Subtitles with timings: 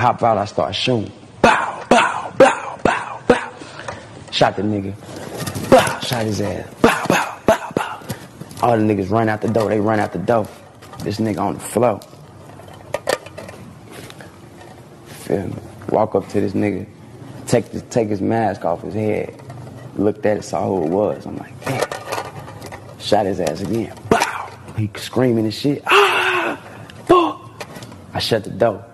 [0.00, 1.12] hop out, I start shooting.
[1.42, 3.52] Bow, bow, bow, bow, bow.
[4.30, 4.94] Shot the nigga.
[5.70, 6.74] Bow, shot his ass.
[6.80, 8.00] Bow, bow, bow, bow.
[8.62, 9.68] All the niggas run out the door.
[9.68, 10.48] They run out the door.
[11.00, 12.00] This nigga on the floor.
[15.06, 15.54] Feel me?
[15.90, 16.86] Walk up to this nigga,
[17.46, 19.40] take the, take his mask off his head.
[19.96, 21.26] Looked at it, saw who it was.
[21.26, 22.98] I'm like, damn.
[22.98, 23.94] Shot his ass again.
[24.08, 24.50] Bow.
[24.76, 25.82] He screaming and shit.
[25.86, 26.58] Ah,
[27.06, 27.66] fuck.
[28.14, 28.84] I shut the door.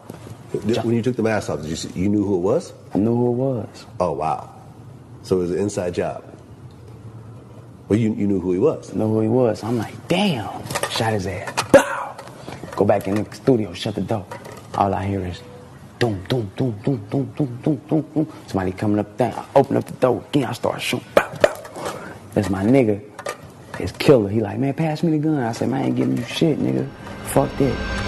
[0.82, 2.72] When you took the mask off, did you see, you knew who it was?
[2.94, 3.86] I knew who it was.
[4.00, 4.54] Oh wow!
[5.22, 6.24] So it was an inside job.
[7.88, 8.92] Well, you, you knew who he was.
[8.92, 9.62] I Know who he was.
[9.62, 10.50] I'm like, damn.
[10.90, 11.62] Shot his ass.
[11.70, 12.16] Bow.
[12.74, 14.26] Go back in the studio, shut the door.
[14.74, 15.40] All I hear is
[16.00, 18.32] doom, doom, doom, doom, doom, doom, doom, doom, doom.
[18.48, 19.32] Somebody coming up there.
[19.36, 20.46] I open up the door again.
[20.46, 21.06] I start shooting.
[21.14, 22.04] Bow, bow.
[22.34, 23.00] That's my nigga.
[23.78, 24.28] His killer.
[24.30, 25.38] He like, man, pass me the gun.
[25.38, 26.88] I said, man, I ain't giving you shit, nigga.
[27.26, 28.05] Fuck that.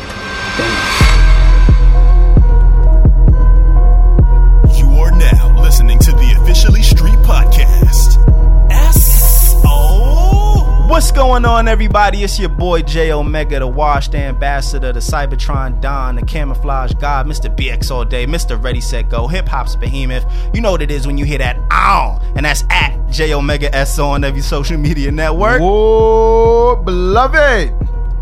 [11.29, 12.25] Going on, everybody?
[12.25, 17.55] It's your boy Jayomega, the washed ambassador, the Cybertron Don, the camouflage god, Mr.
[17.55, 18.61] BX all day, Mr.
[18.61, 20.25] Ready Set Go, hip hop's behemoth.
[20.55, 23.99] You know what it is when you hear that ow, and that's at Jayomega S
[23.99, 25.61] on every social media network.
[25.61, 27.75] Whoa, beloved!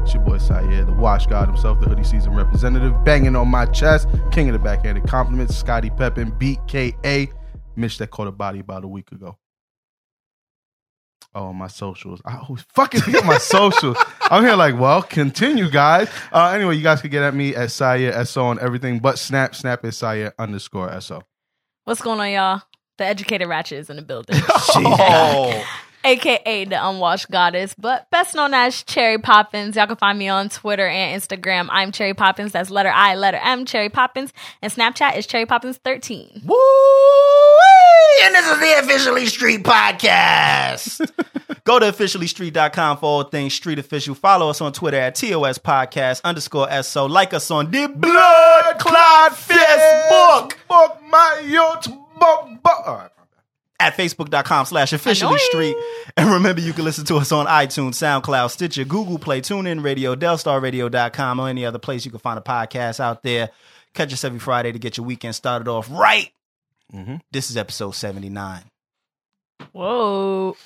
[0.02, 3.66] It's your boy Syer, the wash god himself, the hoodie season representative, banging on my
[3.66, 7.32] chest, king of the backhanded compliments, Scottie Pippen, BKA,
[7.76, 9.38] Mitch that caught a body about a week ago.
[11.36, 12.22] Oh, my socials.
[12.24, 13.98] I always fucking forget my socials.
[14.22, 16.08] I'm here like, well, continue, guys.
[16.32, 19.54] Uh, anyway, you guys can get at me at Syer SO on everything but Snap.
[19.54, 21.20] Snap is Syer underscore SO.
[21.84, 22.62] What's going on, y'all?
[22.96, 25.62] The educated ratchet is in the building, Oh,
[26.06, 29.76] aka the unwashed goddess, but best known as Cherry Poppins.
[29.76, 31.68] Y'all can find me on Twitter and Instagram.
[31.70, 32.52] I'm Cherry Poppins.
[32.52, 36.42] That's letter I, letter M, Cherry Poppins, and Snapchat is Cherry Poppins 13.
[36.44, 36.56] woo!
[38.22, 41.10] And this is the Officially Street Podcast.
[41.64, 44.14] Go to officiallystreet.com for all things street official.
[44.14, 47.06] Follow us on Twitter at TOS Podcast underscore SO.
[47.06, 50.54] Like us on the Blood Clot Facebook.
[50.68, 53.15] Book my yacht, book, book.
[53.80, 53.92] All right.
[53.92, 55.76] at facebook.com slash officially street.
[56.16, 60.14] And remember, you can listen to us on iTunes, SoundCloud, Stitcher, Google Play, TuneIn Radio,
[60.14, 63.50] DelstarRadio.com, or any other place you can find a podcast out there.
[63.94, 66.30] Catch us every Friday to get your weekend started off right.
[66.94, 67.20] Mhm.
[67.32, 68.62] This is episode 79.
[69.72, 70.56] Whoa.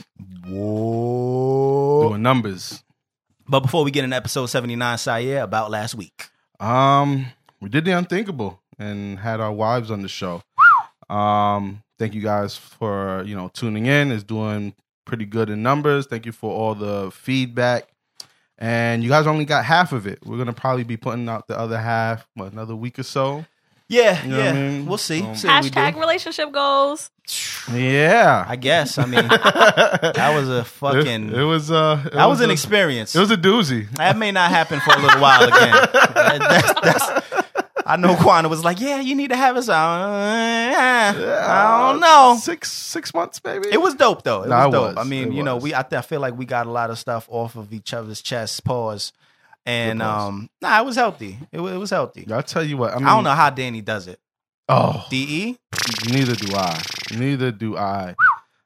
[0.46, 2.08] Whoa.
[2.08, 2.82] Doing numbers.
[3.48, 6.28] But before we get into episode 79, Syer, about last week.
[6.60, 7.26] Um,
[7.60, 10.42] we did the unthinkable and had our wives on the show.
[11.08, 14.10] Um, thank you guys for you know tuning in.
[14.10, 14.74] It's doing
[15.04, 16.06] pretty good in numbers.
[16.06, 17.86] Thank you for all the feedback.
[18.58, 20.18] And you guys only got half of it.
[20.26, 23.44] We're gonna probably be putting out the other half, what, another week or so.
[23.88, 24.50] Yeah, You know what yeah.
[24.50, 24.86] I mean?
[24.86, 25.20] We'll see.
[25.20, 25.70] Um, see what we.
[25.70, 27.10] Hashtag relationship goals.
[27.72, 28.98] Yeah, I guess.
[28.98, 31.30] I mean, that was a fucking.
[31.30, 33.16] It, it was uh, it that was an a- experience.
[33.16, 33.90] It was a doozy.
[33.96, 35.72] That may not happen for a little while again.
[36.20, 37.29] That- that's, that's,
[37.92, 41.12] I know Quana was like, "Yeah, you need to have us on." I
[41.90, 42.36] don't know.
[42.40, 43.68] Six six months, maybe.
[43.70, 44.42] It was dope though.
[44.42, 44.96] It Nah, was it dope.
[44.96, 45.06] was.
[45.06, 45.64] I mean, It you know, was.
[45.64, 48.22] we I, I feel like we got a lot of stuff off of each other's
[48.22, 48.60] chests.
[48.60, 49.12] Pause.
[49.66, 50.28] And pause.
[50.28, 51.38] um, nah, it was healthy.
[51.52, 52.26] It, it was healthy.
[52.30, 52.92] I'll tell you what.
[52.94, 54.18] I, mean, I don't know how Danny does it.
[54.68, 55.58] Oh, De
[56.08, 56.80] Neither do I.
[57.16, 58.14] Neither do I.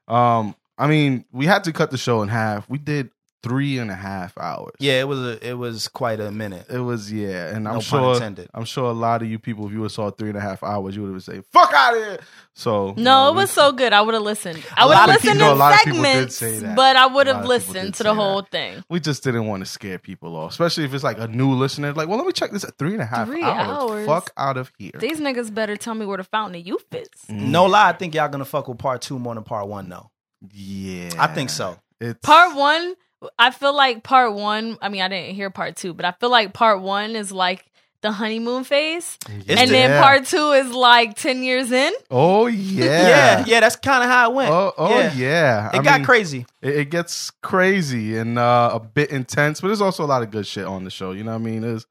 [0.07, 2.69] Um, I mean, we had to cut the show in half.
[2.69, 3.09] We did
[3.49, 4.73] three and a half hours.
[4.79, 6.65] yeah, it was a it was quite a minute.
[6.69, 8.49] It was yeah, and I'm No sure intended.
[8.53, 10.63] I'm sure a lot of you people, if you would saw three and a half
[10.63, 12.19] hours, you would have been saying "fuck out of here."
[12.53, 13.93] So you No, know, it was so good.
[13.93, 14.63] I would have listened.
[14.75, 16.75] I would have listened people- in a lot of people did segments, say that.
[16.75, 18.15] but I would have listened to say the that.
[18.15, 18.83] whole thing.
[18.89, 21.93] We just didn't want to scare people off, especially if it's like a new listener.
[21.93, 23.91] Like, well, let me check this at three and a half Three hours.
[23.91, 24.05] hours?
[24.07, 24.91] Fuck out of here.
[24.99, 27.07] These niggas better tell me where the fountain of youth is.
[27.29, 27.51] Mm-hmm.
[27.51, 30.09] No lie, I think y'all gonna fuck with part two more than part one though.
[30.53, 31.77] Yeah, I think so.
[31.99, 32.95] It's Part one,
[33.39, 34.77] I feel like part one.
[34.81, 37.65] I mean, I didn't hear part two, but I feel like part one is like
[38.01, 40.01] the honeymoon phase, It's and the- then Yeah.
[40.03, 41.91] part two is like ten years in.
[42.11, 44.51] Oh yeah, Yeah, yeah, that's kind of how it went.
[44.51, 45.69] Oh, oh yeah.
[45.73, 46.45] It I got mean, crazy.
[46.61, 50.29] It, it gets crazy and uh, a bit intense, but there's also a lot of
[50.29, 51.13] good shit on the show.
[51.13, 51.63] You know what I mean?
[51.63, 51.85] It's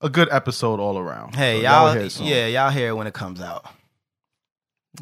[0.00, 1.34] a good episode all around.
[1.34, 2.26] Hey, So y'all, hear some.
[2.26, 3.64] yeah, y'all hear it when it comes out.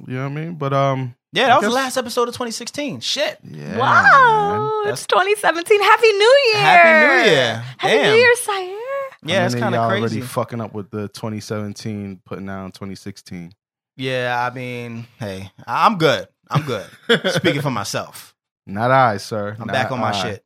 [0.06, 0.54] you know what I mean.
[0.54, 3.00] But um, Yeah, that was the last episode of 2016.
[3.00, 3.38] Shit.
[3.42, 4.92] yeah, wow, man.
[4.92, 5.80] it's 2017.
[5.82, 6.60] Happy New Year!
[6.62, 6.88] Happy
[7.24, 7.54] New Year.
[7.76, 8.12] Happy Damn.
[8.12, 8.78] New Year, Syer.
[9.24, 10.02] Yeah, How it's kind of y'all crazy.
[10.02, 13.52] Already fucking up with the 2017, putting down 2016.
[13.96, 16.28] yeah, I mean, hey, I'm good.
[16.48, 16.86] I'm good.
[17.32, 18.32] Speaking for myself,
[18.66, 19.56] Not I, sir.
[19.58, 20.44] I'm Not back on my shit.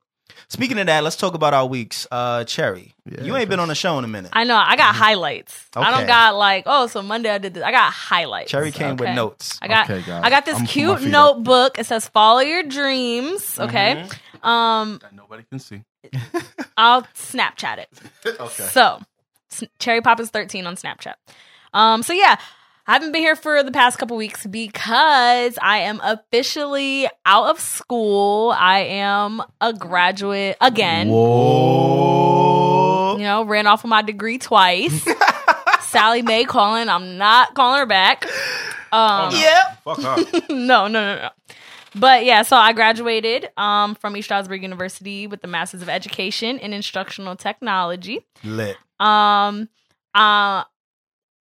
[0.50, 2.06] Speaking of that, let's talk about our weeks.
[2.10, 4.30] Uh, Cherry, Yeah, you ain't been on the show in a minute.
[4.32, 4.56] I know.
[4.56, 5.66] I got highlights.
[5.76, 7.62] I don't got like, oh, so Monday I did this.
[7.62, 8.50] I got highlights.
[8.50, 9.58] Cherry came with notes.
[9.60, 10.22] I got Okay, guys.
[10.24, 11.36] I got this I'm cute feet up.
[11.36, 11.78] notebook.
[11.78, 14.06] It says "Follow your dreams." Okay.
[14.42, 15.82] Um, That nobody can see.
[16.78, 17.88] I'll Snapchat it.
[18.40, 18.64] Okay.
[18.64, 19.00] So,
[19.78, 21.14] Cherry Poppins 13 on Snapchat.
[21.74, 22.36] Um, so yeah,
[22.88, 27.60] I haven't been here for the past couple weeks because I am officially out of
[27.60, 28.54] school.
[28.56, 31.10] I am a graduate again.
[31.10, 32.38] Whoa.
[33.18, 35.06] You know, ran off with my degree twice.
[35.82, 36.88] Sallie Mae calling.
[36.88, 38.24] I'm not calling her back.
[38.90, 39.82] Um, Yep.
[39.84, 40.18] Fuck up.
[40.48, 41.28] no, no, no, no.
[41.94, 46.58] But yeah, so I graduated um, from East Stroudsburg University with the Masters of Education
[46.58, 48.24] in Instructional Technology.
[48.42, 48.78] Lit.
[48.98, 49.68] Um,
[50.14, 50.64] uh,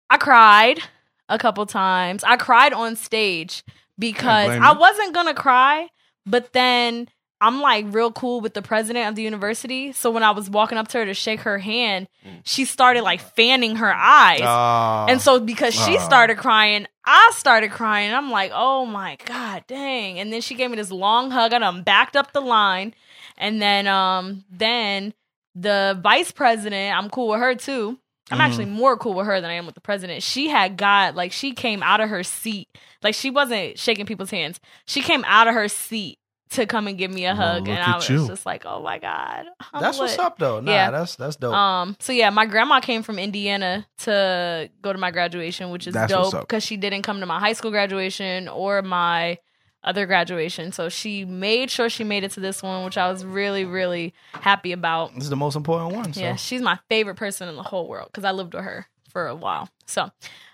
[0.08, 0.80] I cried
[1.28, 2.22] a couple times.
[2.24, 3.64] I cried on stage
[3.98, 5.88] because blame I wasn't gonna cry,
[6.24, 7.08] but then
[7.38, 9.92] I'm like real cool with the president of the university.
[9.92, 12.08] So when I was walking up to her to shake her hand,
[12.44, 14.40] she started like fanning her eyes.
[14.40, 18.12] Uh, And so because she started crying, I started crying.
[18.14, 20.18] I'm like, oh my God, dang.
[20.18, 21.52] And then she gave me this long hug.
[21.52, 22.94] and I'm backed up the line.
[23.36, 25.12] And then um then
[25.54, 27.98] the vice president, I'm cool with her too.
[28.30, 30.22] I'm actually more cool with her than I am with the president.
[30.22, 32.68] She had got like she came out of her seat.
[33.02, 34.60] Like she wasn't shaking people's hands.
[34.86, 36.18] She came out of her seat
[36.50, 37.62] to come and give me a hug.
[37.62, 38.26] look and I was you.
[38.26, 39.46] just like, oh my God.
[39.72, 40.60] I'm that's what's up though.
[40.60, 40.90] Nah, Yeah.
[40.90, 41.54] that's that's dope.
[41.54, 41.96] Um.
[42.00, 46.12] So yeah, my grandma came from Indiana to go to my graduation, which is That's
[46.12, 49.38] dope because she didn't come to my high school graduation or my
[49.86, 50.72] other graduation.
[50.72, 54.12] So she made sure she made it to this one, which I was really, really
[54.32, 55.14] happy about.
[55.14, 56.12] this is the most important one.
[56.12, 56.20] So.
[56.20, 59.28] Yeah, she's my favorite person in the whole world because I lived with her for
[59.28, 59.68] a while.
[59.86, 60.10] So,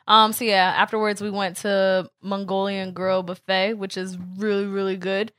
[0.07, 5.33] um, so yeah, afterwards we went to Mongolian Grill Buffet, which is really, really good.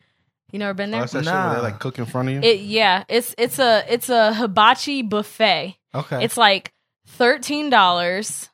[0.51, 0.99] You never been Oh, there?
[1.01, 2.41] that's that shit where they like cook in front of you.
[2.41, 5.77] It yeah, it's it's a it's a hibachi buffet.
[5.95, 6.23] Okay.
[6.23, 6.73] It's like
[7.07, 8.49] thirteen dollars.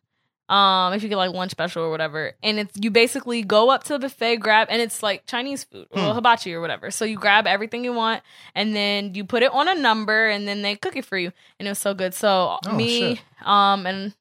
[0.49, 3.83] Um, if you get like lunch special or whatever, and it's you basically go up
[3.83, 6.15] to the buffet, grab, and it's like Chinese food or Hmm.
[6.15, 6.89] hibachi or whatever.
[6.89, 8.23] So you grab everything you want,
[8.55, 11.31] and then you put it on a number, and then they cook it for you,
[11.59, 12.13] and it was so good.
[12.15, 13.23] So Oh, me, shit.
[13.47, 14.13] um, and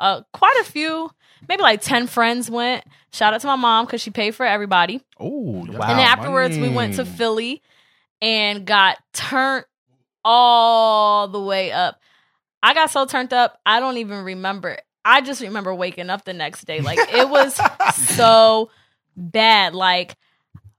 [0.00, 1.08] uh, quite a few,
[1.48, 2.84] maybe like ten friends went.
[3.12, 5.00] Shout out to my mom because she paid for everybody.
[5.20, 5.62] oh, Wow.
[5.62, 7.62] And then afterwards, we went to Philly
[8.20, 9.64] and got turned
[10.24, 12.00] all the way up.
[12.62, 14.78] I got so turned up, I don't even remember.
[15.06, 16.80] I just remember waking up the next day.
[16.80, 17.58] Like, it was
[17.94, 18.70] so
[19.16, 19.74] bad.
[19.74, 20.16] Like,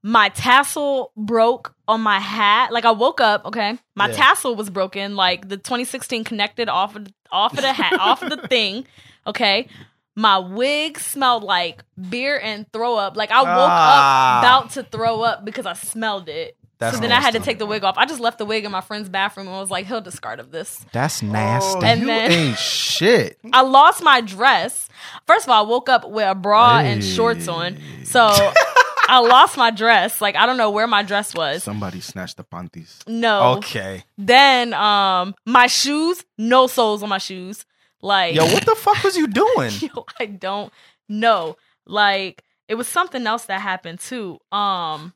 [0.03, 2.71] my tassel broke on my hat.
[2.73, 3.77] Like, I woke up, okay?
[3.95, 4.13] My Yeah.
[4.15, 5.15] tassel was broken.
[5.15, 8.85] Like, the 2016 connected off of, off of the hat, off of the thing,
[9.25, 9.67] okay?
[10.15, 13.15] My wig smelled like beer and throw up.
[13.15, 14.39] Like I woke Ah.
[14.39, 16.56] up about to throw up because I smelled it.
[16.79, 17.97] That's so then I had to take the wig off.
[17.97, 20.51] I just left the wig in my friend's bathroom and was like, he'll discard of
[20.51, 20.85] this.
[20.93, 21.83] That's nasty.
[21.85, 23.39] And you then- ain't shit.
[23.53, 24.87] I lost my dress.
[25.25, 27.77] First of all, I woke up with a bra and shorts on.
[28.03, 28.19] So
[29.09, 30.21] I lost my dress.
[30.21, 31.63] Like I don't know where my dress was.
[31.63, 32.99] Somebody snatched the panties.
[33.07, 33.55] No.
[33.57, 34.03] okay.
[34.17, 37.65] Then um my shoes, no soles on my shoes.
[38.01, 39.71] Like Yo, what the fuck was you doing?
[39.79, 40.71] Yo, I don't
[41.09, 41.55] know.
[41.85, 44.39] Like it was something else that happened too.
[44.51, 45.13] Um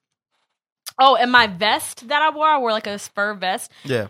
[1.00, 3.72] Oh, and my vest that I wore, I wore like a fur vest.
[3.84, 4.08] Yeah.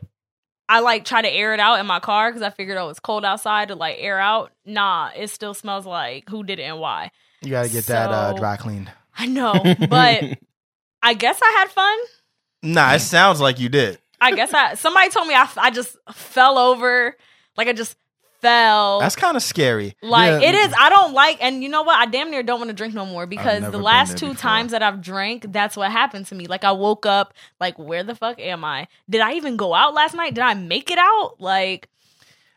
[0.68, 3.00] I like try to air it out in my car because I figured oh it's
[3.02, 4.52] cold outside to like air out.
[4.66, 7.12] Nah, it still smells like who did it and why.
[7.42, 8.90] You gotta get that uh, dry cleaned.
[9.18, 9.54] I know,
[9.90, 10.24] but
[11.02, 12.00] I guess I had fun.
[12.64, 14.00] Nah, it sounds like you did.
[14.22, 17.18] I guess I somebody told me I, I just fell over,
[17.58, 17.98] like I just
[18.42, 19.00] fell.
[19.00, 19.96] That's kind of scary.
[20.02, 20.50] Like Yeah.
[20.50, 20.74] it is.
[20.80, 21.98] I don't like, and you know what?
[22.00, 24.42] I damn near don't want to drink no more because the last two before.
[24.42, 26.46] times that I've drank, that's what happened to me.
[26.48, 28.88] Like I woke up, like where the fuck am I?
[29.10, 30.34] Did I even go out last night?
[30.34, 31.36] Did I make it out?
[31.40, 31.88] Like,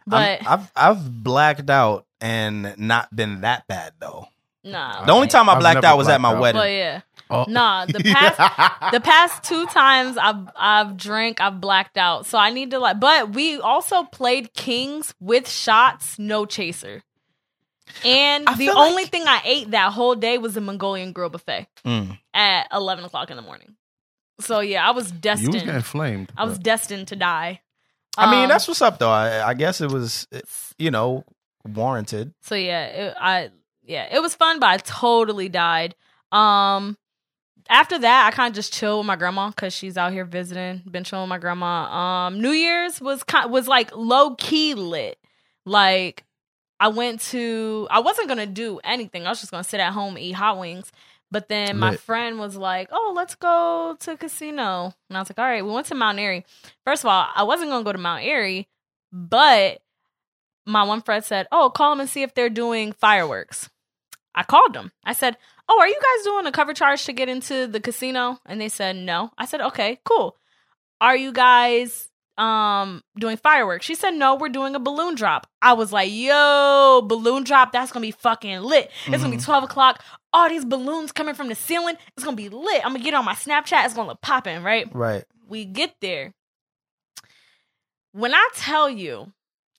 [0.07, 4.29] but I'm- I've I've blacked out and not been that bad though.
[4.65, 5.05] nah.
[5.05, 6.41] The only time I blacked out was at my out.
[6.41, 6.61] wedding.
[6.61, 7.01] But yeah,
[7.35, 7.45] Oh.
[7.49, 7.87] nah.
[7.87, 12.27] The past the past two times I've I've drank, I've blacked out.
[12.27, 13.01] So I need to like.
[13.01, 17.03] But we also played Kings with shots, no chaser.
[18.05, 21.29] And I the only like- thing I ate that whole day was the Mongolian grill
[21.29, 21.67] buffet.
[21.85, 22.19] Mm.
[22.33, 23.77] at 11 o'clock in the morning.
[24.41, 25.55] So yeah, I was destined.
[25.55, 26.33] You was getting flamed.
[26.37, 27.61] I was destined to die.
[28.17, 29.11] I mean, Um, that's what's up though.
[29.11, 30.27] I, I guess it was,
[30.79, 31.25] you know,
[31.65, 32.33] warranted.
[32.43, 32.85] so yeah.
[32.87, 33.51] It, I
[33.85, 35.95] yeah, it was fun, but I totally died.
[36.33, 36.97] Um,
[37.69, 40.83] after that, I kind of just chill with my grandma because she's out here visiting.
[40.91, 41.85] Been chilling with my grandma.
[42.27, 45.19] Um, New Year's was kind was like low key lit.
[45.65, 46.25] Like
[46.79, 47.89] I went to.
[47.91, 49.27] I wasn't gonna do anything.
[49.27, 50.93] I was just gonna sit at home and eat hot wings.
[51.31, 55.39] But then my friend was like, "Oh, let's go to casino," and I was like,
[55.39, 56.45] "All right." We went to Mount Airy.
[56.85, 58.69] First of all, I wasn't gonna go to Mount Airy,
[59.11, 59.81] but
[60.65, 63.69] my one friend said, "Oh, call them and see if they're doing fireworks."
[64.35, 64.93] I called them.
[65.05, 65.37] I said,
[65.69, 68.69] "Oh, are you guys doing a cover charge to get into the casino?" And they
[68.69, 70.37] said, "No." I said, "Okay, cool.
[71.01, 75.73] Are you guys um doing fireworks?" She said, "No, we're doing a balloon drop." I
[75.75, 77.73] was like, "Yo, balloon drop!
[77.73, 78.91] That's gonna be fucking lit.
[79.07, 80.03] It's gonna be twelve o'clock.
[80.33, 81.97] All these balloons coming from the ceiling.
[82.17, 82.85] It's gonna be lit.
[82.85, 83.85] I'm gonna get on my Snapchat.
[83.85, 85.25] It's gonna look popping, right?" Right.
[85.47, 86.35] we get there.
[88.13, 89.33] When I tell you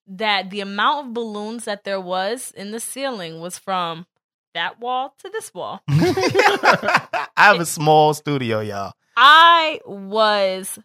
[0.08, 4.06] that the amount of balloons that there was in the ceiling was from
[4.56, 8.94] that wall to this wall, I have a small studio, y'all.
[9.16, 10.78] I was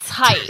[0.00, 0.40] tight.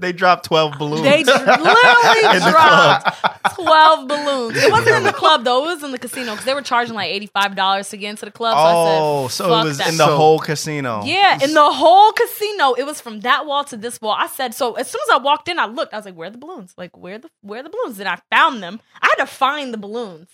[0.00, 1.02] They dropped 12 balloons.
[1.02, 4.56] They literally the dropped 12 balloons.
[4.56, 6.94] It wasn't in the club though, it was in the casino because they were charging
[6.94, 8.54] like $85 to get into the club.
[8.54, 11.02] So oh, I said, oh, so it was that." in the So- whole casino.
[11.04, 14.14] Yeah, in the whole casino, it was from that wall to this wall.
[14.16, 14.74] I said so.
[14.74, 15.94] As soon as I walked in, I looked.
[15.94, 16.74] I was like, "Where are the balloons?
[16.78, 18.80] Like, where the where are the balloons?" And I found them.
[19.02, 20.28] I had to find the balloons.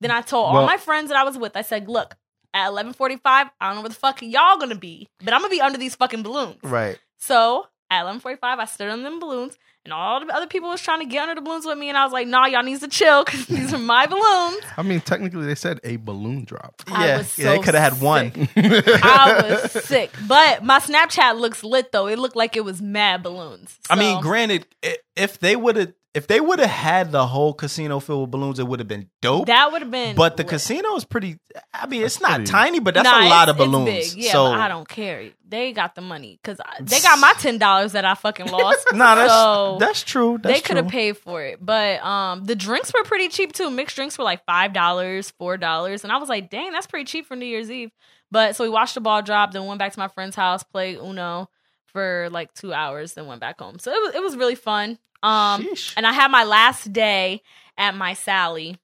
[0.00, 1.56] Then I told all my friends that I was with.
[1.56, 2.16] I said, "Look,
[2.52, 5.50] at eleven forty-five, I don't know where the fuck y'all gonna be, but I'm gonna
[5.50, 6.98] be under these fucking balloons." Right.
[7.18, 10.82] So at eleven forty-five, I stood on them balloons, and all the other people was
[10.82, 12.80] trying to get under the balloons with me, and I was like, "Nah, y'all needs
[12.80, 16.82] to chill because these are my balloons." I mean, technically, they said a balloon drop.
[16.88, 17.18] I yeah.
[17.18, 18.32] was yeah, they could have had one.
[18.56, 20.10] I was sick.
[20.26, 22.06] But my Snapchat looks lit though.
[22.06, 23.78] It looked like it was mad balloons.
[23.88, 24.66] I mean, granted,
[25.14, 28.58] if they would have if they would have had the whole casino filled with balloons,
[28.58, 29.46] it would have been dope.
[29.46, 30.16] that would have been.
[30.16, 30.50] but the lit.
[30.50, 31.38] casino is pretty.
[31.74, 33.88] I mean, it's not pretty- tiny, but that's Nah, a lot of balloons.
[33.90, 34.24] It's big.
[34.24, 35.30] Yeah, so but I don't care.
[35.48, 38.86] They got the money because they got my ten dollars that I fucking lost.
[38.94, 40.38] Nah, that's so that's true.
[40.42, 41.58] That's they could have paid for it.
[41.64, 43.70] But um, the drinks were pretty cheap too.
[43.70, 47.04] Mixed drinks were like five dollars, four dollars, and I was like, dang, that's pretty
[47.04, 47.90] cheap for New Year's Eve.
[48.30, 50.98] But so we watched the ball drop, then went back to my friend's house, played
[50.98, 51.48] Uno
[51.96, 53.78] for like two hours, then went back home.
[53.78, 54.98] So it was it was really fun.
[55.22, 55.94] Um, Sheesh.
[55.96, 57.40] and I had my last day
[57.78, 58.76] at my Sally.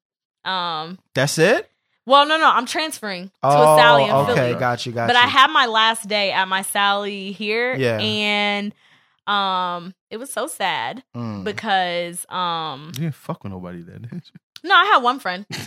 [0.47, 1.71] Um, That's it.
[2.07, 4.55] well, no, no, I'm transferring to a Sally in Oh, okay, Philly.
[4.59, 5.23] got you, got But you.
[5.23, 7.99] I had my last day at my Sally here, Yeah.
[8.01, 8.73] and
[9.27, 11.45] um, it was so sad Mm.
[11.45, 14.21] because um, You didn't fuck with nobody there, did you?
[14.65, 15.45] no, I had one friend.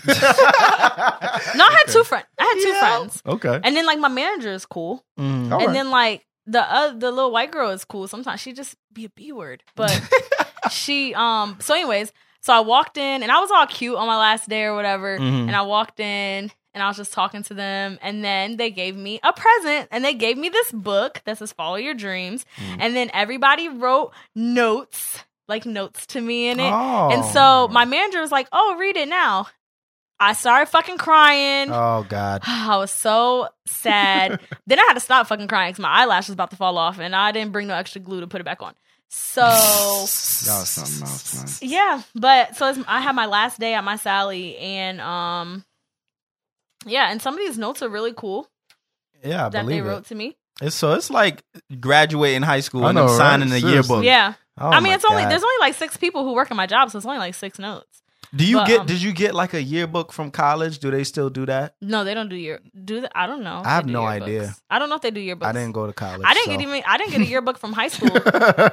[1.56, 2.26] No, I had two friends.
[2.40, 2.80] I had two Yeah.
[2.80, 3.60] friends, Okay.
[3.64, 5.24] and then like my manager is cool, Mm.
[5.24, 5.70] And right.
[5.74, 8.08] then like the uh, the little white girl is cool.
[8.08, 9.92] Sometimes she just be a b word, but
[10.72, 11.58] she um.
[11.60, 12.12] So, anyways,
[12.42, 15.18] so I walked in and I was all cute on my last day or whatever,
[15.18, 15.48] Mhm.
[15.48, 18.96] and I walked in and I was just talking to them, and then they gave
[18.98, 22.78] me a present, and they gave me this book that says "Follow Your Dreams," Mm.
[22.82, 27.10] and then everybody wrote notes, like notes to me in it, Oh.
[27.12, 29.48] and so my manager was like, "Oh, read it now."
[30.20, 31.70] I started fucking crying.
[31.72, 32.42] Oh God.
[32.48, 34.40] I was so sad.
[34.68, 37.00] then I had to stop fucking crying because my eyelash was about to fall off,
[37.00, 38.74] and I didn't bring no extra glue to put it back on.
[39.10, 40.10] So That was
[40.70, 41.70] something else, man.
[41.70, 45.64] yeah, but so it's, I had my last day at my Sally, and um,
[46.86, 48.48] yeah, and some of these notes are really cool
[49.24, 50.06] Yeah, I that they wrote it.
[50.08, 50.38] to me.
[50.62, 51.44] It's, so it's like
[51.80, 53.56] graduating high school I and know, them signing right?
[53.56, 53.96] the Seriously.
[53.96, 54.06] yearbook.
[54.06, 55.32] Yeah, Oh, I mean, my it's only God.
[55.32, 57.60] there's only like six people who work in my job, so it's only like six
[57.60, 58.02] notes.
[58.36, 58.80] Do you but, get?
[58.82, 60.80] um, did you get like a yearbook from college?
[60.80, 61.76] Do they still do that?
[61.82, 63.12] No, they don't do year do that.
[63.16, 63.62] I don't know.
[63.64, 64.22] I have no yearbooks.
[64.24, 64.56] idea.
[64.70, 65.46] I don't know if they do yearbooks.
[65.46, 66.22] I didn't go to college.
[66.26, 66.52] I didn't so.
[66.52, 66.84] get even.
[66.86, 68.10] I didn't get a yearbook from high school.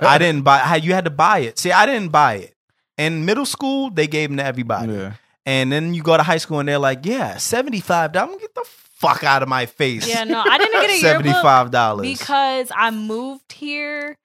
[0.02, 0.58] I didn't buy.
[0.58, 1.58] how- You had to buy it.
[1.58, 2.54] See, I didn't buy it.
[2.98, 5.12] In middle school, they gave them to everybody, Yeah.
[5.46, 8.36] and then you go to high school and they're like, "Yeah, seventy five dollars.
[8.40, 11.42] Get the fuck out of my face." Yeah, no, I didn't get a seventy yearbook
[11.42, 12.06] five dollars.
[12.06, 14.16] because I moved here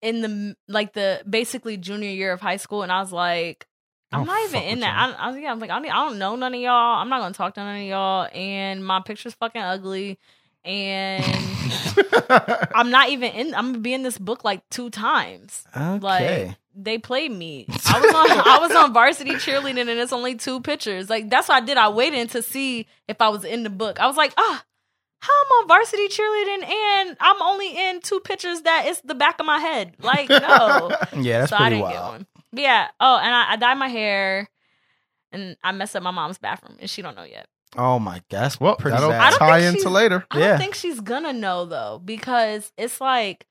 [0.00, 3.66] in the like the basically junior year of high school, and I was like,
[4.12, 5.16] I'm Oh, not even in that.
[5.18, 7.00] I, I was, yeah, I'm like, I don't, I don't know none of y'all.
[7.00, 10.18] I'm not gonna talk to none of y'all, and my picture's fucking ugly,
[10.64, 11.24] and
[12.74, 13.54] I'm not even in.
[13.54, 15.64] I'm gonna be in this book like two times.
[15.76, 15.98] okay.
[16.46, 17.66] Like they played me.
[17.68, 21.10] I was on I was on varsity cheerleading and it's only two pictures.
[21.10, 21.76] Like that's what I did.
[21.76, 23.98] I waited to see if I was in the book.
[24.00, 24.64] I was like, ah,
[25.20, 29.40] how I'm on varsity cheerleading and I'm only in two pictures that is the back
[29.40, 29.94] of my head.
[30.00, 30.36] Like, no.
[31.20, 32.26] yeah, that's so I pretty didn't get wild.
[32.50, 32.56] One.
[32.56, 32.88] But yeah.
[33.00, 34.48] Oh, and I, I dyed my hair
[35.32, 37.46] and I messed up my mom's bathroom and she don't know yet.
[37.76, 38.56] Oh my gosh!
[38.56, 40.24] that's Well, pretty that'll I tie into later.
[40.30, 40.48] I Yeah.
[40.50, 43.44] don't think she's gonna know though, because it's like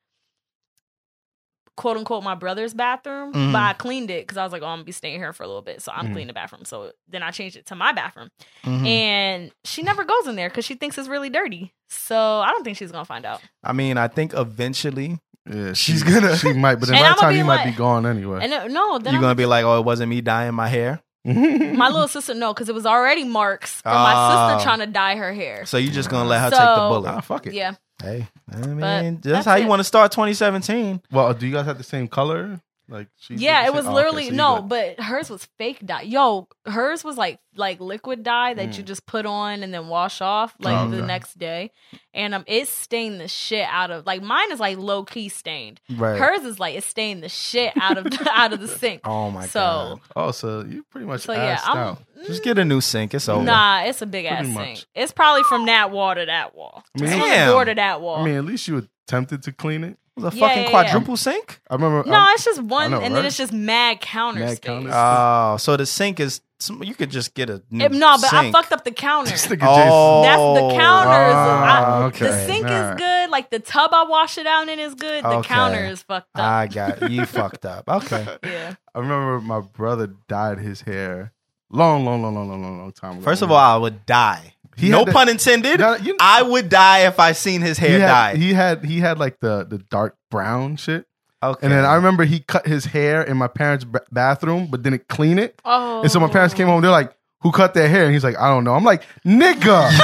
[1.76, 3.52] quote unquote my brother's bathroom, Mhm.
[3.54, 5.44] but I cleaned it because I was like, oh, I'm gonna be staying here for
[5.44, 6.12] a little bit, so I'm Mhm.
[6.14, 6.66] cleaning the bathroom.
[6.66, 8.30] So then I changed it to my bathroom,
[8.64, 8.88] Mhm.
[8.88, 11.76] and she never goes in there because she thinks it's really dirty.
[11.90, 13.42] So I don't think she's gonna find out.
[13.64, 17.10] I mean, I think eventually Yeah, She's she, gonna- She might, but then And by
[17.14, 18.40] the time be you might be gone anyway.
[18.44, 20.68] And uh, no, then you're I'm, gonna be like, "Oh, it wasn't me dyeing my
[20.68, 24.58] hair." My little sister, no, because it was already marks from my Oh.
[24.58, 25.66] sister trying to dye her hair.
[25.66, 27.10] So you're just gonna let her take the bullet?
[27.10, 27.54] Ah, fuck it.
[27.54, 27.74] Yeah.
[28.02, 31.02] Hey, I mean, But that's, that's how you want to start 2017.
[31.12, 32.62] Well, do you guys have the same color?
[32.90, 36.04] Like, she Yeah, it was oh, okay, literally so no, but hers was fake dye.
[36.04, 38.78] Yo, hers was like like liquid dye that Mm.
[38.78, 41.06] you just put on and then wash off like Oh, the okay.
[41.08, 41.72] next day,
[42.14, 45.82] and um, it stained the shit out of like mine is like low key stained.
[45.90, 46.18] Right.
[46.18, 49.02] Hers is like it stained the shit out of out of the sink.
[49.06, 50.00] oh my so god.
[50.16, 51.98] Oh, so you pretty much so yeah, I'm.
[52.26, 53.14] Just get a new sink.
[53.14, 53.44] It's over.
[53.44, 54.86] nah, it's a big ass Pretty sink.
[54.96, 56.84] It's probably from that wall to that wall.
[56.98, 57.66] I mean, from Damn.
[57.68, 58.22] to that wall.
[58.22, 59.98] I mean, at least you attempted to clean it.
[60.18, 61.62] It was a Yeah, fucking yeah, quadruple sink.
[61.70, 62.10] I remember.
[62.10, 63.20] no, um, it's just one, know, and right?
[63.20, 64.68] then it's just mad counter Mad space.
[64.68, 64.94] counters.
[64.96, 66.42] Oh, so the sink is.
[66.60, 69.30] some- You could just get a new It- no, but I fucked up the counter.
[69.30, 71.36] this nigga Oh, That's the counters.
[71.36, 72.94] I- Ah, The sink Alright.
[72.96, 73.30] is good.
[73.30, 75.24] Like the tub I wash it out in is good.
[75.24, 75.48] The Okay.
[75.48, 76.44] counter is fucked up.
[76.44, 77.84] I got you fucked up.
[77.88, 78.26] Okay.
[78.44, 78.74] yeah.
[78.96, 81.32] I remember my brother dyed his hair
[81.70, 83.22] long, long, long, long, long, long, long time ago.
[83.22, 84.56] First of all, I would die.
[84.78, 85.80] He no had the- pun intended.
[85.80, 88.36] No, you- I would die if I seen his hair he had, dye.
[88.36, 91.06] he had he had like the the dark brown shit,
[91.42, 91.60] okay.
[91.66, 95.08] and then I remember he cut his hair in my parents' ba- bathroom, but didn't
[95.08, 95.60] clean it.
[95.66, 96.02] Oh.
[96.04, 96.82] And so my parents came home.
[96.82, 99.90] They're like, "Who cut their hair?" And he's like, "I don't know." I'm like, "Nigga."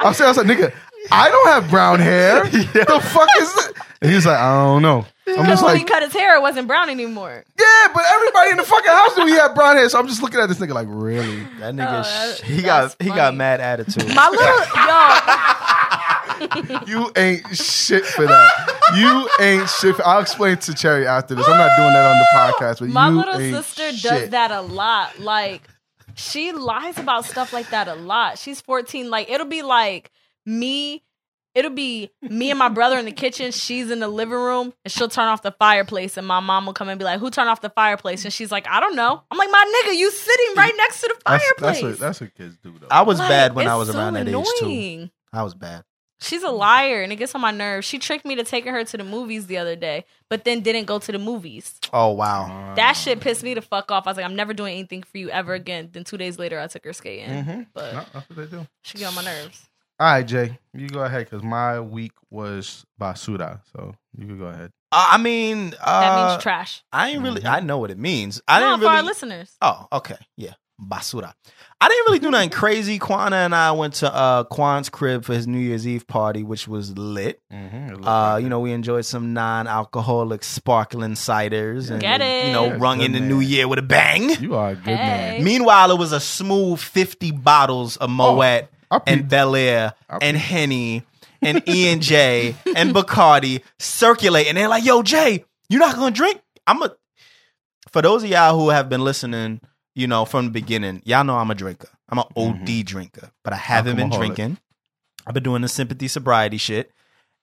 [0.00, 0.72] I'm saying, I was like, "Nigga,
[1.10, 2.46] I don't have brown hair.
[2.52, 2.84] Yeah.
[2.84, 3.72] The fuck is that?"
[4.02, 6.40] And was like, "I don't know." I'm just when like, he cut his hair, it
[6.40, 7.44] wasn't brown anymore.
[7.58, 10.22] "Yeah, but everybody in the fucking house knew he had brown hair." So I'm just
[10.22, 13.08] looking at this nigga like, "Really?" that nigga, Oh, sh- that- he got that's he
[13.08, 13.36] got funny.
[13.38, 14.14] mad attitude.
[14.14, 18.50] My little yo, You ain't shit for that.
[18.96, 19.96] You ain't shit.
[19.96, 21.48] For, I'll explain to Cherry after this.
[21.48, 24.30] I'm not doing that on the podcast, but my you little ain't sister does shit.
[24.32, 25.18] that a lot.
[25.18, 25.62] Like
[26.14, 28.38] she lies about stuff like that a lot.
[28.38, 29.08] She's 14.
[29.10, 30.10] Like it'll be like
[30.44, 31.02] me.
[31.56, 33.50] It'll be me and my brother in the kitchen.
[33.50, 36.16] She's in the living room, and she'll turn off the fireplace.
[36.16, 38.52] And my mom will come and be like, "Who turned off the fireplace?" And she's
[38.52, 41.80] like, "I don't know." I'm like, "My nigga, you sitting right next to the fireplace."
[41.80, 42.88] that's what that's what kids do though.
[42.90, 45.08] I was Like, bad when I was so around that age too.
[45.32, 45.84] I was bad.
[46.18, 47.86] She's a liar and it gets on my nerves.
[47.86, 50.86] She tricked me to taking her to the movies the other day, but then didn't
[50.86, 51.78] go to the movies.
[51.92, 52.72] Oh wow.
[52.74, 54.06] That shit pissed me the fuck off.
[54.06, 55.90] I was like, I'm never doing anything for you ever again.
[55.92, 57.66] Then two days later, I took her skating, Mhm.
[57.74, 58.66] but No, that's what they do.
[58.82, 59.65] she get on my nerves.
[59.98, 64.44] All right, Jay, you go ahead because my week was basura, so you can go
[64.46, 64.70] ahead.
[64.92, 66.82] Uh, I mean, That uh, means trash.
[66.92, 67.44] I ain't really.
[67.46, 68.40] I know what it means.
[68.46, 69.06] I no, didn't for our really.
[69.06, 69.56] listeners.
[69.62, 71.32] Oh, okay, yeah, basura.
[71.80, 72.98] I didn't really do nothing crazy.
[72.98, 76.68] Quana and I went to uh Quan's crib for his New Year's Eve party, which
[76.68, 77.40] was lit.
[77.50, 78.04] Mm-hmm.
[78.06, 82.46] Uh, you know, we enjoyed some non-alcoholic sparkling ciders, and Get it.
[82.48, 83.28] you know, Yeah, rung good in the man.
[83.30, 84.28] new year with a bang.
[84.42, 85.36] you are a good Hey.
[85.38, 85.44] man.
[85.44, 89.28] Meanwhile, it was a smooth fifty bottles of Moet I and peeped.
[89.30, 90.36] Belaire and.
[90.36, 91.02] Henny
[91.42, 94.54] and E and J and Bacardi circulating.
[94.54, 96.94] They're like, "Yo, Jay, you're not gonna drink?" I'm a.
[97.92, 99.60] For those of y'all who have been listening,
[99.94, 101.88] you know from the beginning, y'all know I'm a drinker.
[102.08, 104.18] I'm an OD drinker, but I haven't been Mm-hmm.
[104.18, 104.58] Drinking.
[105.26, 106.92] I've been doing the sympathy sobriety shit,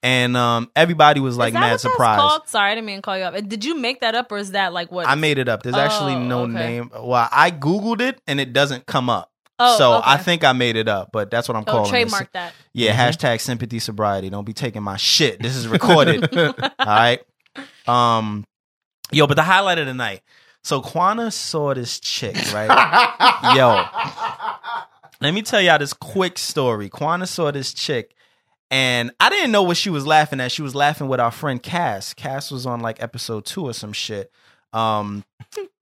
[0.01, 2.19] and um, everybody was like is that mad what that's surprised.
[2.21, 2.47] called?
[2.47, 3.47] Sorry, I didn't mean to call you up.
[3.49, 5.07] Did you make that up, or is that like what?
[5.07, 5.63] I made it up.
[5.63, 6.53] There's actually Oh, no okay.
[6.53, 6.91] name.
[6.97, 9.31] Well, I googled it and it doesn't come up.
[9.59, 10.03] Oh, so okay.
[10.05, 11.89] I think I made it up, but that's what I'm Oh, calling it.
[11.89, 12.53] trademark that.
[12.73, 14.29] Yeah, hashtag sympathy sobriety.
[14.29, 15.41] Don't be taking my shit.
[15.41, 16.35] This is recorded.
[16.37, 17.21] all right.
[17.87, 18.45] Um,
[19.11, 20.21] yo, but the highlight of the night.
[20.63, 23.53] So Quana saw this chick, right?
[23.55, 23.83] yo,
[25.21, 26.89] let me tell y'all this quick story.
[26.89, 28.15] Quana saw this chick,
[28.71, 30.51] and I didn't know what she was laughing at.
[30.51, 32.13] She was laughing with our friend Cass.
[32.13, 34.31] Cass was on like episode two or some shit.
[34.71, 35.23] Um,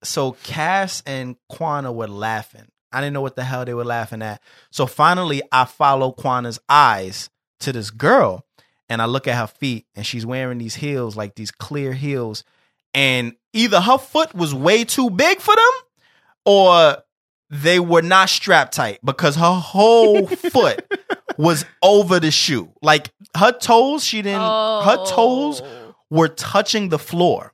[0.04, 2.68] so Cass and Quana were laughing.
[2.94, 4.42] I didn't know what the hell they were laughing at.
[4.72, 7.30] So finally, I follow Quana's eyes
[7.62, 8.46] to this girl,
[8.90, 12.44] and I look at her feet, and she's wearing these heels, like these clear heels,
[12.94, 15.72] and either her foot was way too big for them,
[16.46, 16.98] or
[17.50, 20.86] they were not strapped tight because her whole foot
[21.38, 22.72] was over the shoe.
[22.82, 24.42] Like her toes, she didn't.
[24.42, 25.96] Her toes Oh.
[26.10, 27.54] were touching the floor.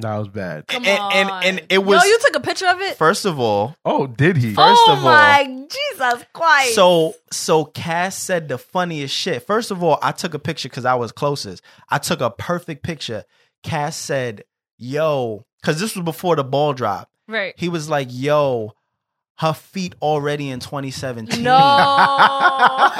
[0.00, 0.66] That was bad.
[0.66, 1.44] Come and, and on.
[1.44, 2.96] and it was Yo, you took a picture of it.
[2.96, 3.76] first of all.
[3.84, 4.54] Oh, did he?
[4.54, 6.74] First oh of all- my Jesus Christ!
[6.74, 9.46] So so Cass said the funniest shit.
[9.46, 11.62] First of all, I took a picture because I was closest.
[11.88, 13.24] I took a perfect picture.
[13.62, 14.44] Cass said,
[14.78, 17.08] "Yo," because this was before the ball drop.
[17.28, 17.54] right.
[17.56, 18.72] He was like, "Yo,
[19.38, 21.56] her feet already in 2017." No.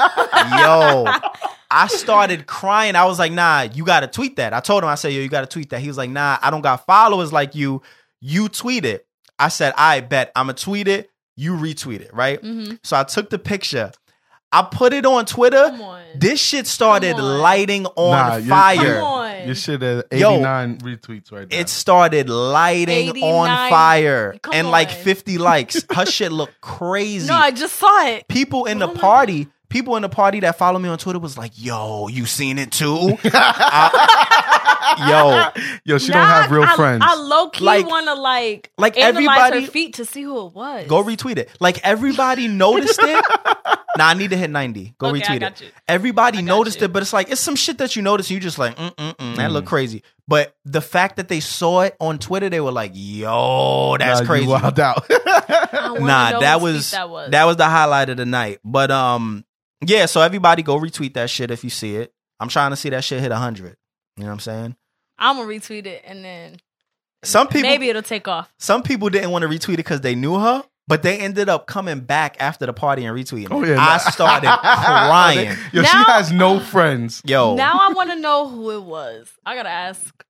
[0.57, 1.05] Yo,
[1.71, 2.95] I started crying.
[2.95, 4.53] I was like, nah, you gotta tweet that.
[4.53, 5.79] I told him, I said, yo, you gotta tweet that.
[5.79, 7.81] He was like, nah, I don't got followers like you.
[8.19, 9.07] You tweet it.
[9.39, 11.09] I said, I bet I'm gonna tweet it.
[11.37, 12.41] You retweet it, right?
[12.41, 12.77] Mhm.
[12.83, 13.91] So I took the picture.
[14.51, 15.67] I put it on Twitter.
[15.69, 16.03] Come on.
[16.13, 17.39] This shit started Come on.
[17.39, 18.95] lighting on Nah, you're- fire.
[18.95, 19.31] Come on.
[19.31, 19.45] on.
[19.45, 21.57] Your shit at Yo, 89 retweets right now.
[21.57, 25.83] It started lighting on fire Come and like 50 likes.
[25.95, 27.27] Her shit looked crazy.
[27.27, 28.27] no, I just saw it.
[28.27, 31.17] people in the Oh my party, people in the party that follow me on Twitter
[31.19, 36.63] was like, "Yo, you seen it too?" I- yo, Yo, she Nah, don't have real
[36.63, 37.03] I, friends.
[37.05, 40.47] I low key Like- want to like like analyze everybody- her feet to see who
[40.47, 40.87] it was.
[40.87, 41.49] go retweet it.
[41.59, 43.25] Like everybody noticed it.
[43.97, 44.95] Nah, I need to hit 90.
[44.97, 45.61] Go Okay, I retweet got it.
[45.65, 45.71] you.
[45.85, 46.85] Everybody I got noticed you.
[46.85, 48.95] it, but it's like it's some shit that you notice and you just like, mm
[48.95, 50.01] mm mm, that look crazy.
[50.29, 54.23] But the fact that they saw it on Twitter, they were like, "Yo, that's Nah,
[54.23, 55.05] you crazy." wild out.
[55.09, 57.31] I nah, know that was, that was.
[57.31, 58.59] that was the highlight of the night.
[58.63, 59.43] But um,
[59.85, 60.05] yeah.
[60.05, 62.13] So everybody go retweet that shit if you see it.
[62.39, 63.77] I'm trying to see that shit hit hundred.
[64.17, 64.75] You know what I'm saying?
[65.17, 66.57] I'm gonna retweet it and then
[67.23, 68.51] Some people, maybe it'll take off.
[68.57, 71.67] some people didn't want to retweet it because they knew her, but they ended up
[71.67, 73.49] coming back after the party and retweeting.
[73.51, 73.69] Oh, it.
[73.69, 73.97] yeah, I nah.
[73.99, 75.57] started crying.
[75.71, 77.21] Yo, she has no friends.
[77.25, 79.31] Yo, Now I want to know who it was.
[79.45, 80.23] I gotta ask.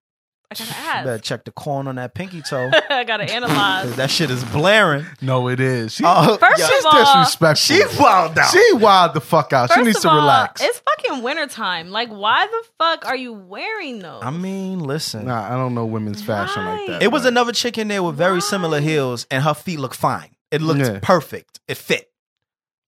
[0.51, 2.69] I gotta you better check the corn on that pinky toe.
[2.89, 3.95] I gotta analyze.
[3.95, 5.05] that shit is blaring.
[5.21, 5.93] No, it is.
[5.93, 6.91] She, Oh, First yo, of all,
[7.23, 7.75] disrespectful.
[7.77, 8.51] she wild out.
[8.51, 9.69] She wild the fuck out.
[9.69, 10.61] she First needs of to all, relax.
[10.61, 11.89] It's fucking wintertime.
[11.89, 14.23] Like, why the fuck are you wearing those?
[14.23, 15.25] I mean, listen.
[15.27, 17.03] Nah, I don't know women's fashion like that.
[17.03, 20.29] It was another chick in there with very similar heels, and her feet looked fine.
[20.51, 20.99] It looked Yeah.
[21.01, 21.61] perfect.
[21.69, 22.10] It fit.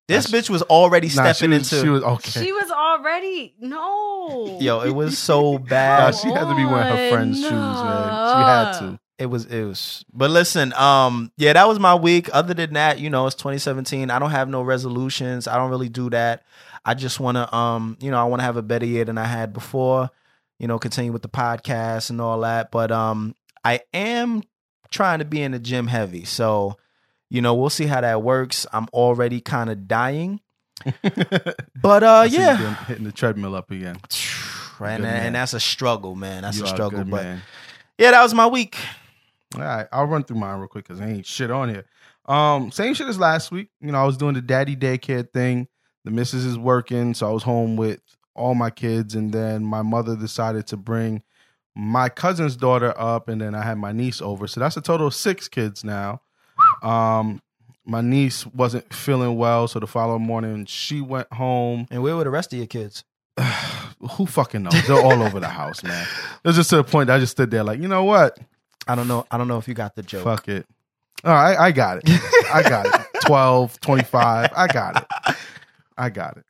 [0.06, 1.84] This Nah, bitch was already Nah, stepping she was, into.
[1.84, 2.44] She was okay.
[2.44, 4.58] She was already no.
[4.60, 6.14] Yo, it was so Nah, bad.
[6.14, 8.30] she had to be wearing her friend's shoes, man.
[8.32, 9.00] She had to.
[9.16, 12.28] It was it was but listen, um yeah, that was my week.
[12.34, 14.10] Other than that, you know, it's 2017.
[14.10, 15.46] I don't have no resolutions.
[15.46, 16.42] I don't really do that.
[16.84, 19.16] I just want to um, you know, I want to have a better year than
[19.16, 20.10] I had before.
[20.58, 24.42] You know, continue with the podcast and all that, but um I am
[24.90, 26.24] trying to be in the gym heavy.
[26.24, 26.76] So,
[27.34, 28.64] you know, we'll see how that works.
[28.72, 30.40] I'm already kind of dying.
[31.82, 32.84] But uh I see you yeah.
[32.84, 33.98] hitting the treadmill up again.
[34.78, 36.42] Right, and, and that's a struggle, man.
[36.42, 37.42] That's You a struggle, but man.
[37.98, 38.78] yeah, that was my week.
[39.54, 41.84] All right, I'll run through mine real quick because ain't shit on here.
[42.26, 43.68] Um, same shit as last week.
[43.80, 45.68] You know, I was doing the daddy daycare thing.
[46.04, 48.00] The missus is working, so I was home with
[48.34, 51.22] all my kids, and then my mother decided to bring
[51.74, 54.46] my cousin's daughter up, and then I had my niece over.
[54.46, 56.20] So that's a total of six kids now.
[56.84, 57.40] Um,
[57.86, 61.86] my niece wasn't feeling well, so the following morning she went home.
[61.90, 63.04] And where were the rest of your kids?
[64.16, 64.86] Who fucking knows?
[64.86, 66.06] They're all over the house, man.
[66.44, 68.38] It was just to the point that I just stood there like, you know what?
[68.86, 69.26] I don't know.
[69.30, 70.24] I don't know if you got the joke.
[70.24, 70.66] Fuck it.
[71.24, 72.20] All right, I got it.
[72.52, 73.06] I got it.
[73.24, 74.50] 12, 25.
[74.54, 75.36] I got it.
[75.96, 76.44] I got it.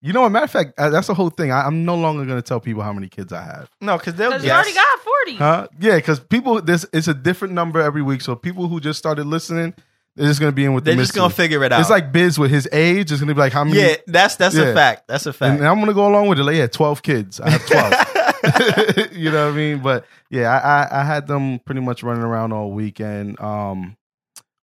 [0.00, 1.50] You know, a matter of fact, uh, that's the whole thing.
[1.50, 3.68] I, I'm no longer going to tell people how many kids I have.
[3.80, 4.48] No, because they'll Because guess.
[4.48, 5.34] you already got 40.
[5.36, 5.68] Huh?
[5.80, 8.20] Yeah, because people, this it's a different number every week.
[8.20, 9.74] So people who just started listening,
[10.14, 11.80] they're just going to be in with They're the just gonna figure it out.
[11.80, 13.10] It's like Biz with his age.
[13.10, 13.78] It's going to be like how many.
[13.80, 14.66] yeah, that's that's Yeah.
[14.66, 15.08] a fact.
[15.08, 15.58] That's a fact.
[15.58, 16.44] And I'm gonna go along with it.
[16.44, 17.40] Like, yeah, twelve kids.
[17.40, 17.92] I have twelve.
[19.12, 19.78] you know what I mean?
[19.80, 23.38] But yeah, I, I I had them pretty much running around all weekend.
[23.40, 23.96] Um,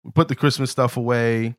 [0.04, 1.56] we put the Christmas stuff away.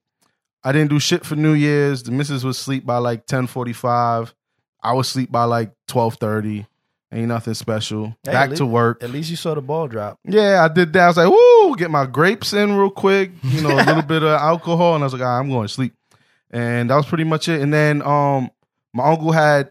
[0.66, 2.02] I didn't do shit for New Year's.
[2.02, 4.34] The missus was sleep by like ten forty five.
[4.82, 6.66] I was sleep by like twelve thirty.
[7.12, 8.16] Ain't nothing special.
[8.24, 9.00] Hey, Back at to work.
[9.04, 10.18] At least you saw the ball drop.
[10.24, 11.04] Yeah, I did that.
[11.04, 14.24] I was like, woo, get my grapes in real quick, you know, a little bit
[14.24, 14.96] of alcohol.
[14.96, 15.94] And I was like, right, I'm going to sleep.
[16.50, 17.60] And that was pretty much it.
[17.60, 18.50] And then um
[18.92, 19.70] my uncle had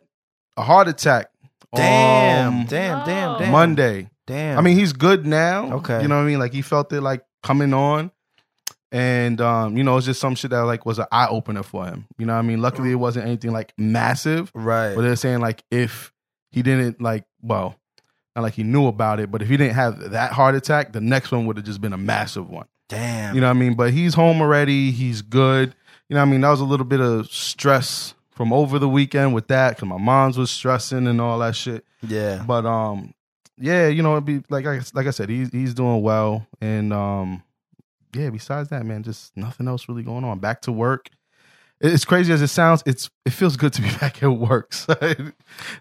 [0.55, 1.29] a heart attack.
[1.75, 3.51] Damn, um, damn, damn, damn.
[3.51, 4.09] Monday.
[4.27, 4.57] Damn.
[4.57, 5.73] I mean, he's good now.
[5.73, 6.01] Okay.
[6.01, 6.39] You know what I mean?
[6.39, 8.11] Like he felt it like coming on.
[8.95, 11.85] And um, you know, it's just some shit that like was an eye opener for
[11.85, 12.05] him.
[12.17, 12.61] You know what I mean?
[12.61, 14.49] Luckily it wasn't anything like massive.
[14.53, 14.95] right.
[14.95, 16.13] But they're saying like if
[16.51, 17.75] he didn't like, well,
[18.37, 21.01] not like he knew about it, but if he didn't have that heart attack, the
[21.01, 22.67] next one would have just been a massive one.
[22.87, 23.35] damn.
[23.35, 23.73] You know what I mean?
[23.73, 24.91] But he's home already.
[24.91, 25.75] He's good.
[26.07, 26.41] You know what I mean?
[26.41, 29.97] That was a little bit of stress from over the weekend with that because my
[29.97, 31.83] mom's was stressing and all that shit.
[32.01, 32.43] yeah.
[32.47, 33.13] But um,
[33.57, 36.93] yeah, you know, it'd be like I like I said, he's he's doing well, and
[36.93, 37.41] um,
[38.15, 38.29] yeah.
[38.29, 40.39] Besides that, man, just nothing else really going on.
[40.39, 41.09] Back to work.
[41.81, 42.81] It- It's crazy as it sounds.
[42.85, 44.73] It's it feels good to be back at work.
[44.73, 44.95] So,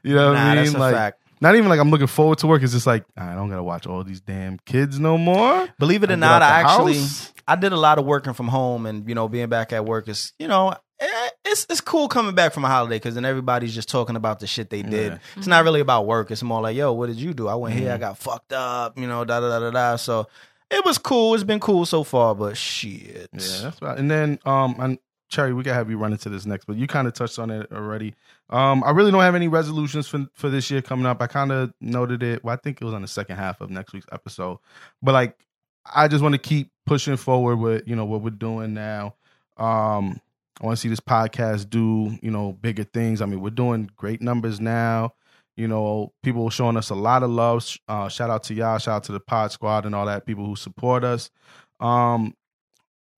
[0.03, 0.65] you know what Nah, I mean?
[0.65, 1.21] that's a like, fact.
[1.41, 2.63] not even like I'm looking forward to work.
[2.63, 5.69] It's just like I don't gotta watch all these damn kids no more.
[5.79, 7.33] Believe it or not, I actually house.
[7.47, 10.09] I did a lot of working from home, and you know, being back at work
[10.09, 10.75] is you know.
[10.99, 14.41] eh, It's it's cool coming back from a holiday because then everybody's just talking about
[14.41, 15.13] the shit they did.
[15.13, 15.19] Yeah.
[15.37, 16.31] It's not really about work.
[16.31, 17.47] It's more like, yo, what did you do?
[17.49, 17.95] I went here, Mm-hmm.
[17.95, 19.97] I got fucked up, you know, da da da da da.
[19.97, 20.27] So
[20.75, 21.35] it was cool.
[21.35, 23.29] It's been cool so far, but shit.
[23.33, 23.99] Yeah, that's right.
[23.99, 24.99] And then um and
[25.31, 27.51] Cherry, we can have you run into this next, but you kind of touched on
[27.51, 28.15] it already.
[28.51, 31.21] Um, I really don't have any resolutions for for this year coming up.
[31.21, 32.45] I kind of noted it.
[32.45, 34.59] Well, I think it was on the second half of next week's episode.
[35.03, 35.37] But like
[35.93, 39.15] I just want to keep pushing forward with, you know, what we're doing now.
[39.57, 40.21] Um,
[40.61, 43.21] I want to see this podcast do, you know, bigger things.
[43.21, 45.15] I mean, we're doing great numbers now.
[45.57, 47.65] You know, people showing us a lot of love.
[47.87, 48.79] Uh, shout out to y'all.
[48.79, 51.31] Shout out to the Pod Squad and all that people who support us.
[51.81, 52.35] Um,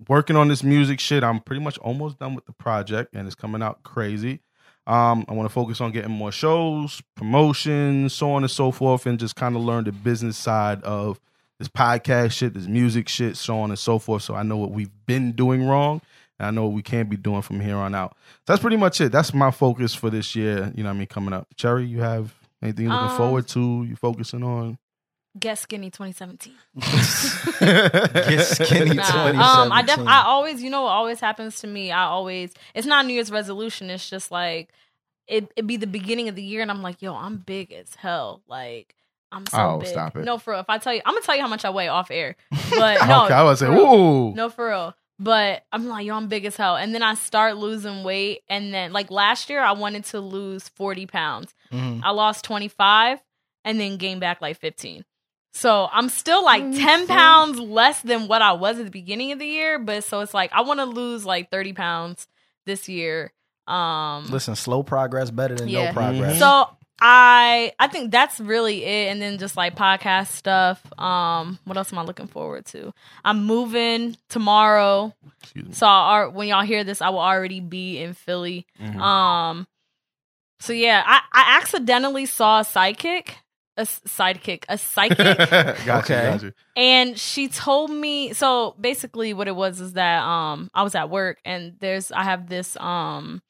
[0.09, 1.25] working on this music shit.
[1.25, 4.40] I'm pretty much almost done with the project, and it's coming out crazy.
[4.87, 9.07] Um, I want to focus on getting more shows, promotions, so on and so forth,
[9.07, 11.18] and just kind of learn the business side of
[11.59, 14.22] this podcast shit, this music shit, so on and so forth.
[14.22, 16.03] So I know what we've been doing wrong,
[16.38, 18.16] and I know what we can be doing from here on out.
[18.46, 19.12] So that's pretty much it.
[19.12, 20.72] That's my focus for this year.
[20.75, 21.07] You know what I mean?
[21.09, 21.49] Coming up.
[21.57, 23.85] Cherry, you have anything you're looking Um, forward to?
[23.85, 24.79] You focusing on?
[25.38, 26.55] Get skinny 2017.
[26.81, 29.40] Get skinny Nah, 2017.
[29.40, 31.90] um, I def- I always, you know, what always happens to me.
[31.92, 33.90] I always, it's not New Year's resolution.
[33.90, 34.70] It's just like
[35.27, 35.53] it.
[35.57, 38.42] It be the beginning of the year, and I'm like, yo, I'm big as hell.
[38.49, 38.94] Like
[39.33, 39.88] I'm so Oh, big.
[39.88, 40.25] stop it.
[40.25, 40.61] No, for real.
[40.61, 42.37] If I tell you, I'm gonna tell you how much I weigh off air.
[42.70, 44.33] But no, okay, I was for saying, ooh.
[44.35, 44.94] No, for real.
[45.18, 46.76] But I'm like, yo, I'm big as hell.
[46.76, 48.40] And then I start losing weight.
[48.48, 51.55] And then, like last year, I wanted to lose 40 pounds.
[51.72, 52.02] Mhm.
[52.05, 53.18] I lost 25
[53.64, 55.05] and then gained back like 15.
[55.55, 59.33] So I'm still like Mm, 10 pounds less than what I was at the beginning
[59.33, 59.79] of the year.
[59.79, 62.29] But so it's like, I want to lose like 30 pounds
[62.66, 63.33] this year.
[63.66, 65.87] Um, Listen, slow progress better than Yeah.
[65.87, 66.38] no progress.
[66.38, 66.68] so
[67.00, 70.80] I I think that's really it, and then just like podcast stuff.
[70.98, 72.92] Um, what else am I looking forward to?
[73.24, 75.14] I'm moving tomorrow,
[75.72, 78.66] so I'll, when y'all hear this, I will already be in Philly.
[78.80, 78.96] Mhm.
[79.00, 79.66] Um,
[80.61, 83.28] so yeah, I I accidentally saw a sidekick,
[83.76, 85.18] A sidekick, a psychic.
[85.85, 86.38] got Okay.
[86.42, 90.94] you, and she told me so basically what it was is that um I was
[90.94, 93.42] at work and there's I have this um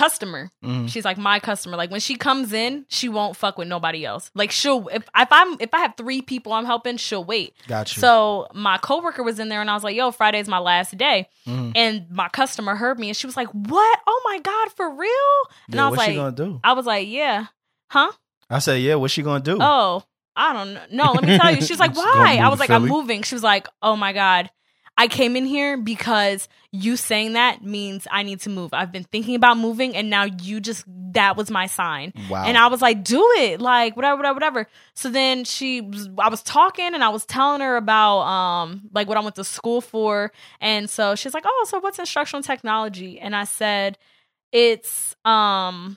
[0.00, 0.88] customer Mhm.
[0.88, 4.30] she's like my customer like when she comes in she won't fuck with nobody else
[4.34, 7.94] like she'll if, if i'm if i have three people i'm helping she'll wait Got
[7.94, 8.00] you.
[8.00, 11.28] so my coworker was in there and i was like yo friday's my last day
[11.46, 11.72] Mhm.
[11.76, 15.10] and my customer heard me and she was like what oh my god for real
[15.66, 16.60] and Yeah, i was what's like she gonna do?
[16.64, 17.46] i was like yeah
[17.90, 18.10] huh
[18.52, 18.96] I said, yeah.
[18.96, 19.58] What's she gonna do?
[19.60, 20.02] Oh,
[20.34, 20.80] I don't know.
[20.90, 21.60] No, let me tell you.
[21.68, 22.40] She's like, why?
[22.42, 23.22] I was like, I'm moving.
[23.22, 24.50] She was like, oh my God.
[25.00, 28.74] I came in here because you saying that means I need to move.
[28.74, 32.12] I've been thinking about moving and now you just, that was my sign.
[32.28, 32.44] Wow.
[32.44, 33.60] And I was like, do it.
[33.62, 34.66] Like, whatever, whatever, whatever.
[34.94, 39.08] So then she, was, I was talking and I was telling her about, um, like
[39.08, 40.32] what I went to school for.
[40.60, 43.18] And so she's like, oh, so what's instructional technology?
[43.18, 43.96] And I said,
[44.52, 45.96] it's, um,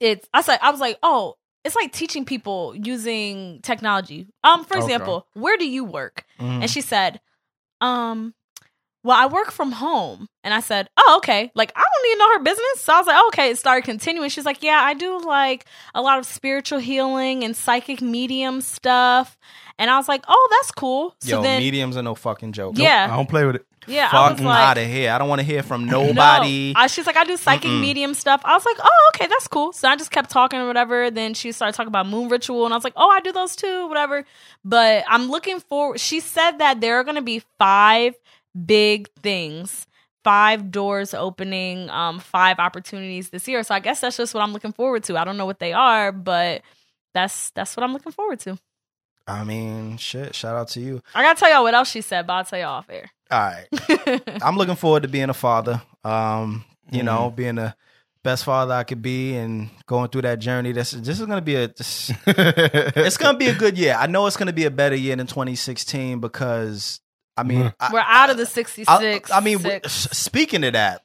[0.00, 1.34] it's I said I was like, oh,
[1.64, 4.28] it's like teaching people using technology.
[4.44, 4.84] Um, for Okay.
[4.84, 6.24] example, where do you work?
[6.38, 6.62] Mhm.
[6.62, 7.20] And she said,
[7.80, 8.34] um,
[9.04, 10.28] well, I work from home.
[10.44, 11.50] And I said, oh, okay.
[11.54, 12.80] Like, I don't to know her business.
[12.84, 13.50] So I was like, okay.
[13.50, 14.28] It started continuing.
[14.30, 19.36] She's like, yeah, I do like a lot of spiritual healing and psychic medium stuff.
[19.78, 21.14] And I was like, oh, that's cool.
[21.20, 22.76] So Yo, then, mediums are no fucking joke.
[22.76, 23.08] Yeah.
[23.10, 23.66] I don't play with it.
[23.86, 25.12] yeah, I Fuck like, out of here.
[25.12, 26.72] I don't want to hear from nobody.
[26.74, 26.80] no.
[26.80, 27.80] I, she's like, I do psychic Mm-mm.
[27.80, 28.40] medium stuff.
[28.44, 29.72] I was like, oh, okay, that's cool.
[29.72, 31.10] So I just kept talking or whatever.
[31.12, 33.54] Then she started talking about moon ritual, and I was like, oh, I do those
[33.54, 34.24] too, whatever.
[34.64, 36.00] But I'm looking forward.
[36.00, 38.14] She said that there are going to be five
[38.66, 39.86] big things,
[40.24, 43.62] five doors opening, um, five opportunities this year.
[43.62, 45.16] So I guess that's just what I'm looking forward to.
[45.16, 46.62] I don't know what they are, but
[47.14, 48.58] that's that's what I'm looking forward to.
[49.28, 50.34] I mean, shit.
[50.34, 51.02] Shout out to you.
[51.14, 53.10] I gotta tell y'all what else she said, but I'll tell y'all off air.
[53.30, 54.42] All right.
[54.42, 55.82] I'm looking forward to being a father.
[56.02, 57.74] Um, you know, being the
[58.22, 60.72] best father I could be and going through that journey.
[60.72, 63.94] This this is gonna be a this, it's gonna be a good year.
[63.98, 67.00] I know it's gonna be a better year than 2016 because
[67.36, 69.30] I mean I, We're out of the 66.
[69.30, 69.92] I, I mean, six.
[69.92, 71.02] speaking of that,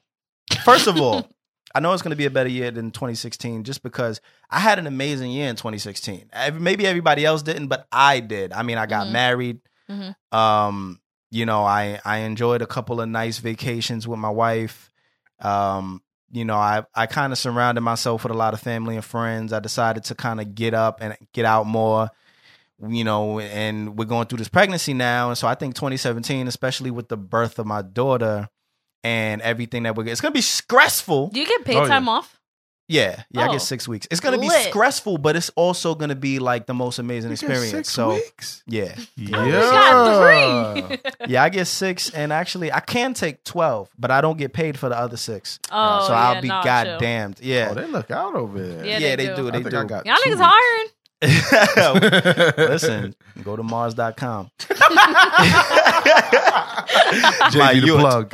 [0.64, 1.28] first of all,
[1.74, 4.78] I know it's going to be a better year than 2016 just because I had
[4.78, 6.30] an amazing year in 2016.
[6.54, 8.52] Maybe everybody else didn't, but I did.
[8.52, 9.12] I mean, I got Mhm.
[9.12, 9.60] married.
[9.90, 10.14] Mhm.
[10.32, 14.90] Um, you know, I I enjoyed a couple of nice vacations with my wife.
[15.40, 19.04] Um, you know, I I kind of surrounded myself with a lot of family and
[19.04, 19.52] friends.
[19.52, 22.10] I decided to kind of get up and get out more
[22.88, 25.28] you know, and we're going through this pregnancy now.
[25.28, 28.48] And so I think 2017, especially with the birth of my daughter
[29.04, 31.28] and everything that we're it's gonna be stressful.
[31.28, 31.88] Do you get paid Oh, yeah.
[31.88, 32.40] time off?
[32.86, 33.52] Yeah, yeah, I Oh.
[33.52, 34.06] get six weeks.
[34.10, 34.68] It's gonna be Lit.
[34.68, 37.70] stressful, but it's also gonna be like the most amazing You get experience.
[37.70, 38.62] six so weeks?
[38.66, 40.98] yeah, Oh, you got three.
[41.28, 44.78] yeah, I get six, and actually I can take twelve, but I don't get paid
[44.78, 45.58] for the other six.
[45.72, 46.72] Oh, so yeah, I'll be nah, chill.
[46.98, 47.40] goddamned.
[47.40, 48.84] Yeah, Oh, they look out over there.
[48.84, 49.36] Yeah, yeah, they they, do.
[49.36, 49.48] do.
[49.48, 49.78] I They think do.
[49.78, 50.40] I got Y'all two niggas weeks.
[50.42, 50.88] hiring.
[51.22, 54.50] Listen, go to Mars.com.
[57.54, 57.98] My youth.
[58.00, 58.30] plug.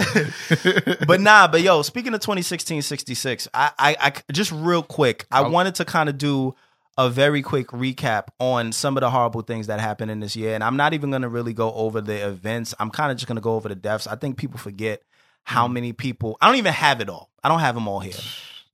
[1.06, 5.40] but nah, but yo, speaking of 2016 66, I, I, I just real quick, I
[5.42, 5.50] Oh.
[5.50, 6.54] wanted to kind of do
[6.98, 10.54] a very quick recap on some of the horrible things that happened in this year.
[10.54, 12.74] And I'm not even going to really go over the events.
[12.78, 14.06] I'm kind of just going to go over the deaths.
[14.06, 15.02] I think people forget
[15.44, 15.72] how Mm.
[15.72, 17.30] many people, I don't even have it all.
[17.42, 18.12] I don't have them all here.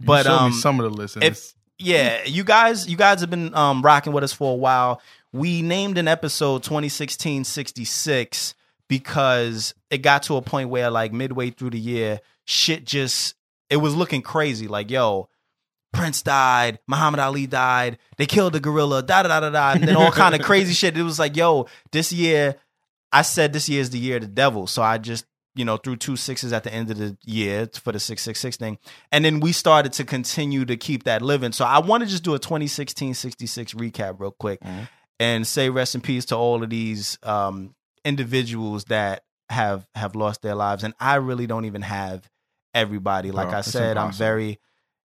[0.00, 1.24] You But um, me some of the listeners.
[1.24, 5.00] if yeah, you guys, you guys have been um, rocking with us for a while.
[5.32, 8.54] We named an episode 2016 66
[8.88, 13.34] because it got to a point where, like, midway through the year, shit just
[13.68, 14.68] it was looking crazy.
[14.68, 15.28] Like, yo,
[15.92, 19.84] Prince died, Muhammad Ali died, they killed the gorilla, da da da da da, and
[19.84, 20.96] then all kind of crazy shit.
[20.96, 22.56] It was like, yo, this year,
[23.12, 25.76] I said this year is the year of the devil, so I just you know
[25.78, 28.78] threw two sixes at the end of the year for the six six six thing,
[29.10, 31.52] and then we started to continue to keep that living.
[31.52, 34.60] So I want to just do a 2016 66 recap real quick
[35.18, 40.42] and say rest in peace to all of these um, individuals that have have lost
[40.42, 42.28] their lives, and I really don't even have
[42.74, 43.32] everybody.
[43.32, 44.60] Like Bro, I said, I'm very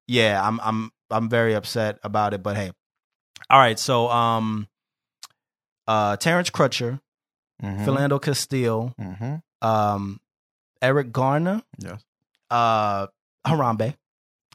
[0.08, 2.44] yeah, I'm I'm I'm very upset about it.
[2.44, 2.72] But hey,
[3.50, 3.80] all right.
[3.80, 4.68] So um,
[5.88, 7.00] uh, Terrence Crutcher,
[7.62, 7.86] Mhm.
[7.86, 9.42] Philando Castile, Mhm.
[9.62, 10.20] um,
[10.82, 12.04] Eric Garner, Yes.
[12.50, 13.08] uh,
[13.46, 13.96] Harambe.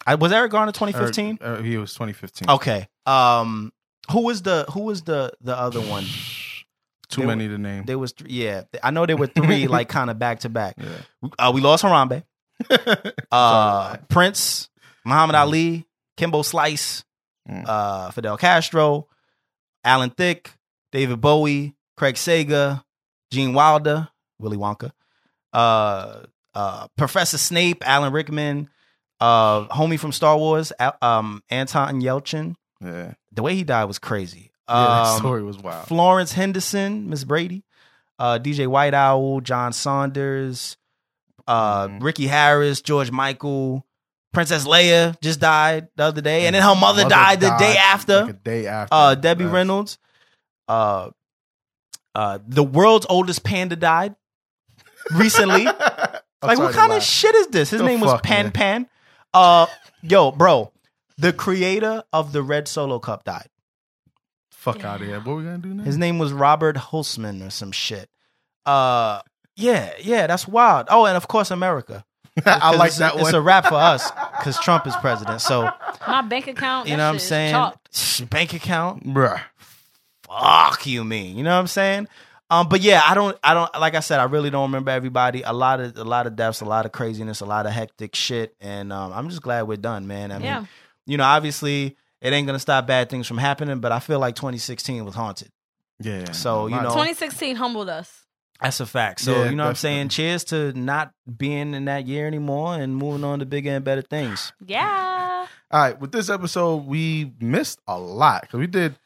[0.06, 1.38] I was Eric Garner 2015.
[1.40, 2.50] Eric- he was 2015.
[2.50, 2.88] Okay.
[3.06, 3.72] Um,
[4.10, 6.04] who was the who was the the other one?
[7.08, 7.84] Too They many to name.
[7.84, 8.62] There was th- yeah.
[8.82, 10.74] I know there were three like kind of back to back.
[10.78, 11.28] yeah.
[11.38, 12.24] Uh, we lost Harambe.
[13.30, 13.96] Uh.
[14.08, 14.68] Prince,
[15.04, 15.86] Muhammad Ali,
[16.16, 17.04] Kimbo Slice,
[17.48, 17.62] Mm.
[17.64, 19.06] uh, Fidel Castro,
[19.84, 20.50] Alan Thicke,
[20.90, 22.82] David Bowie, Craig Sager,
[23.30, 24.08] Gene Wilder,
[24.40, 24.90] Willy Wonka,
[25.56, 26.20] uh,
[26.54, 28.68] uh, Professor Snape, Alan Rickman,
[29.20, 32.54] uh, homie from Star Wars, um, Anton Yelchin.
[32.80, 33.14] yeah.
[33.32, 34.52] The way he died was crazy.
[34.68, 35.86] Yeah, that Um, story was wild.
[35.88, 37.64] Florence Henderson, Miss Brady,
[38.18, 40.76] uh, DJ White Owl, John Saunders,
[41.46, 42.02] uh, Mhm.
[42.02, 43.86] Ricky Harris, George Michael,
[44.32, 47.76] Princess Leia just died the other day, and then her mother, Mother died the day
[47.76, 48.20] after.
[48.22, 48.94] Like a day after.
[48.94, 49.98] uh, Debbie That's- Reynolds,
[50.68, 51.10] uh,
[52.14, 54.14] uh, the world's oldest panda died
[55.14, 55.66] recently.
[56.42, 57.70] Like, sorry what kind of shit is this?
[57.70, 58.52] His The name was fuck, Pan man.
[58.52, 58.88] Pan.
[59.32, 59.66] Uh,
[60.02, 60.70] yo, bro,
[61.16, 63.48] the creator of the Red Solo Cup died.
[64.52, 65.18] Fuck out of here.
[65.18, 65.82] What we gonna do now?
[65.82, 68.10] His name was Robert Hulseman or some shit.
[68.66, 69.22] Uh,
[69.56, 70.86] yeah, yeah, that's wild.
[70.90, 72.04] Oh, and of course, America.
[72.36, 73.34] I 'Cause like it's, that It's one.
[73.34, 75.40] a wrap for us because Trump is president.
[75.40, 75.70] So
[76.06, 76.86] My bank account.
[76.86, 77.72] you know what I'm saying?
[78.28, 79.04] Bank account.
[79.04, 79.40] Bruh.
[80.28, 81.36] Fuck you, mean.
[81.38, 82.08] You know what I'm saying?
[82.48, 85.42] Um, but yeah, I don't, I don't, like I said, I really don't remember everybody.
[85.42, 88.14] A lot of, a lot of deaths, a lot of craziness, a lot of hectic
[88.14, 90.30] shit, and um, I'm just glad we're done, man.
[90.30, 90.64] I mean, Yeah.
[91.06, 94.36] you know, obviously, it ain't gonna stop bad things from happening, but I feel like
[94.36, 95.50] 2016 was haunted.
[96.00, 96.30] Yeah.
[96.32, 98.22] So, you know- 2016 humbled us.
[98.60, 99.20] That's a fact.
[99.20, 100.08] So, Yeah, you know what I'm saying?
[100.08, 104.02] Cheers to not being in that year anymore and moving on to bigger and better
[104.02, 104.52] things.
[104.66, 105.46] Yeah.
[105.70, 108.96] All right, with this episode, we missed a lot because we did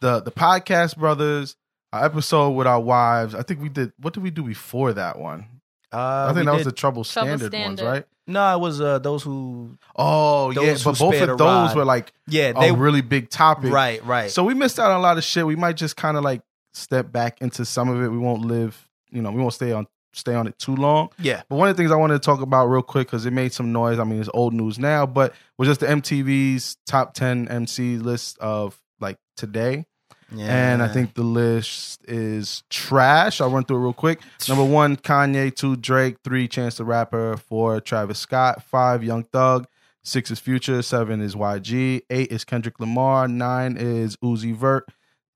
[0.00, 1.56] the the podcast brothers,
[1.92, 3.34] our episode with our wives.
[3.34, 3.92] I think we did.
[4.00, 5.46] What did we do before that one?
[5.92, 8.06] Uh, I think that was the trouble Trouble standard, ones, right?
[8.28, 11.76] no, it was uh, those who, Oh yeah, who but both of those ride.
[11.76, 14.30] were like yeah, a they really big topic, right, right.
[14.30, 15.44] So we missed out on a lot of shit.
[15.44, 16.42] We might just kind of like
[16.74, 18.08] step back into some of it.
[18.08, 21.08] We won't live, you know, we won't stay on stay on it too long.
[21.18, 23.32] yeah, But one of the things I wanted to talk about real quick because it
[23.32, 23.98] made some noise.
[23.98, 28.38] I mean, it's old news now, but was just the MTV's top ten MC list
[28.38, 29.86] of like today.
[30.32, 30.72] Yeah.
[30.72, 33.40] And I think the list is trash.
[33.40, 34.20] I'll run through it real quick.
[34.48, 35.54] Number one, Kanye.
[35.54, 36.18] Two, Drake.
[36.24, 37.36] Three, Chance the Rapper.
[37.36, 38.62] Four, Travis Scott.
[38.62, 39.66] Five, Young Thug.
[40.02, 40.82] Six is Future.
[40.82, 42.02] Seven is YG.
[42.10, 43.28] Eight is Kendrick Lamar.
[43.28, 44.88] Nine is Uzi Vert.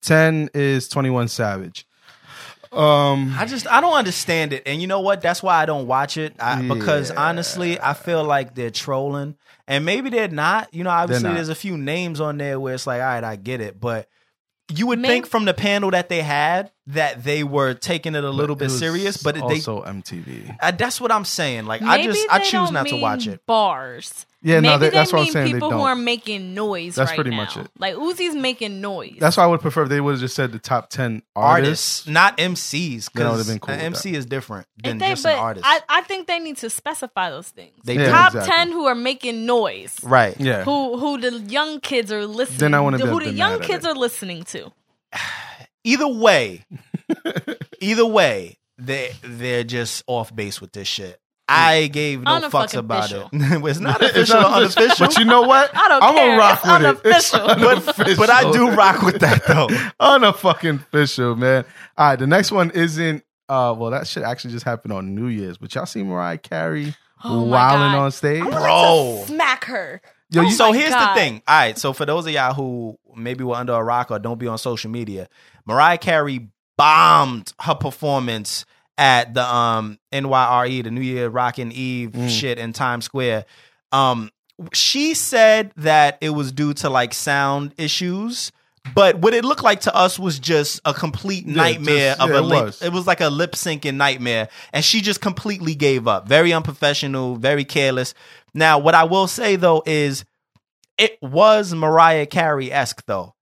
[0.02, 1.86] Ten is Twenty One Savage.
[2.72, 5.20] Um, I just I don't understand it, and you know what?
[5.20, 9.36] That's why I don't watch it I, because honestly, I feel like they're trolling,
[9.68, 10.74] and maybe they're not.
[10.74, 13.36] You know, obviously, there's a few names on there where it's like, all right, I
[13.36, 14.08] get it, but
[14.72, 18.24] you would Maybe- think from the panel that they had that they were taking it
[18.24, 20.56] a little it bit serious, but they also MTV.
[20.60, 21.66] Uh, that's what I'm saying.
[21.66, 23.44] Like I just I choose don't to watch it.
[23.46, 24.26] Bars.
[24.46, 25.86] Yeah, no, Maybe that- they that's what I'm mean saying, they People who don't.
[25.86, 26.96] are making noise.
[26.96, 27.36] That's right pretty now.
[27.38, 27.66] much it.
[27.78, 29.16] Like Uzi's making noise.
[29.18, 32.06] That's why I would prefer if they would have just said the top ten artists.
[32.06, 35.08] Artists, not MCs, That would've because been cool an MC is different than If they,
[35.08, 35.64] just but an artist.
[35.66, 37.72] I, I think they need to specify those things.
[37.84, 38.54] They Yeah, Top exactly.
[38.54, 39.96] ten who are making noise.
[40.02, 40.38] right.
[40.38, 42.58] Yeah, Who who the young kids are listening?
[42.58, 43.88] Then I wouldn't have who the young kids it.
[43.88, 44.70] are listening to.
[45.86, 46.64] Either way,
[47.80, 51.20] either way, they they're just off base with this shit.
[51.48, 53.26] I gave no fucks about it.
[53.32, 55.06] it's not It's official or unofficial.
[55.06, 55.70] But you know what?
[55.76, 56.26] I don't I'm care.
[56.28, 57.10] gonna rock It's with it.
[57.16, 57.68] It's unofficial.
[57.70, 58.16] unofficial.
[58.16, 59.66] but I do rock with that though.
[60.00, 61.64] Unfucking official, man.
[61.98, 63.24] All right, the next one isn't.
[63.48, 65.58] Uh, well, that shit actually just happened on New Year's.
[65.58, 68.42] But y'all see Mariah Carey Oh wilding on stage?
[68.42, 69.24] Bro.
[69.26, 70.00] smack her.
[70.30, 71.10] Yo, Oh you- so here's God.
[71.14, 71.42] the thing.
[71.46, 71.76] All right.
[71.78, 74.56] So for those of y'all who maybe were under a rock or don't be on
[74.58, 75.28] social media,
[75.66, 78.64] Mariah Carey bombed her performance
[78.98, 82.28] at the um NYRE, the New Year Rockin' Eve Mm.
[82.30, 83.44] shit in Times Square.
[83.92, 84.30] Um,
[84.72, 88.52] she said that it was due to like sound issues.
[88.94, 92.36] But what it looked like to us was just a complete nightmare just- of yeah,
[92.36, 92.64] a it lip.
[92.66, 92.82] was.
[92.82, 96.28] It was like a lip syncing nightmare, and she just completely gave up.
[96.28, 98.12] Very unprofessional, very careless.
[98.52, 100.26] Now, what I will say though is,
[100.98, 103.34] it was Mariah Carey esque though,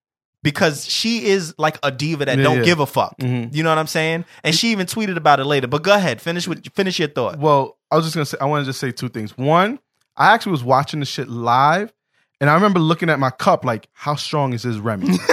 [0.43, 2.65] because she is like a diva that Yeah, don't yeah.
[2.65, 3.17] give a fuck.
[3.19, 3.55] Mhm.
[3.55, 4.25] You know what I'm saying?
[4.45, 5.67] And she even tweeted about it later.
[5.69, 7.39] But go ahead, finish with finish your thought.
[7.39, 9.37] Well, I was just gonna say I want to just say two things.
[9.39, 9.79] One,
[10.17, 11.93] I actually was watching the shit live,
[12.41, 15.17] and I remember looking at my cup like, how strong is this Remy?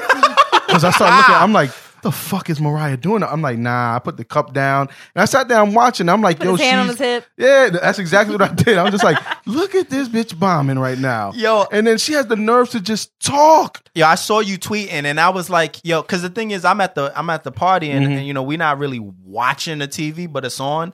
[0.67, 1.71] Because I started looking, I'm like,
[2.01, 3.23] the fuck is Mariah doing?
[3.23, 3.95] I'm like, nah.
[3.95, 6.09] I put the cup down, and I sat down watching.
[6.09, 7.25] I'm like, Put yo, his hand on she's- his hip.
[7.37, 8.77] Yeah, that's exactly what I did.
[8.77, 11.31] I'm just like, look at this bitch bombing right now.
[11.33, 11.65] Yo.
[11.71, 13.83] and then she has the nerve to just talk.
[13.95, 16.81] Yo, I saw you tweeting, and I was like, yo, because the thing is, I'm
[16.81, 18.17] at the I'm at the party, and, mm-hmm.
[18.17, 20.93] and, you know we're not really watching the TV, but it's on,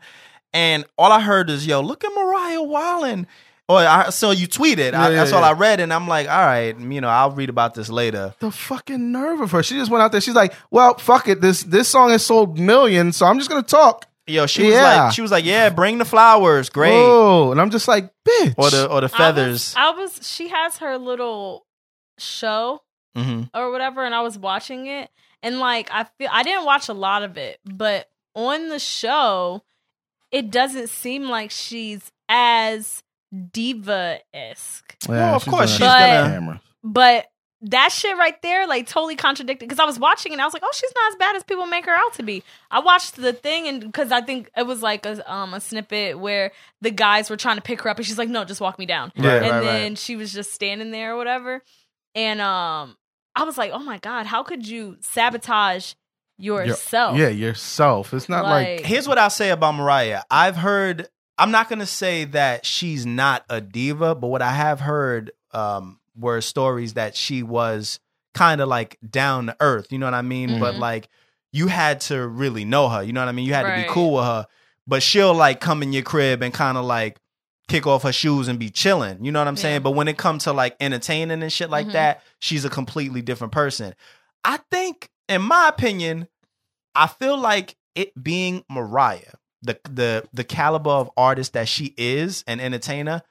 [0.53, 3.25] and all I heard is, yo, look at Mariah Wildin.
[3.67, 4.93] Or I saw you tweeted.
[4.93, 5.49] I, Yeah, that's yeah, all yeah.
[5.49, 8.35] I read, and I'm like, all right, you know, I'll read about this later.
[8.39, 9.63] The fucking nerve of her.
[9.63, 10.21] She just went out there.
[10.21, 11.41] She's like, well, fuck it.
[11.41, 14.05] This this song has sold millions, so I'm just gonna talk.
[14.27, 15.03] Yo, she was Yeah.
[15.05, 18.53] like, she was like, yeah, bring the flowers, great, Oh, and I'm just like, bitch.
[18.57, 19.73] or the or the feathers.
[19.75, 20.27] I was, I was.
[20.27, 21.65] She has her little
[22.19, 22.81] show
[23.15, 25.09] hmm or whatever, and I was watching it,
[25.41, 29.63] and like I feel I didn't watch a lot of it, but on the show,
[30.31, 33.01] it doesn't seem like she's as
[33.51, 34.95] diva esque.
[35.07, 36.61] Well, of she's course gonna- she's gonna- camera.
[36.83, 37.25] But
[37.61, 39.67] that shit right there, like, totally contradicted.
[39.67, 41.65] Because I was watching and I was like, "Oh, she's not as bad as people
[41.65, 44.83] make her out to be." I watched the thing and because I think it was
[44.83, 48.05] like a um a snippet where the guys were trying to pick her up and
[48.05, 50.91] she's like, "No, just walk me down." Yeah, and right, then she was just standing
[50.91, 51.63] there or whatever.
[52.13, 52.97] And um,
[53.35, 55.93] I was like, "Oh my god, how could you sabotage
[56.37, 58.13] Your- yourself?" Yeah, yourself.
[58.13, 60.21] It's not like, Like- Here's what I'll say about Mariah.
[60.29, 61.07] I've heard.
[61.37, 65.99] I'm not gonna say that she's not a diva, but what I have heard um,
[66.17, 67.99] were stories that she was
[68.33, 69.91] kind of like down to earth.
[69.91, 70.59] You know what I mean?
[70.59, 70.79] But Mhm.
[70.79, 71.09] like
[71.53, 73.01] you had to really know her.
[73.03, 73.45] You know what I mean?
[73.45, 74.47] You had to be cool with her.
[74.87, 77.17] But she'll like come in your crib and kind of like
[77.67, 79.23] kick off her shoes and be chilling.
[79.25, 79.75] You know what I'm saying?
[79.75, 79.79] Yeah.
[79.79, 81.93] But when it comes to like entertaining and shit like Mhm.
[81.93, 83.95] that, she's a completely different person.
[84.43, 86.27] I think, in my opinion,
[86.93, 92.43] I feel like it being Mariah, the the the caliber of artist that she is,
[92.47, 93.21] an entertainer.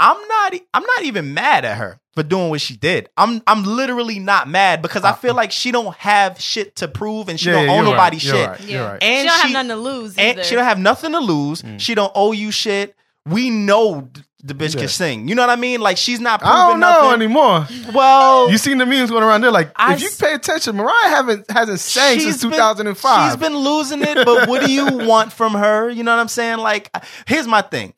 [0.00, 0.54] I'm not.
[0.74, 3.08] I'm not even mad at her for doing what she did.
[3.16, 3.42] I'm.
[3.48, 7.38] I'm literally not mad because I feel like she don't have shit to prove and
[7.38, 8.48] she Uh, Yeah, don't yeah, owe nobody right, you're shit.
[8.48, 8.76] right, Yeah.
[8.78, 9.02] you're right.
[9.02, 10.18] And she don't she- have nothing to lose.
[10.18, 11.62] And she don't have nothing to lose.
[11.62, 11.80] Mm.
[11.80, 12.94] She don't owe you shit.
[13.26, 14.80] We know th- the bitch Yeah.
[14.82, 15.28] can sing.
[15.28, 15.80] You know what I mean?
[15.80, 17.22] Like she's not I don't know nothing.
[17.22, 17.66] anymore.
[17.92, 19.50] Well, You seen the memes going around there?
[19.50, 23.30] Like, I if you pay attention, Mariah haven't hasn't sang since been- 2005.
[23.32, 25.90] She's been losing it, but what do you want from her?
[25.90, 26.58] You know what I'm saying?
[26.58, 26.94] Like,
[27.26, 27.94] here's my thing.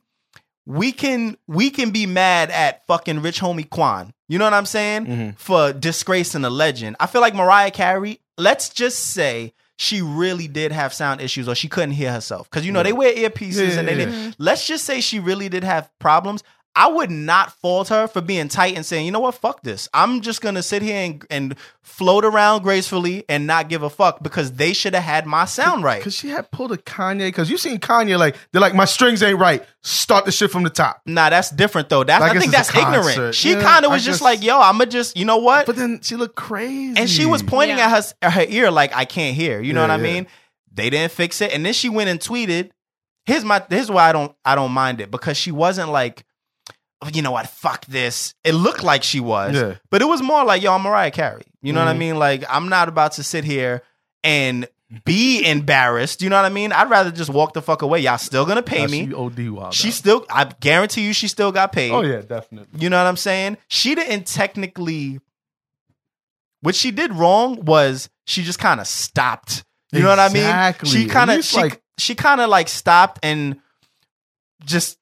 [0.67, 4.13] We can we can be mad at fucking Rich Homie Quan.
[4.29, 5.07] You know what I'm saying?
[5.07, 5.39] Mhm.
[5.39, 6.97] For disgracing a legend.
[7.01, 11.55] I feel like Mariah Carey, let's just say she really did have sound issues or
[11.55, 12.51] she couldn't hear herself.
[12.51, 15.19] Because you know, they wear earpieces Yeah, and they yeah, did let's just say she
[15.19, 16.45] really did have problems.
[16.77, 19.89] I would not fault her for being tight and saying, you know what, fuck this.
[19.93, 24.23] I'm just gonna sit here and, and float around gracefully and not give a fuck
[24.23, 25.99] because they should have had my sound right.
[25.99, 27.27] Because she had pulled a Kanye.
[27.29, 29.65] Because you seen Kanye like they're like my strings ain't right.
[29.83, 31.03] Start the shit from the top.
[31.07, 32.05] Nah, that's different though.
[32.05, 33.35] That's I I, think that's ignorant.
[33.35, 35.67] She Yeah, kind of I was just like, yo, I'ma just, you know what?
[35.67, 36.95] But then she looked crazy.
[36.99, 37.87] and she was pointing Yeah.
[37.87, 39.61] at her at her ear like I can't hear.
[39.61, 40.13] You know Yeah, what I yeah.
[40.15, 40.27] mean?
[40.73, 42.71] They didn't fix it, and then she went and tweeted.
[43.27, 46.25] Here's my here's why I don't I don't mind it because she wasn't like, "Oh,
[47.13, 48.35] you know what, fuck this.
[48.45, 49.75] It looked like she was, Yeah.
[49.91, 51.45] but it was more like, yo, I'm Mariah Carey.
[51.63, 51.99] You know what I Mhm.
[51.99, 52.19] mean?
[52.19, 53.83] Like I'm not about to sit here
[54.25, 54.67] and
[55.05, 56.21] be embarrassed.
[56.21, 56.73] You know what I mean?
[56.73, 58.01] I'd rather just walk the fuck away.
[58.01, 59.07] Y'all still gonna pay me.
[59.07, 59.73] She OD wild.
[59.75, 59.95] She out.
[59.95, 61.91] still, I guarantee you, she still got paid.
[61.93, 62.81] Oh yeah, definitely.
[62.81, 63.57] You know what I'm saying?
[63.69, 65.21] She didn't technically.
[66.63, 69.65] What she did wrong was she just kind of stopped.
[69.93, 70.75] You know what I mean?
[70.85, 73.59] She kind of she, like- she kind of like stopped and
[74.65, 74.99] just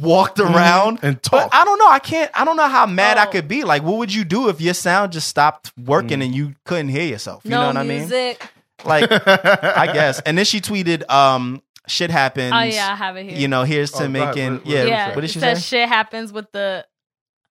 [0.00, 1.54] walked around and But talked.
[1.54, 1.88] I don't know.
[1.88, 2.30] I can't.
[2.34, 3.30] I don't know how mad I Oh.
[3.30, 3.62] could be.
[3.64, 6.24] Like, what would you do if your sound just stopped working Mm.
[6.24, 7.42] and you couldn't hear yourself?
[7.44, 7.98] You no know what I mean?
[7.98, 8.46] music.
[8.84, 10.20] Like, I guess.
[10.20, 13.38] And then she tweeted, um, "Shit happens." Oh yeah, I have it here.
[13.38, 14.34] You know, here's to Oh, go ahead.
[14.36, 14.52] making.
[14.54, 14.76] What- what yeah.
[14.82, 15.14] did it yeah.
[15.14, 15.54] What did she it say?
[15.54, 16.84] says shit happens with the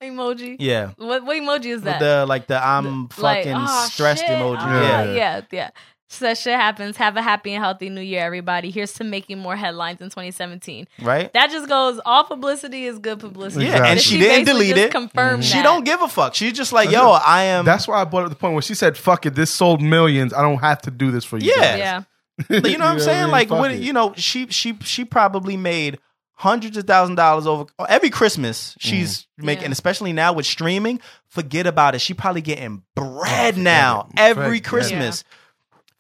[0.02, 0.56] emoji.
[0.60, 0.90] Yeah.
[0.98, 2.00] What what emoji is With that?
[2.00, 4.62] the like the I'm Like, fucking "Oh, stressed shit." emoji.
[4.66, 5.04] Oh, yeah.
[5.14, 5.42] Yeah.
[5.52, 5.70] yeah,
[6.12, 6.18] yeah.
[6.18, 6.98] Says shit happens.
[6.98, 8.70] Have a happy and healthy new year, everybody.
[8.72, 10.88] Here's to making more headlines in 2017.
[11.02, 11.32] Right?
[11.34, 12.00] That just goes.
[12.06, 13.66] All publicity is good publicity.
[13.66, 14.92] Yeah, and she didn't delete just it.
[14.92, 15.64] Confirmed She that.
[15.64, 16.36] don't give a fuck.
[16.36, 18.76] She's just like, yo, I am That's why I brought up the point where she
[18.76, 20.34] said, "Fuck it, this sold millions.
[20.34, 21.78] I don't have to do this for you." Yeah.
[21.78, 22.04] guys." Yeah.
[22.70, 23.24] you know what I'm saying?
[23.24, 23.28] I?
[23.28, 23.82] Like Fuck what it.
[23.82, 26.00] you know, she she she probably made
[26.34, 28.76] hundreds of thousand dollars over every Christmas.
[28.80, 29.46] She's Mm-hmm.
[29.46, 29.72] making, Yeah.
[29.72, 31.00] especially now with streaming.
[31.28, 32.02] Forget about it.
[32.02, 35.24] She probably getting bread now every Christmas.
[35.24, 35.38] yeah.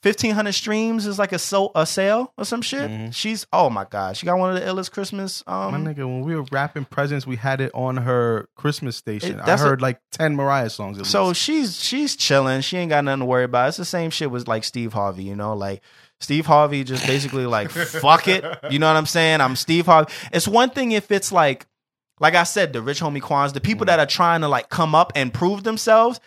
[0.01, 0.11] Christmas.
[0.13, 3.13] Fifteen hundred streams is like a so a sale or some shit.
[3.13, 5.43] She's oh my god, she got one of the illest Christmas.
[5.43, 5.71] Mm-hmm.
[5.71, 9.39] My Um, nigga, when we were wrapping presents, we had it on her Christmas station.
[9.39, 10.99] It- I that's a- heard like ten Mariah songs.
[10.99, 11.41] At So least.
[11.41, 12.61] she's she's chilling.
[12.61, 13.69] She ain't got nothing to worry about.
[13.69, 15.81] It's the same shit with like Steve Harvey, you know, like
[16.19, 18.43] Steve Harvey just basically like fuck it.
[18.69, 19.41] You know what I'm saying?
[19.41, 20.11] I'm Steve Harvey.
[20.33, 21.67] It's one thing if it's like
[22.19, 24.93] like I said, the Rich Homie Quans, the people that are trying to like come
[24.93, 26.19] up and prove themselves.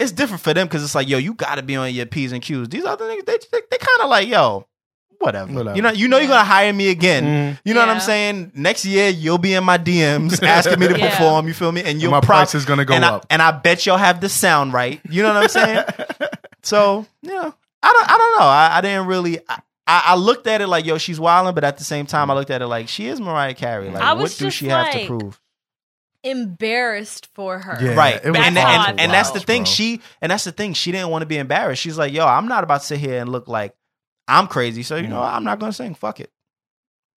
[0.00, 2.32] It's different for them because it's like, yo, you got to be on your p's
[2.32, 2.68] and q's.
[2.68, 4.66] These other niggas, they they, they kind of like, yo,
[5.18, 5.52] whatever.
[5.52, 5.76] Whatever.
[5.76, 7.24] You know, you know, you're gonna hire me again.
[7.54, 7.60] Mhm.
[7.64, 8.52] You know what I'm saying?
[8.54, 11.10] Next year, you'll be in my DMs asking me to Yeah.
[11.10, 11.46] perform.
[11.46, 11.82] You feel me?
[11.84, 13.26] And you'll my prob- price is gonna go and up.
[13.30, 15.00] I, and I bet you'll have the sound right.
[15.08, 15.84] You know what I'm saying?
[16.62, 17.50] so yeah,
[17.82, 18.10] I don't.
[18.10, 18.46] I don't know.
[18.46, 19.38] I, I didn't really.
[19.48, 22.30] I, I I looked at it like, yo, she's wilding, but at the same time,
[22.30, 23.90] I looked at it like she is Mariah Carey.
[23.90, 25.40] Like, what do just she have to prove?
[26.22, 27.78] Embarrassed for her.
[27.82, 29.62] Yeah, right, it was and, and, and that's the thing.
[29.62, 29.70] bro.
[29.70, 30.74] She and that's the thing.
[30.74, 31.80] She didn't want to be embarrassed.
[31.82, 33.74] She's like, yo, I'm not about to sit here and look like
[34.28, 34.82] I'm crazy.
[34.82, 35.94] So you know, I'm not gonna sing.
[35.94, 36.30] Fuck it.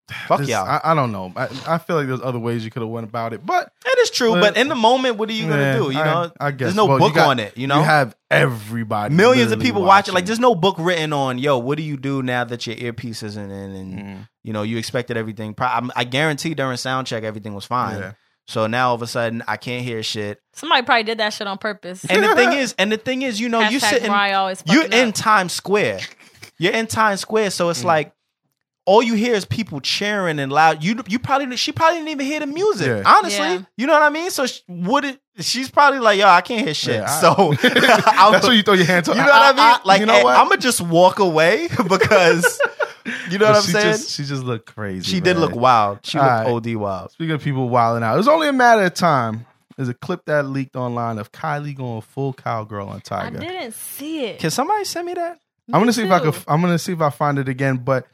[0.27, 0.65] Fuck This- y'all.
[0.67, 1.31] I, I don't know.
[1.35, 3.99] I, I feel like there's other ways you could have went about it, but it
[3.99, 5.83] is true, Well, but in the moment, what are you gonna yeah, do?
[5.85, 7.57] You know, I, guess there's no Well, book got- on it.
[7.57, 10.13] You know, you have everybody, millions of literally people watching.
[10.13, 13.23] Like, there's no book written on, yo, what do you do now that your earpiece
[13.23, 14.27] isn't in, and Mhm.
[14.43, 15.55] you know you expected everything.
[15.59, 17.99] I'm- I guarantee during sound check everything was fine.
[17.99, 18.11] Yeah.
[18.45, 20.39] So now all of a sudden I can't hear shit.
[20.53, 22.03] Somebody probably did that shit on purpose.
[22.05, 24.83] And the thing is, and the thing is, you know, you Hashtag sitting, always you're
[24.83, 25.15] fucking in up.
[25.15, 25.99] Times Square.
[26.59, 27.71] You're in Times Square, so Mm.
[27.71, 28.13] it's like
[28.85, 30.83] all you hear is people cheering and loud.
[30.83, 32.87] You you probably she probably didn't even hear the music.
[32.87, 33.03] Yeah.
[33.05, 33.61] Honestly, Yeah.
[33.77, 34.29] you know what I mean.
[34.29, 35.19] So sh- would it?
[35.39, 36.95] She's probably like, yo, I can't hear shit.
[36.95, 37.33] Yeah, I- so
[38.07, 39.15] I'll- That's what you throw your hands up.
[39.15, 39.79] You know what I mean?
[39.85, 40.35] like, you know what?
[40.37, 42.59] I'm gonna just walk away because
[43.29, 43.93] you know But what I'm she saying.
[43.93, 45.11] Just, she just looked crazy.
[45.11, 45.99] she did look wild.
[46.05, 46.47] She looked Alright.
[46.67, 47.11] OD wild.
[47.11, 49.45] Speaking of people wilding out, it was only a matter of time.
[49.75, 53.37] There's a clip that leaked online of Kylie going full cowgirl on Tiger.
[53.37, 54.39] I didn't see it.
[54.39, 55.39] Can somebody send me that?
[55.69, 56.31] I'm gonna Me see if I too.
[56.31, 56.43] could.
[56.47, 57.77] I'm gonna see if I find it again.
[57.77, 58.05] But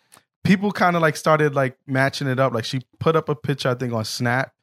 [0.43, 2.53] people kind of like started like matching it up.
[2.53, 4.53] Like she put up a picture, I think, on Snap,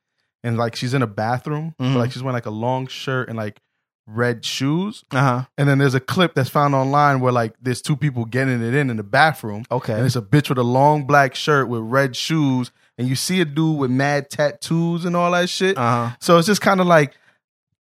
[0.43, 1.97] and like she's in a bathroom, but, Mhm.
[1.97, 3.61] like she's wearing like a long shirt and like
[4.07, 5.05] red shoes.
[5.11, 5.45] Uh huh.
[5.59, 8.75] And then there's a clip that's found online where like there's two people getting it
[8.75, 9.65] in in the bathroom.
[9.71, 9.95] Okay.
[9.95, 13.41] And it's a bitch with a long black shirt with red shoes, and you see
[13.41, 15.77] a dude with mad tattoos and all that shit.
[15.77, 16.17] Uh huh.
[16.21, 17.17] So it's just kind of like,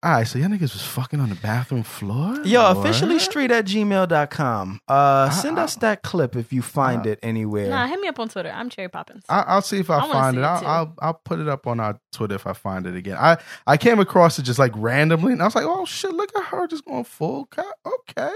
[0.04, 2.36] all right, so y'all niggas was fucking on the bathroom floor?
[2.44, 2.76] Yo, What?
[2.76, 4.80] officially street at gmail.com.
[4.86, 7.70] Uh, send I- us that clip if you find it anywhere.
[7.70, 8.50] Nah, hit me up on Twitter.
[8.54, 9.24] I'm Cherry Poppins.
[9.28, 10.40] I, I'll see if I, I find it.
[10.40, 10.66] it I'll.
[10.66, 13.16] I'll I'll put it up on our Twitter if I find it again.
[13.18, 16.30] I I came across it just like randomly, and I was like, oh shit, look
[16.36, 17.64] at her just going full cut.
[17.86, 18.30] Okay,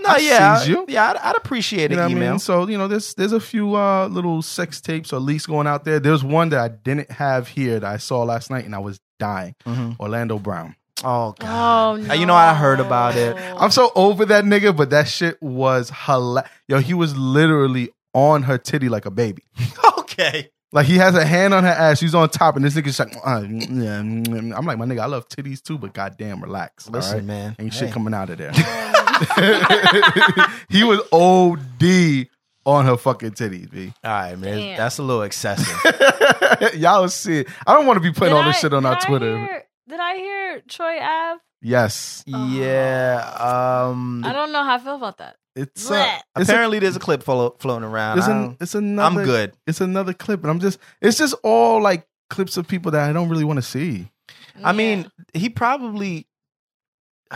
[0.00, 0.84] no, I yeah, sees you.
[0.88, 2.30] yeah, I'd, I'd appreciate you know an what I email.
[2.32, 2.38] mean.
[2.38, 5.84] So you know, there's there's a few uh little sex tapes or leaks going out
[5.84, 5.98] there.
[5.98, 9.00] There's one that I didn't have here that I saw last night, and I was
[9.18, 9.54] dying.
[9.66, 9.98] Mhm.
[9.98, 10.74] Orlando Brown.
[11.04, 13.36] Oh god, Oh Uh, you know, I heard about it.
[13.36, 16.50] I'm so over that nigga, but that shit was hilarious.
[16.68, 19.42] Yo, he was literally on her titty like a baby.
[19.98, 20.50] okay.
[20.72, 23.12] Like he has a hand on her ass, she's on top, and this nigga's like,
[23.26, 26.88] uh, yeah, mm, I'm like, my nigga, I love titties too, but goddamn, relax.
[26.88, 27.24] Listen, right?
[27.24, 27.56] man.
[27.58, 27.86] ain't Hey.
[27.86, 28.52] shit coming out of there.
[30.68, 32.28] he was OD
[32.66, 33.92] on her fucking titties, b.
[34.04, 34.58] All right, man.
[34.58, 34.76] Damn.
[34.76, 35.76] That's a little excessive.
[36.74, 37.44] Y'all see.
[37.66, 39.38] I don't want to be putting Did all this I- shit on our I Twitter.
[39.38, 41.40] hear- did I hear Troy Ave?
[41.62, 43.34] Yes, yeah.
[43.90, 44.24] Um.
[44.24, 45.36] I don't know how I feel about that.
[45.54, 46.20] it's uh, Blech.
[46.38, 48.18] it's a- apparently, there's a clip flo- floating around.
[48.18, 49.20] It's, an, it's another.
[49.20, 49.52] I'm good.
[49.66, 50.78] It's another clip, and I'm just.
[51.02, 54.08] It's just all like clips of people that I don't really want to see.
[54.64, 56.26] I mean, he probably.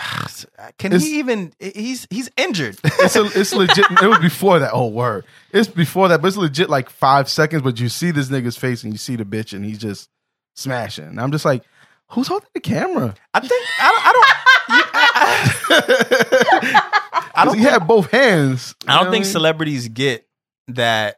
[0.78, 1.52] Can It's- he even?
[1.60, 2.78] He's he's injured.
[2.84, 3.84] It's a, it's legit.
[3.90, 4.70] It was before that.
[4.72, 5.24] Oh word!
[5.52, 7.62] It's before that, but it's legit like five seconds.
[7.62, 10.08] But you see this nigga's face, and you see the bitch, and he's just
[10.56, 11.04] smashing.
[11.04, 11.62] And I'm just like,
[12.14, 13.14] who's holding the camera?
[13.34, 14.06] I think I don't.
[14.06, 14.28] I don't,
[14.76, 14.84] you-
[15.74, 16.90] I-
[17.36, 18.74] I don't he had both hands.
[18.86, 20.26] I don't know think what celebrities get
[20.68, 21.16] that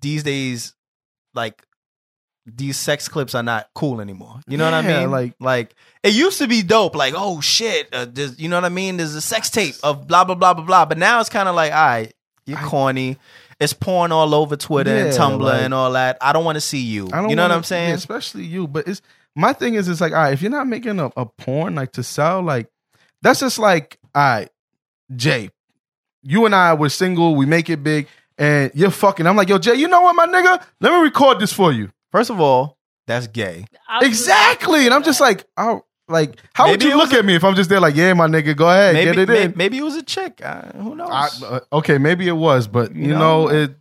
[0.00, 0.74] these days,
[1.34, 1.62] like
[2.44, 4.40] these sex clips are not cool anymore.
[4.48, 5.10] You know what I mean?
[5.10, 6.96] like- like it used to be dope.
[6.96, 8.96] Like, oh shit, uh, there's- you know what I mean?
[8.96, 10.84] There's a sex tape of blah blah blah blah blah.
[10.86, 12.12] But now it's kind of like, all right,
[12.46, 13.18] you're I- corny.
[13.60, 16.18] It's porn all over Twitter and Tumblr like- and all that.
[16.20, 17.06] I don't want to see you.
[17.12, 17.90] I don't You know what wanna- I'm saying?
[17.90, 18.66] yeah, especially you.
[18.66, 19.00] But it's
[19.34, 21.92] my thing is, it's like, all right, if you're not making a, a porn like
[21.92, 22.68] to sell, like
[23.22, 24.50] that's just like, all right,
[25.14, 25.50] Jay,
[26.22, 28.08] you and I were single, we make it big,
[28.38, 29.26] and you're fucking.
[29.26, 30.62] I'm like, yo, Jay, you know what, my nigga?
[30.80, 31.90] Let me record this for you.
[32.10, 32.76] First of all,
[33.06, 33.64] that's gay.
[33.88, 34.84] I was- Exactly.
[34.86, 37.44] And I'm just like, oh, like, how would you it was look at me if
[37.44, 39.54] I'm just there like, yeah, my nigga, go ahead, Maybe get it may- in.
[39.56, 40.40] maybe it was a chick.
[40.44, 41.08] Uh, who knows?
[41.10, 43.48] I, uh, okay, maybe it was, but you, You know, know?
[43.48, 43.74] it.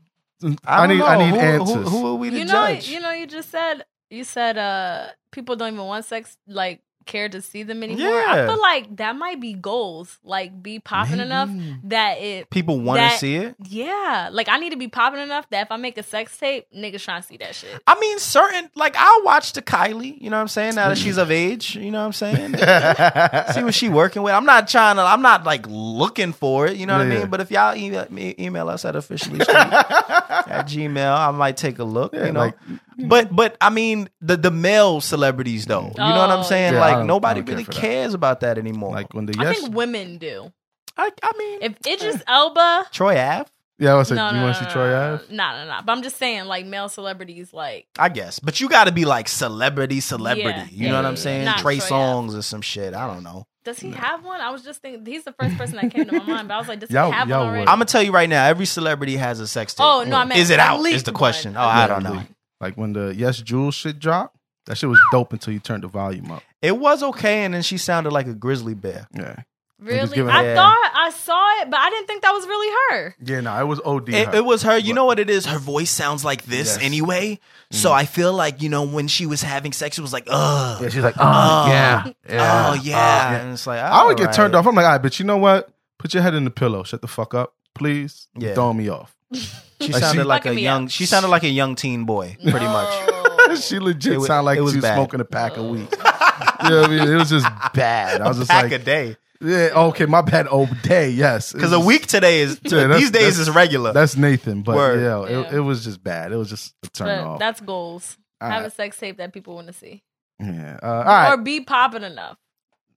[0.66, 1.76] I, don't need I need who, answers.
[1.76, 2.90] Who, who are we to you know, judge?
[2.90, 7.28] you know, you just said you said uh people don't even want sex like care
[7.28, 8.10] to see them anymore.
[8.12, 8.26] Yeah.
[8.28, 11.50] I feel like that might be goals, like be popping enough
[11.86, 13.56] that it People want to see it.
[13.64, 16.68] yeah, like I need to be popping enough that if I make a sex tape,
[16.76, 17.82] niggas trying to see that shit.
[17.88, 20.22] I mean, certain like I'll watch the Kylie.
[20.22, 20.76] You know what I'm saying?
[20.76, 22.56] Now that she's of age, you know what I'm saying?
[23.54, 24.34] See what she working with.
[24.34, 25.02] I'm not trying to.
[25.02, 26.78] I'm not like looking for it.
[26.78, 27.30] You know what I mean?
[27.30, 31.80] But if y'all email, me, email us at officially Street at Gmail, I might take
[31.80, 32.14] a look.
[32.14, 32.40] Yeah, you know.
[32.42, 32.56] like,
[32.98, 33.08] Mm-hmm.
[33.08, 35.92] but but I mean the the male celebrities though.
[35.94, 36.74] You know what I'm Oh, saying?
[36.74, 36.80] yeah.
[36.80, 37.80] Yeah, I like don't- nobody I don't care really for that.
[37.82, 38.92] cares about that anymore.
[38.94, 40.52] like when the I yes, think women do.
[40.98, 41.94] I, I mean, If eh.
[41.94, 43.50] Idris Elba, Troy Ave.
[43.80, 45.34] yeah, I was like, no, do you no, want to no, see Troy no, Ave?
[45.36, 45.80] No, no, no.
[45.86, 49.06] But I'm just saying, like male celebrities, like I guess, but you got to be
[49.06, 50.50] like celebrity, celebrity.
[50.60, 51.20] Yeah, you yeah, know what I'm yeah.
[51.22, 51.46] saying?
[51.46, 52.94] Not Trey Troy Songs or some shit.
[52.94, 53.48] I don't know.
[53.64, 54.42] does he have one?
[54.42, 56.58] I was just thinking he's the first person that came to my mind, but I
[56.60, 57.60] was like, does Y'all- he have y'all one already?
[57.62, 57.70] would.
[57.70, 58.46] I'm gonna tell you right now.
[58.48, 59.86] Every celebrity has a sex tape.
[59.86, 60.78] Oh, no, I meant is it at out?
[60.80, 61.18] Is least the one.
[61.20, 61.56] question?
[61.56, 62.22] Oh, At I don't know.
[62.62, 64.38] Like- Like when the YesJulz shit dropped,
[64.68, 66.44] that shit was dope until you turned the volume up.
[66.62, 69.08] It was okay, and then she sounded like a grizzly bear.
[69.14, 69.38] Yeah,
[69.80, 70.22] really?
[70.30, 70.56] I Yeah.
[70.56, 73.16] thought I saw it, but I didn't think that was really her.
[73.26, 74.10] yeah, no, it was OD.
[74.14, 74.36] It, her.
[74.36, 74.78] it was her.
[74.78, 75.48] You know what it is?
[75.48, 76.86] Her voice sounds like this Yes.
[76.86, 77.40] anyway.
[77.72, 80.82] So I feel like you know when she was having sex, it was like, ugh.
[80.84, 84.18] Yeah, she's like, oh, Oh, yeah, yeah, Oh yeah, uh, and it's like I would
[84.18, 84.36] get alright.
[84.36, 84.68] turned off.
[84.68, 85.70] I'm like, all right, but you know what?
[85.98, 86.84] Put your head in the pillow.
[86.84, 88.28] Shut the fuck up, please.
[88.38, 88.48] Yeah.
[88.48, 89.16] You're throwing me off.
[89.82, 90.84] She Like, sounded she- like a Fucking me young.
[90.86, 90.90] up.
[90.92, 92.88] She sounded like a young teen boy, pretty much.
[92.92, 93.56] Oh.
[93.62, 94.96] she legit It wa- sounded like it was she was bad.
[94.96, 95.92] smoking a pack a week.
[96.64, 97.08] you know what I mean?
[97.10, 98.22] It was just bad.
[98.22, 100.48] I was just Pack like, a day, yeah, okay, my bad.
[100.52, 101.52] Oh, day, yes.
[101.52, 103.92] because a was- week today is Yeah, that's- these days that's- is regular.
[103.94, 105.02] That's Nathan, but Word.
[105.02, 105.56] yeah, it, Yeah.
[105.58, 106.32] it was just bad.
[106.32, 107.40] It was just a turn But off.
[107.40, 108.18] that's goals.
[108.40, 108.72] All Have right.
[108.72, 110.04] a sex tape that people want to see,
[110.40, 110.80] yeah.
[110.82, 111.34] Uh, all right.
[111.34, 112.38] or be popping enough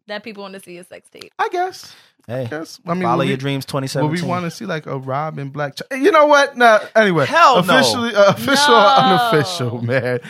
[0.06, 1.32] that people want to see a sex tape.
[1.38, 1.94] I guess.
[2.26, 2.80] Hey, I guess.
[2.86, 3.64] I mean, follow will your we- dreams.
[3.64, 5.76] Twenty Will we want to see like a Robin Black?
[5.76, 6.56] Ch- you know what?
[6.56, 6.78] No.
[6.96, 7.78] Anyway, Hell no.
[7.78, 8.96] officially, uh, official, or No.
[9.30, 10.20] unofficial, man.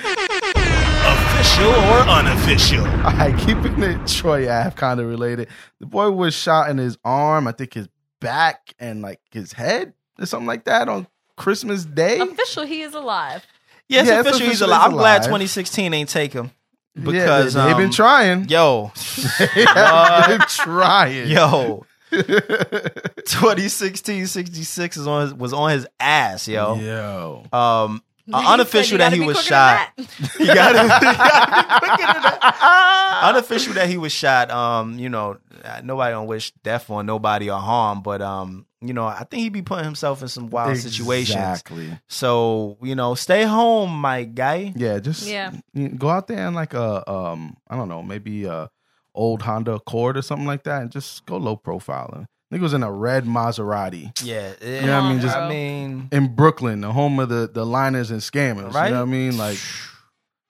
[1.07, 2.86] Official or unofficial?
[2.86, 5.49] All right, keeping it Troy Ave kind of related.
[5.80, 7.88] The boy was shot in his arm, I think his
[8.20, 12.18] back and like his head or something like that on Christmas Day.
[12.20, 13.47] Official, he is alive.
[13.88, 14.47] Yes, Yeah, it's official.
[14.47, 14.82] He's official, alive.
[14.86, 16.51] I'm glad 2016 ain't take him
[16.97, 18.49] Yeah, because they, have been um, trying.
[18.49, 18.92] Yo,
[19.38, 21.28] They have been trying.
[21.28, 26.76] yo, 2016 66 is on his, was on his ass, yo.
[26.76, 27.45] Yo.
[27.53, 28.03] Um,
[28.33, 29.93] uh, said unofficial you that gotta he be was quicker shot.
[29.97, 30.07] than
[30.39, 32.14] He got it.
[33.25, 34.51] Unofficial that he was shot.
[34.51, 38.93] Um, you know, uh, nobody don't wish death on nobody or harm, but um, you
[38.93, 41.31] know, I think he'd be putting himself in some wild situations.
[41.37, 41.99] Exactly.
[42.09, 44.72] So you know, stay home, my guy.
[44.77, 45.53] Yeah, just Yeah.
[45.97, 48.70] go out there and like a um, I don't know, maybe a
[49.14, 52.27] old Honda Accord or something like that, and just go low profile.
[52.55, 55.20] Nigga was in a red Maserati Yeah, You know what I mean?
[55.20, 58.72] Just- I mean, in Brooklyn, the home of the the liners and scammers.
[58.72, 58.86] Right.
[58.88, 59.36] You know what I mean?
[59.36, 59.59] Like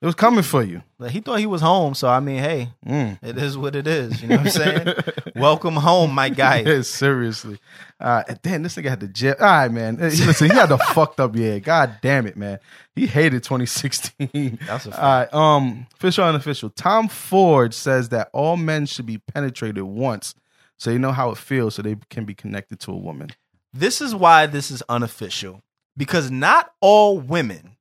[0.01, 0.83] it was coming for you.
[0.99, 1.95] like, he thought he was home.
[1.95, 3.17] So I mean, hey, Mm.
[3.23, 4.21] it is what it is.
[4.21, 4.93] You know what I'm saying?
[5.35, 6.59] Welcome home, my guy.
[6.59, 7.57] Yeah, seriously.
[7.99, 9.35] Uh, then this nigga had the jail.
[9.39, 9.95] All right, man.
[9.97, 11.59] Listen, he had the fucked up year.
[11.59, 12.59] God damn it, man.
[12.93, 14.59] He hated 2016.
[14.67, 15.01] That's a fact.
[15.01, 15.33] All right.
[15.57, 16.69] Um, official unofficial.
[16.69, 20.35] Tom Ford says that all men should be penetrated once,
[20.77, 23.29] so they know how it feels, so they can be connected to a woman.
[23.73, 25.61] This is why this is unofficial
[25.97, 27.77] because not all women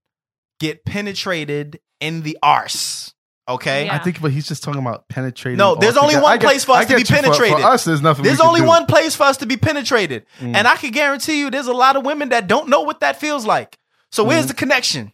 [0.60, 3.12] get penetrated in the arse.
[3.48, 3.86] Okay.
[3.86, 3.94] Yeah.
[3.94, 5.58] I think, but he's just talking about penetrating.
[5.58, 6.22] No, there's only altogether.
[6.22, 7.08] one get- place for us to be get.
[7.08, 7.58] For- penetrated.
[7.58, 8.24] For, us, there's nothing.
[8.24, 10.24] There's only one place for us to be penetrated.
[10.40, 10.54] Mm.
[10.56, 13.20] And I can guarantee you there's a lot of women that don't know what that
[13.20, 13.76] feels like.
[14.10, 14.28] So Mm-hmm.
[14.28, 15.12] where's the connection?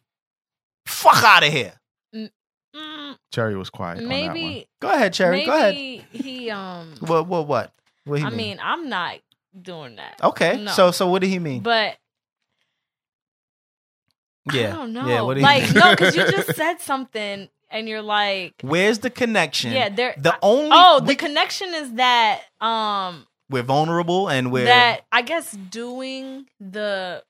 [0.87, 1.72] Fuck out of here.
[2.75, 3.99] Mm, Cherry was quiet.
[3.99, 4.33] on that one.
[4.35, 5.45] maybe, Go ahead, Cherry.
[5.45, 5.75] Go ahead.
[5.75, 6.95] he um.
[7.01, 7.73] What what what?
[8.05, 8.37] What he I mean?
[8.37, 9.16] mean, I'm not
[9.61, 10.21] doing that.
[10.23, 10.62] Okay.
[10.62, 10.71] No.
[10.73, 11.62] So so what did he mean?
[11.62, 11.97] But
[14.53, 14.68] yeah.
[14.68, 15.07] I don't know.
[15.07, 15.75] Yeah, what did he like mean?
[15.75, 19.73] no, because you just said something, and you're like, Where's the connection?
[19.73, 20.14] yeah, there.
[20.16, 25.23] The I- only oh, the connection is that um we're vulnerable and we're that I
[25.23, 27.23] guess doing the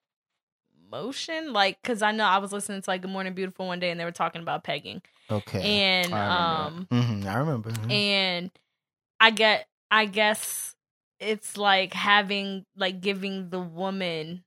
[0.91, 3.91] motion like because I know I was listening to like Good Morning Beautiful one day
[3.91, 5.60] and they were talking about pegging okay.
[5.62, 7.70] and I um hmm I remember.
[7.88, 8.50] and
[9.18, 10.74] I get I guess
[11.18, 14.44] it's like having like giving the woman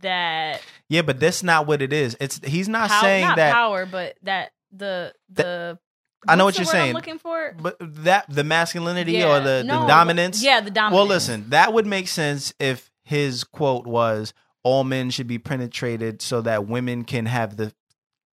[0.00, 2.16] that yeah, but that's not what it is.
[2.20, 3.52] It's he's not saying not that.
[3.52, 5.78] power but that the the
[6.26, 6.90] I know what you're saying.
[6.90, 10.42] I'm looking for But that the masculinity Yeah, or the, no, the dominance.
[10.42, 15.10] yeah the dominance Well, listen, that would make sense if his quote was all men
[15.10, 17.72] should be penetrated so that women can have the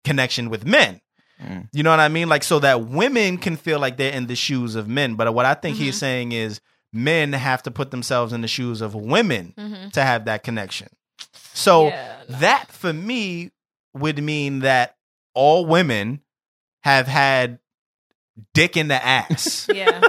[0.03, 0.99] connection with men.
[1.41, 1.67] Mm.
[1.73, 2.29] You know what I mean?
[2.29, 5.15] Like so that women can feel like they're in the shoes of men.
[5.15, 5.83] But what I think Mm-hmm.
[5.85, 6.61] he's saying is
[6.93, 9.91] men have to put themselves in the shoes of women Mhm.
[9.93, 10.87] to have that connection.
[11.53, 12.37] So Yeah, no.
[12.39, 13.51] that for me
[13.93, 14.95] would mean that
[15.33, 16.21] all women
[16.83, 17.59] have had
[18.53, 19.67] dick in the ass.
[19.73, 20.01] Yeah.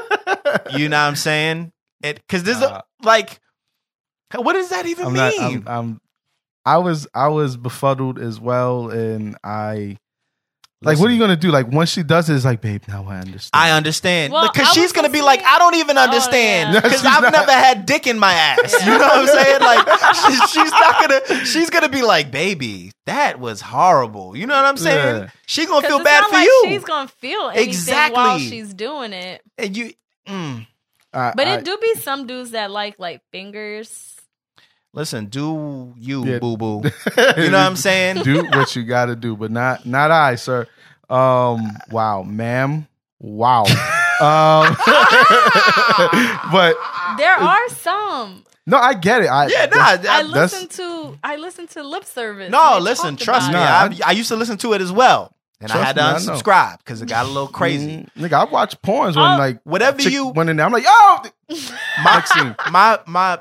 [0.77, 1.73] you know what I'm saying?
[2.03, 3.41] It because there's Uh, a like,
[4.35, 5.33] what does that even I'm mean?
[5.37, 5.41] not.
[5.41, 6.01] I'm, I'm.
[6.65, 7.07] I was.
[7.15, 9.99] I was befuddled as well, and I.
[10.83, 11.51] Like, what are you gonna do?
[11.51, 13.51] Like, once she does it, it's like, babe, now I understand.
[13.55, 16.75] I understand Well, because I she's was gonna gonna be like, I don't even understand
[16.75, 16.81] yeah.
[16.83, 18.75] because She's I've not- never had dick in my ass.
[18.85, 19.61] You know what I'm saying?
[19.63, 21.45] Like, she, she's not gonna.
[21.47, 24.37] She's gonna be like, baby, that was horrible.
[24.37, 25.23] You know what I'm saying?
[25.23, 25.31] Yeah.
[25.47, 26.65] She gonna 'Cause feel it's bad not for like you.
[26.67, 28.15] She's gonna feel anything Exactly.
[28.17, 29.43] while she's doing it.
[29.57, 29.93] and you.
[30.29, 30.67] Mm.
[31.15, 34.13] I- But I- it do be some dudes that like like fingers.
[34.97, 36.39] Listen, do you, Yeah.
[36.39, 36.83] boo boo?
[37.37, 38.23] You know what I'm saying?
[38.25, 40.67] do what you got to do, but not not I, sir.
[41.11, 42.89] Um, wow, ma'am,
[43.21, 43.65] wow.
[44.21, 44.75] um,
[46.51, 46.77] but
[47.19, 48.45] There are some.
[48.67, 49.27] no, I get it.
[49.27, 49.77] I, Yeah, nah.
[49.83, 52.51] I I, listen to I listen to lip service.
[52.51, 53.55] no, listen, trust me.
[53.55, 54.03] about Nah, it.
[54.05, 56.79] I, I used to listen to it as well, and I had to me, unsubscribe
[56.79, 57.99] because it got a little crazy.
[57.99, 60.65] Mm, nigga, I watched porns when Oh, like whatever chick you- went in there.
[60.67, 61.23] I'm like, oh,
[62.03, 62.25] my,
[62.71, 63.39] my my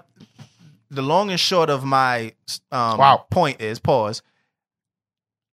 [0.96, 2.34] the long and short of my
[2.72, 3.26] um Wow.
[3.30, 4.22] point is pause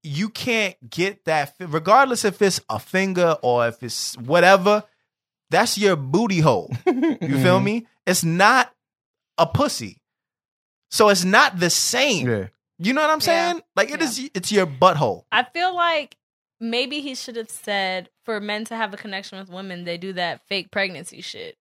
[0.03, 4.83] you can't get that regardless if it's a finger or if it's whatever
[5.51, 8.73] that's your booty hole you feel me it's not
[9.39, 10.01] a pussy
[10.91, 12.47] so it's not the same Yeah,
[12.79, 13.53] you know what i'm Yeah.
[13.53, 14.07] saying like it Yeah.
[14.07, 14.31] is.
[14.35, 16.17] it's your butthole I feel like
[16.61, 20.13] maybe he should have said for men to have a connection with women, they do
[20.15, 21.57] that fake pregnancy shit.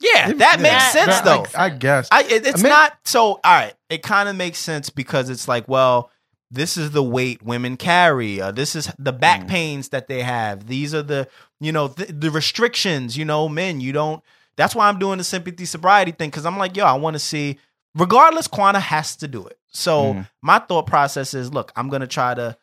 [0.00, 0.62] Yeah that Yeah.
[0.62, 2.08] makes sense that though makes I guess.
[2.10, 3.74] I it, it's I mean- not so all right.
[3.88, 6.10] It kind of makes sense because it's like, well,
[6.50, 8.40] this is the weight women carry.
[8.40, 9.48] Uh, this is the back Mm.
[9.48, 10.66] pains that they have.
[10.66, 11.28] These are the
[11.60, 13.16] you know th- the restrictions.
[13.16, 14.22] You know, men, you don't.
[14.56, 17.20] That's why I'm doing the sympathy sobriety thing because I'm like, yo, I want to
[17.20, 17.58] see.
[17.96, 19.58] Regardless, Quana has to do it.
[19.72, 20.28] So Mm.
[20.42, 22.56] my thought process is, look, I'm gonna try to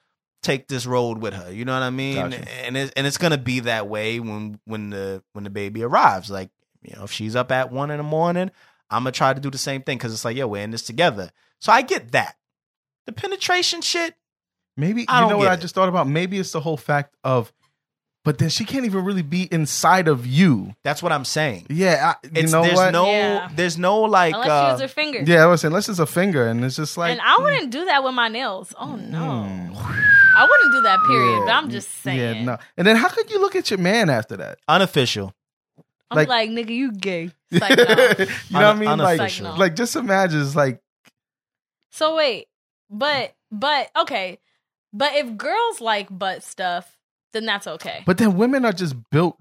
[0.44, 1.52] take this road with her.
[1.52, 2.16] You know what I mean?
[2.16, 2.50] Gotcha.
[2.66, 6.30] And it, and it's gonna be that way when when the when the baby arrives.
[6.30, 6.50] Like
[6.84, 8.52] you know, if she's up at one in the morning,
[8.90, 10.84] I'm gonna try to do the same thing because it's like, yeah, we're in this
[10.84, 11.32] together.
[11.60, 12.36] So I get that.
[13.06, 14.16] The penetration shit,
[14.76, 16.08] Maybe I you don't know what get I just thought about.
[16.08, 17.52] Maybe it's the whole fact of,
[18.24, 20.76] but then she can't even really be inside of you.
[20.84, 21.66] that's what I'm saying.
[21.70, 22.92] Yeah, I, you It's know there's what?
[22.92, 23.50] no Yeah.
[23.56, 25.24] there's no like Unless uh, she uses her finger.
[25.26, 27.72] yeah, I was saying, unless it's a finger, and it's just like, and I wouldn't
[27.72, 28.74] do that with my nails.
[28.78, 29.18] Oh no.
[29.48, 29.72] Mm.
[30.36, 31.44] I wouldn't do that period, Yeah.
[31.46, 32.36] but I'm just saying.
[32.38, 32.58] yeah, no.
[32.78, 34.60] And then how could you look at your man after that?
[34.68, 35.34] unofficial.
[36.10, 37.26] I'm Like- like, nigga, you gay.
[37.26, 37.84] It's you like, no.
[37.86, 39.00] know what I mean?
[39.00, 39.50] Like, unofficial.
[39.52, 40.82] Like, like, just imagine, it's like,
[41.92, 42.48] So wait,
[42.90, 44.40] but but okay,
[44.94, 46.98] but if girls like butt stuff,
[47.34, 48.04] then that's okay.
[48.06, 49.38] but then women are just built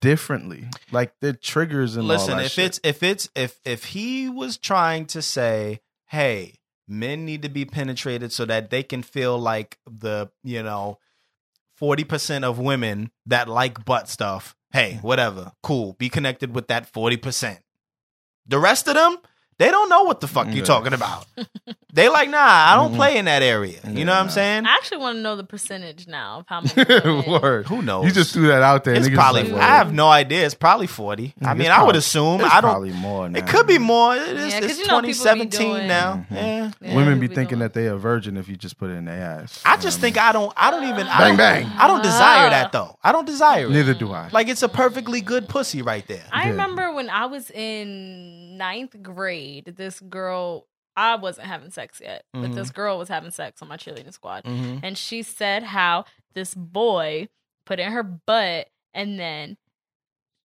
[0.00, 0.68] differently.
[0.92, 2.64] Like their triggers and all Listen, that if shit.
[2.66, 6.54] it's if it's if if he was trying to say, hey,
[6.86, 10.98] men need to be penetrated so that they can feel like the you know
[11.76, 14.54] forty percent of women that like butt stuff.
[14.74, 15.92] Hey, whatever, cool.
[15.92, 17.60] Be connected with that forty percent.
[18.44, 19.18] The rest of them,
[19.58, 20.64] they don't know what the fuck you Yeah.
[20.64, 21.26] talking about.
[21.92, 22.96] they like, nah, I don't Mhm.
[22.96, 23.78] play in that area.
[23.86, 24.66] You Yeah, know what I'm saying?
[24.66, 27.00] I actually want to know the percentage now of how many.
[27.04, 27.66] women- Word.
[27.68, 28.04] Who knows?
[28.06, 28.94] You just threw that out there.
[28.94, 29.44] It's niggas probably.
[29.44, 30.44] like, I have no idea.
[30.44, 31.34] It's probably forty.
[31.42, 32.40] I It's mean, I would probably- assume.
[32.40, 32.70] It's I don't.
[32.72, 33.28] probably more.
[33.28, 33.38] Now.
[33.38, 34.16] It could be more.
[34.16, 36.26] It is, Yeah, 'cause it's you know people be 2017 doing- now.
[36.30, 36.36] Mhm.
[36.36, 36.70] Yeah.
[36.80, 38.90] Yeah, Women be we be thinking doing- that they a virgin if you just put
[38.90, 39.60] it in their ass.
[39.64, 40.52] I You just know think I don't.
[40.56, 41.06] I don't even.
[41.06, 41.70] I Bang, don't, bang.
[41.78, 42.96] I don't desire that though.
[43.04, 43.70] I don't desire it.
[43.70, 44.28] Neither do I.
[44.32, 46.24] Like it's a perfectly good pussy right there.
[46.32, 50.66] I remember when I was in ninth grade, this girl.
[50.96, 52.54] I wasn't having sex yet, but Mhm.
[52.54, 54.44] this girl was having sex on my cheerleading squad.
[54.44, 54.80] Mhm.
[54.84, 57.28] and she said how this boy
[57.66, 59.56] put in her butt and then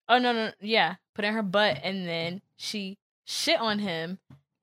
[0.09, 4.18] oh no no yeah put in her butt and then she shit on him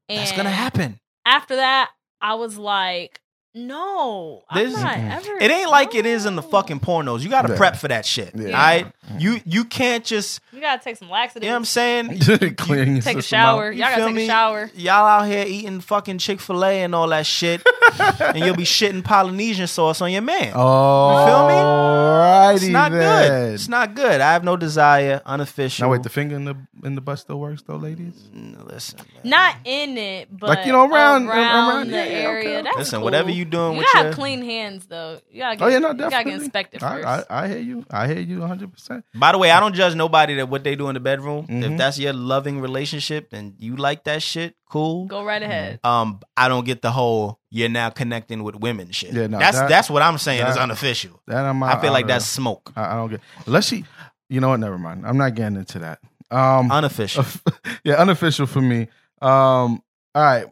[0.08, 1.00] and That's gonna happen.
[1.26, 1.92] after that
[2.22, 3.20] i was like
[3.56, 6.48] no i'm not ever It ain't like it is in the no.
[6.48, 7.22] fucking pornos.
[7.22, 7.58] You got to Yeah.
[7.58, 8.32] prep for that shit.
[8.36, 8.48] Yeah.
[8.48, 8.88] All right.
[9.20, 10.40] You you can't just.
[10.52, 12.20] you gotta take some laxatives You know what I'm saying?
[12.56, 13.76] Clearing your take a system shower out.
[13.76, 14.24] You y'all gotta feel take me?
[14.24, 17.62] a shower Y'all out here eating fucking Chick Fil A and all that shit,
[18.00, 20.54] and you'll be shitting Polynesian sauce on your man.
[20.56, 21.54] Oh, feel me?
[21.54, 23.30] Alrighty it's not then.
[23.30, 23.54] good.
[23.56, 24.22] It's not good.
[24.22, 25.22] I have no desire.
[25.26, 25.86] Unofficial.
[25.88, 28.14] Now wait, the finger in the in the butt still works though, ladies.
[28.36, 29.08] Mm, Listen, man.
[29.24, 32.62] not in it but Like, you know, around- around, around- the yeah, yeah, area okay.
[32.64, 33.06] That's Listen, cool.
[33.06, 35.68] whatever you doing you with gotta your- have clean hands though you gotta get, Oh
[35.68, 36.32] yeah, no, you gotta definitely.
[36.32, 37.86] get inspected first I, I, I hear you.
[37.92, 38.72] I hear you 100.
[38.74, 41.46] percent By the way, I don't judge nobody that what they do in the bedroom.
[41.50, 41.78] If Mhm.
[41.78, 45.06] that's your loving relationship and you like that shit, cool.
[45.06, 49.14] go right ahead Um, I don't get the whole you're now connecting with women shit.
[49.14, 51.22] Yeah, no, that's that- that's what I'm saying is that- unofficial.
[51.28, 51.62] That I'm.
[51.64, 52.42] I feel out like of that's there.
[52.42, 52.72] smoke.
[52.76, 53.86] I, I don't get unless she.
[54.30, 54.60] You know what?
[54.60, 55.06] Never mind.
[55.06, 56.00] I'm not getting into that.
[56.32, 57.24] Um, Unofficial.
[57.84, 58.88] yeah, unofficial for me.
[59.22, 59.84] Um,
[60.16, 60.46] all right.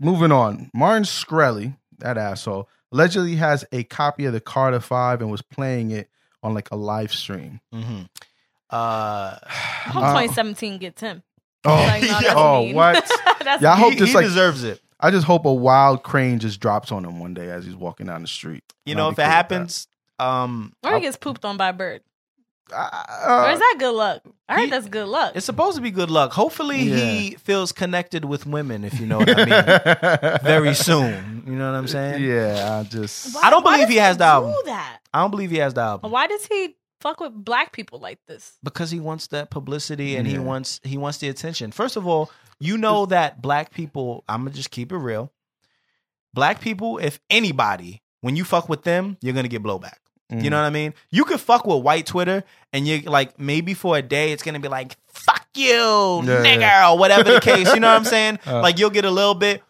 [0.00, 0.70] moving on.
[0.74, 5.90] Martin Shkreli, that asshole, allegedly has a copy of the Carter Five and was playing
[5.90, 6.08] it
[6.42, 7.60] on like a live stream.
[7.74, 8.02] Mm-hmm.
[8.70, 9.48] Uh, I
[9.86, 11.22] hope Uh, 2017 gets him.
[11.62, 12.74] Oh, Like, no, that's oh, mean.
[12.74, 13.10] what?
[13.44, 14.80] That's Yeah, I hope he, this he like deserves it.
[14.98, 18.06] I just hope a wild crane just drops on him one day as he's walking
[18.06, 18.64] down the street.
[18.86, 19.86] You know, if it happens,
[20.18, 22.00] um, Or he gets pooped on by a bird.
[22.70, 23.08] That.
[23.26, 24.22] or Uh, is that good luck?
[24.48, 25.32] I heard he- that's good luck.
[25.36, 26.32] it's supposed to be good luck.
[26.32, 30.38] Hopefully, he feels connected with women, if you know what I mean.
[30.42, 31.44] Very soon.
[31.46, 32.22] You know what I'm saying?
[32.24, 34.54] Yeah, I just Why- I don't believe he has the do album.
[34.66, 34.98] that.
[35.12, 38.18] I don't believe he has the album Why does he fuck with black people like
[38.28, 38.56] this?
[38.62, 41.72] because he wants that publicity and he wants he wants the attention.
[41.72, 44.22] First of all, you know that black people.
[44.28, 45.32] I'm gonna just keep it real.
[46.34, 49.96] Black people, if anybody, when you fuck with them, you're gonna get blowback.
[50.30, 50.44] Mm.
[50.44, 50.94] You know what I mean?
[51.10, 54.60] You could fuck with white Twitter and you like maybe for a day it's gonna
[54.60, 56.90] be like, fuck you, Yeah, nigger, yeah.
[56.90, 57.72] or whatever the case.
[57.74, 58.38] You know what I'm saying?
[58.46, 58.60] Uh.
[58.62, 59.62] like you'll get a little bit.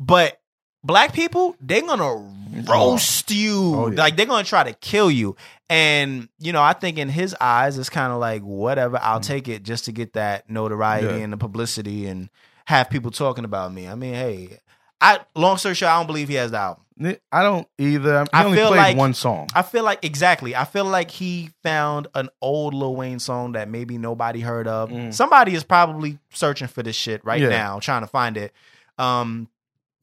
[0.00, 0.40] But
[0.82, 2.30] black people, they're gonna
[2.68, 3.74] roast you.
[3.74, 3.98] Oh, yeah.
[3.98, 5.36] Like they're gonna try to kill you.
[5.70, 9.48] And, you know, I think in his eyes it's kind of like, whatever, I'll take
[9.48, 11.24] it just to get that notoriety Mm.
[11.24, 12.28] And the publicity and
[12.66, 13.88] have people talking about me.
[13.88, 14.60] I mean, hey.
[15.04, 16.80] I long story short, I don't believe he has the album.
[17.32, 18.22] I don't either.
[18.22, 19.48] He I only feel played like- one song.
[19.54, 20.54] I feel like exactly.
[20.54, 24.90] I feel like he found an old Lil Wayne song that maybe nobody heard of.
[24.90, 25.12] Mm.
[25.12, 27.48] Somebody is probably searching for this shit right Yeah.
[27.48, 28.52] now, trying to find it.
[28.96, 29.48] Um,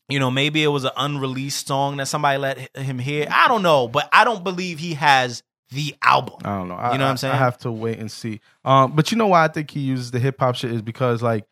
[0.09, 3.25] you know, maybe it was an unreleased song that somebody let him hear.
[3.31, 6.35] I don't know, but I don't believe he has the album.
[6.43, 6.75] I don't know.
[6.75, 7.33] I, You know what I'm saying?
[7.33, 8.41] I have to wait and see.
[8.65, 11.21] Um, but you know why I think he uses the hip hop shit is because
[11.21, 11.45] like,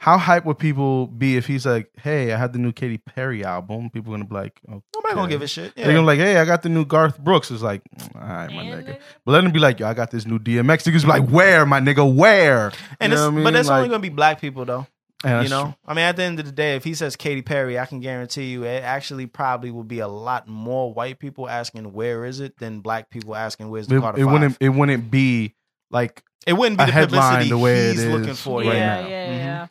[0.00, 3.44] how hype would people be if he's like, "Hey, I had the new Katy Perry
[3.44, 4.80] album." People gonna be like, okay.
[4.96, 5.76] Nobody gonna give a shit.
[5.76, 8.20] They're gonna be like, "Hey, I got the new Garth Brooks." It's like, mm, all
[8.26, 8.98] right, my And nigga.
[9.26, 11.34] But let him be like, "Yo, I got this new DMX." Niggas be like, Mm-hmm.
[11.34, 12.14] "Where, my nigga?
[12.14, 13.44] Where?" and it's, I mean?
[13.44, 14.86] but that's only gonna be black people though.
[15.22, 15.74] you know, true.
[15.86, 18.00] I mean, at the end of the day, if he says Katy Perry, I can
[18.00, 22.40] guarantee you, it actually probably will be a lot more white people asking where is
[22.40, 24.32] it than black people asking where's the it, Carter it Five.
[24.32, 24.56] wouldn't.
[24.60, 25.56] It wouldn't be
[25.90, 28.60] like It wouldn't be the headline publicity the way it he's looking for.
[28.62, 29.08] right yeah, now.
[29.08, 29.36] yeah, Mhm.
[29.36, 29.66] yeah.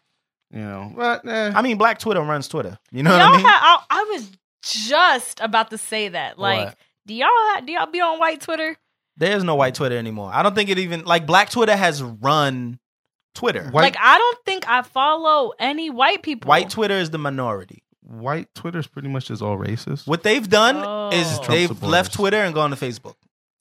[0.52, 0.92] You know.
[0.96, 1.52] But eh.
[1.56, 2.78] I mean, Black Twitter runs Twitter.
[2.92, 3.46] You know y'all what I mean?
[3.46, 4.32] ha- I, I was
[4.64, 6.38] just about to say that.
[6.40, 6.78] Like, What?
[7.08, 8.76] do y'all ha- do y'all be on white Twitter?
[9.18, 10.32] There's no white Twitter anymore.
[10.34, 12.80] I don't think it even like Black Twitter has run
[13.36, 13.64] Twitter.
[13.70, 16.48] White- like, I don't think I follow any white people.
[16.50, 17.84] White Twitter is the minority.
[18.02, 20.08] white Twitter is pretty much just all racist.
[20.08, 21.10] What they've done Oh.
[21.14, 21.90] is Trump they've supporters.
[21.92, 23.14] left Twitter and gone to Facebook,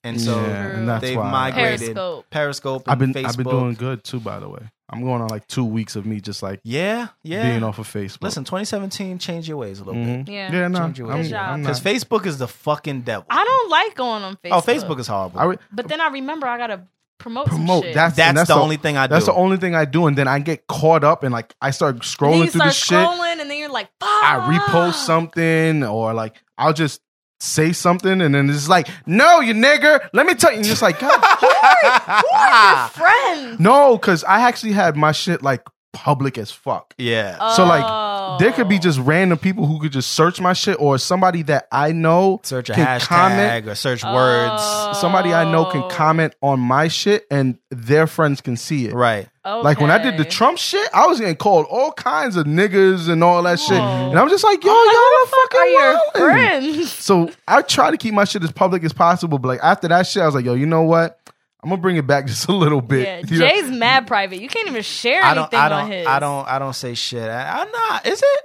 [0.03, 2.25] and so yeah, and that's they've why migrated Periscope.
[2.29, 3.25] Periscope and I've been Facebook.
[3.27, 4.19] I've been doing good too.
[4.19, 7.49] By the way, I'm going on like two weeks of me just like yeah, yeah.
[7.49, 8.21] being off of Facebook.
[8.23, 10.25] Listen, 2017, change your ways a little bit.
[10.25, 10.29] Mhm.
[10.29, 10.51] Yeah.
[10.51, 11.27] yeah, no, Change your ways.
[11.27, 11.49] Good job.
[11.49, 11.81] I'm Because.
[11.81, 13.25] Facebook is the fucking devil.
[13.29, 14.51] I don't like going on Facebook.
[14.51, 15.39] oh, Facebook is horrible.
[15.39, 16.81] I re- But then I remember I gotta
[17.17, 17.83] promote, some promote.
[17.83, 17.93] shit.
[17.93, 19.13] That's that's, and that's the, only thing I do.
[19.13, 21.71] That's the only thing I do, and then I get caught up and like I
[21.71, 22.97] start And then scrolling you through start the shit.
[22.97, 24.23] You start scrolling, and then you're like, Fuck.
[24.23, 27.01] I repost something, or like I'll just
[27.39, 30.81] say something, and then it's like, "No, you nigger." Let me tell you, and it's
[30.81, 31.21] like, God,
[32.33, 33.59] Your friend.
[33.59, 36.93] no, because I actually had my shit like public as fuck.
[36.97, 37.49] yeah.
[37.53, 38.79] So like, there could be Oh.
[38.79, 42.69] just random people who could just search my shit, or somebody that I know search
[42.69, 43.67] a can hashtag comment.
[43.67, 44.63] or search words.
[44.99, 45.87] Somebody I know can Oh.
[45.89, 48.93] comment on my shit, and their friends can see it.
[48.93, 49.27] Right.
[49.45, 53.09] Like when I did the Trump shit, I was getting called all kinds of niggas
[53.09, 55.99] and all that shit, and I'm just like, yo, Oh, y'all fuck are are your
[55.99, 56.73] fucking wildin'.
[56.75, 56.91] friends?
[56.93, 60.05] So I try to keep my shit as public as possible, but like after that
[60.07, 61.19] shit, I was like, yo, you know what?
[61.63, 63.05] I'm gonna bring it back just a little bit.
[63.05, 63.47] Yeah, You know?
[63.49, 64.39] Jay's mad private.
[64.41, 65.53] You can't even share I anything don't.
[65.59, 65.91] I on don't.
[65.91, 66.07] his.
[66.07, 66.47] I don't.
[66.47, 67.29] I don't say shit.
[67.29, 68.05] I, I'm not.
[68.07, 68.41] Is it?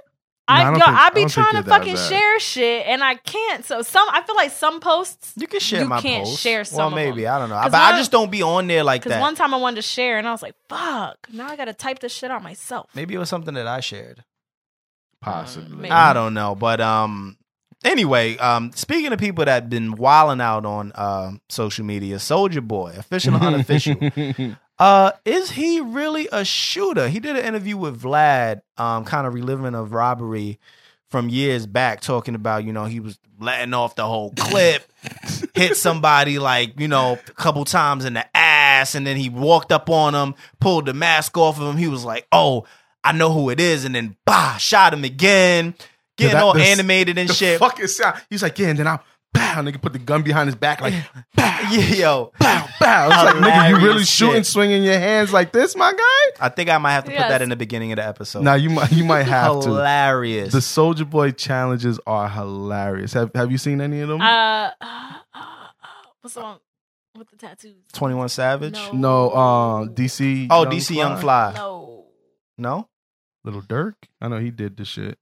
[0.47, 3.03] I, No, I don't think- I I be don't trying to fucking share shit and
[3.03, 3.65] I can't.
[3.65, 5.33] So some, I feel like some posts.
[5.35, 6.39] You can share You my can't posts.
[6.39, 7.35] share some Well, of maybe them.
[7.35, 7.61] I don't know.
[7.63, 9.09] But I one- just don't be on there like that.
[9.09, 11.65] Because one time I wanted to share and I was like, "Fuck!" Now I got
[11.65, 12.89] to type this shit out myself.
[12.93, 14.23] maybe it was something that I shared.
[15.21, 15.75] Possibly.
[15.77, 15.91] Maybe.
[15.91, 17.37] I don't know, but um.
[17.83, 22.93] Anyway, um, speaking of people that been wilding out on uh, social media, Soldier Boy,
[22.97, 23.93] official or unofficial,
[24.79, 27.07] uh, is he really a shooter?
[27.07, 30.59] He did an interview with Vlad, um, kind of reliving a robbery
[31.09, 34.83] from years back, talking about you know he was letting off the whole clip,
[35.53, 39.71] hit somebody like you know a couple times in the ass, and then he walked
[39.71, 41.77] up on him, pulled the mask off of him.
[41.77, 42.65] He was like, "Oh,
[43.03, 45.75] I know who it is," and then bah, shot him again,
[46.17, 47.59] getting that- all animated and shit.
[47.59, 48.19] fucking sound.
[48.29, 49.03] He's like, yeah, and then I'll
[49.35, 50.93] pow, nigga put the gun behind his back, like
[51.37, 53.07] pow, Yeah, yo, pow, pow.
[53.07, 54.45] It's like, nigga, you really Hilarious shooting, shit.
[54.47, 56.45] swinging your hands like this, my guy?
[56.45, 57.29] I think I might have to put Yes.
[57.29, 58.43] that in the beginning of the episode.
[58.43, 59.67] Now you might, you might have to.
[59.69, 60.51] Hilarious.
[60.53, 63.13] The Soldier Boy challenges are hilarious.
[63.13, 64.21] Have Have you seen any of them?
[64.21, 64.71] Uh, uh,
[65.33, 65.41] uh,
[66.21, 66.57] what's on
[67.17, 67.73] with the tattoos?
[67.93, 68.73] Twenty One Savage.
[68.73, 68.91] No.
[68.93, 70.47] no, uh, DC.
[70.49, 70.95] Oh, Young DC Fly?
[70.97, 71.53] Young Fly.
[71.55, 72.05] No.
[72.57, 72.89] No.
[73.43, 73.93] Little Durk.
[74.19, 75.17] I know he did the shit.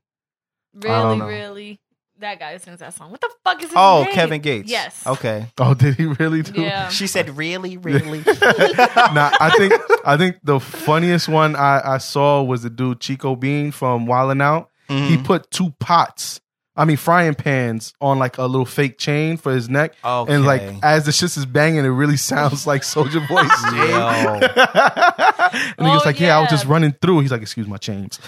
[0.73, 1.27] Really, know.
[1.27, 1.79] really.
[2.19, 3.11] That guy who sings that song.
[3.11, 4.13] What the fuck is his Oh, name?
[4.13, 4.69] Kevin Gates.
[4.69, 5.05] Yes.
[5.05, 5.47] Okay.
[5.57, 6.61] Oh, did he really do?
[6.61, 6.89] Yeah.
[6.89, 9.73] She said, "Really, really." nah, I think
[10.05, 14.41] I think the funniest one I, I saw was the dude Chico Bean from Wildin'
[14.41, 14.69] Out.
[14.87, 15.23] He Mm-hmm.
[15.23, 16.39] put two pots,
[16.75, 20.61] I mean frying pans, on like a little fake chain for his neck, and like
[20.83, 23.89] as the shit is banging, it really sounds like Soldier Boy's chain.
[23.89, 24.39] Yo.
[24.39, 26.49] and he was Oh, like, "Yeah, I was yeah.
[26.57, 28.19] just running through." He's like, "Excuse my chains,"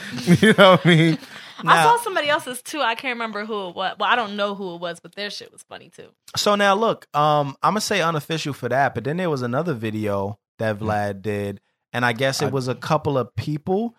[0.42, 1.18] you know what I mean?
[1.64, 2.82] I saw somebody else's too.
[2.82, 3.96] I can't remember who it was.
[4.00, 6.08] Well, I don't know who it was, but their shit was funny too.
[6.36, 9.74] So now look, um, I'm gonna say unofficial for that, but then there was another
[9.74, 10.80] video that Mm.
[10.80, 11.62] Vlad did,
[11.94, 13.96] and I guess it was a couple of people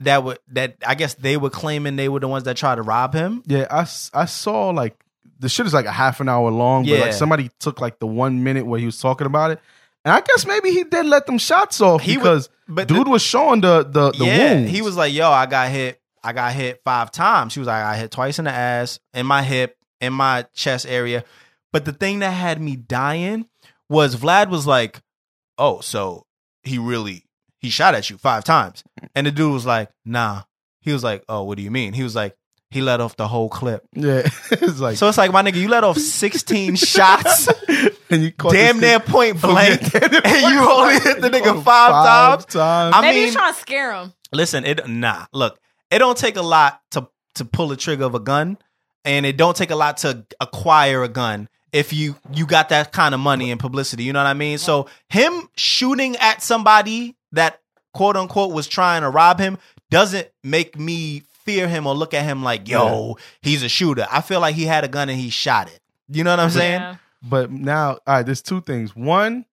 [0.00, 2.82] that would that I guess they were claiming they were the ones that tried to
[2.82, 3.42] rob him.
[3.46, 4.96] Yeah, I, s- I saw like
[5.38, 7.00] the shit is like a half an hour long, but Yeah.
[7.00, 9.60] like somebody took like the one minute where he was talking about it.
[10.04, 13.06] And I guess maybe he did let them shots off He because was- but dude
[13.06, 14.70] the- was showing the the, the yeah, wounds.
[14.70, 15.99] he was like, "Yo, I got hit.
[16.22, 19.26] I got hit five times." She was like, "I hit twice in the ass, in
[19.26, 21.24] my hip, in my chest area."
[21.72, 23.46] But the thing that had me dying
[23.88, 25.00] was Vlad was like,
[25.58, 26.26] "Oh, so
[26.62, 27.24] he really
[27.58, 28.82] he shot at you five times,"
[29.14, 30.42] and the dude was like, "Nah."
[30.82, 32.34] He was like, "Oh, what do you mean?" He was like,
[32.70, 35.68] "He let off the whole clip." yeah, it's like So it's like, my nigga, you
[35.68, 37.48] let off 16 shots,
[38.10, 41.44] and you damn this near point oh, blank, Yeah, and you only hit the nigga
[41.44, 42.44] caught him five, times.
[42.46, 42.94] times.
[42.96, 44.12] I Maybe mean, he's trying to scare him.
[44.32, 45.26] listen, it nah.
[45.34, 45.60] Look,
[45.90, 48.58] it don't take a lot to to pull the trigger of a gun,
[49.04, 52.92] and it don't take a lot to acquire a gun if you you got that
[52.92, 54.04] kind of money and publicity.
[54.04, 54.58] You know what I mean?
[54.58, 57.60] So him shooting at somebody that
[57.92, 59.58] quote unquote was trying to rob him
[59.90, 64.06] doesn't make me fear him or look at him like, yo, he's a shooter.
[64.10, 65.80] I feel like he had a gun and he shot it.
[66.08, 66.80] You know what I'm saying?
[66.80, 66.96] Yeah.
[67.22, 68.96] But now, all right, there's two things.
[68.96, 69.44] One,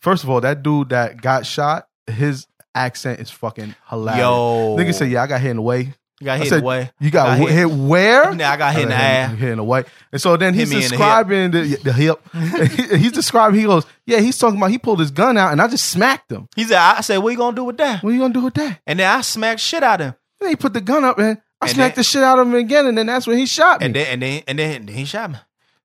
[0.00, 2.46] first of all, that dude that got shot, his
[2.76, 4.20] accent is fucking hilarious.
[4.20, 4.76] Yo.
[4.78, 6.90] nigga said, "Yeah, I got hit in the way." You got I hit said, away.
[6.98, 7.50] You got, Got hit.
[7.50, 7.70] hit.
[7.70, 8.34] where?
[8.34, 9.36] Nah, I got hit in the ass.
[9.38, 9.84] Hit in the way.
[10.12, 10.90] And so then he's in the hip.
[10.92, 12.20] describing the, the hip.
[12.98, 13.60] he's describing.
[13.60, 14.70] He goes, "Yeah, he's talking about.
[14.70, 16.48] He pulled his gun out, and I just smacked him.
[16.56, 18.02] He said, I said, what you gonna do with that?
[18.02, 20.14] What are you gonna do with that?" And then I smacked shit out of him.
[20.40, 22.46] Then he put the gun up, and I And smacked then- the shit out of
[22.46, 23.86] him again, and then that's when he shot me.
[23.86, 25.36] And and then and then, and then he shot me.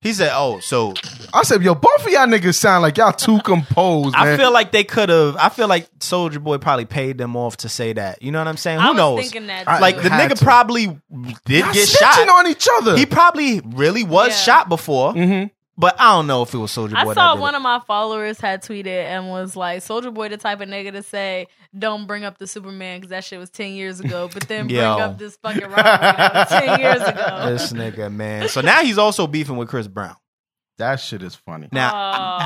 [0.01, 0.95] He said, "Oh, so
[1.31, 4.51] I said, "Yo, both of y'all niggas sound like y'all too composed, man." I feel
[4.51, 5.35] like they could have.
[5.37, 8.19] I feel like Soulja Boy probably paid them off to say that.
[8.21, 8.79] You know what I'm saying?
[8.79, 9.19] Who I was knows?
[9.21, 9.67] thinking that.
[9.67, 9.79] Too.
[9.81, 10.43] like the Had nigga to.
[10.43, 10.87] probably
[11.45, 12.29] did Y'all get snitching shot.
[12.29, 12.97] on each other.
[12.97, 14.35] he probably really was Yeah.
[14.37, 15.47] shot before, mm-hmm.
[15.81, 16.95] But I don't know if it was Soulja Boy.
[16.97, 17.57] I saw that did one it.
[17.57, 21.01] of my followers had tweeted and was like, "Soulja Boy, the type of nigga to
[21.03, 24.67] say, don't bring up the Superman because that shit was ten years ago, but then
[24.67, 28.47] bring up this fucking robbery that was ten years ago." this nigga man.
[28.47, 30.15] So now he's also beefing with Chris Brown.
[30.77, 31.67] that shit is funny.
[31.71, 31.91] Now,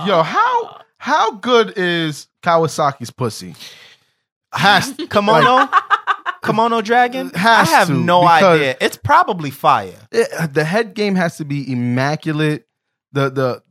[0.03, 0.07] Oh.
[0.07, 3.53] Yo, how how good is Kawasaki's pussy?
[4.53, 5.67] has Kimono,
[6.43, 7.29] Kimono Dragon.
[7.31, 8.77] Has I have to, no idea.
[8.79, 9.99] It's probably fire.
[10.11, 12.65] It- the head game has to be immaculate.
[13.15, 13.63] The the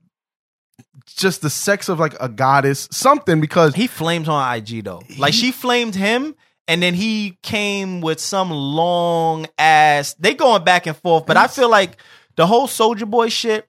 [1.07, 5.03] just the sex of like a goddess, something because He flamed her on IG though.
[5.19, 6.35] Like she flamed him,
[6.67, 10.15] and then he came with some long ass.
[10.15, 11.99] They going back and forth, but I feel like
[12.37, 13.69] the whole Soulja Boy shit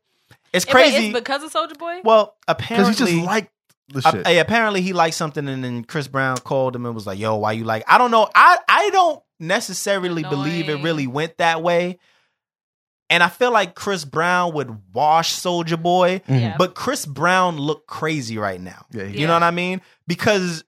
[0.54, 1.08] is wait, crazy.
[1.08, 2.00] it's because of Soulja Boy.
[2.04, 3.52] well, because apparently, he just liked
[3.90, 4.38] the shit.
[4.40, 7.52] apparently he liked something, and then Chris Brown called him and was like, "Yo, why
[7.52, 8.30] you like?" I don't know.
[8.34, 10.84] I I don't necessarily believe it Annoying.
[10.84, 12.00] really went that way.
[13.10, 16.34] And I feel like Chris Brown would wash Soulja Boy, mm-hmm.
[16.34, 16.56] Yeah.
[16.58, 18.86] but Chris Brown look crazy right now.
[18.92, 19.82] yeah, he- You know what I mean?
[20.08, 20.64] Because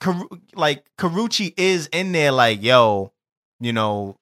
[0.00, 3.12] Kar- like Karrueche is in there like, yo,
[3.60, 4.16] you know,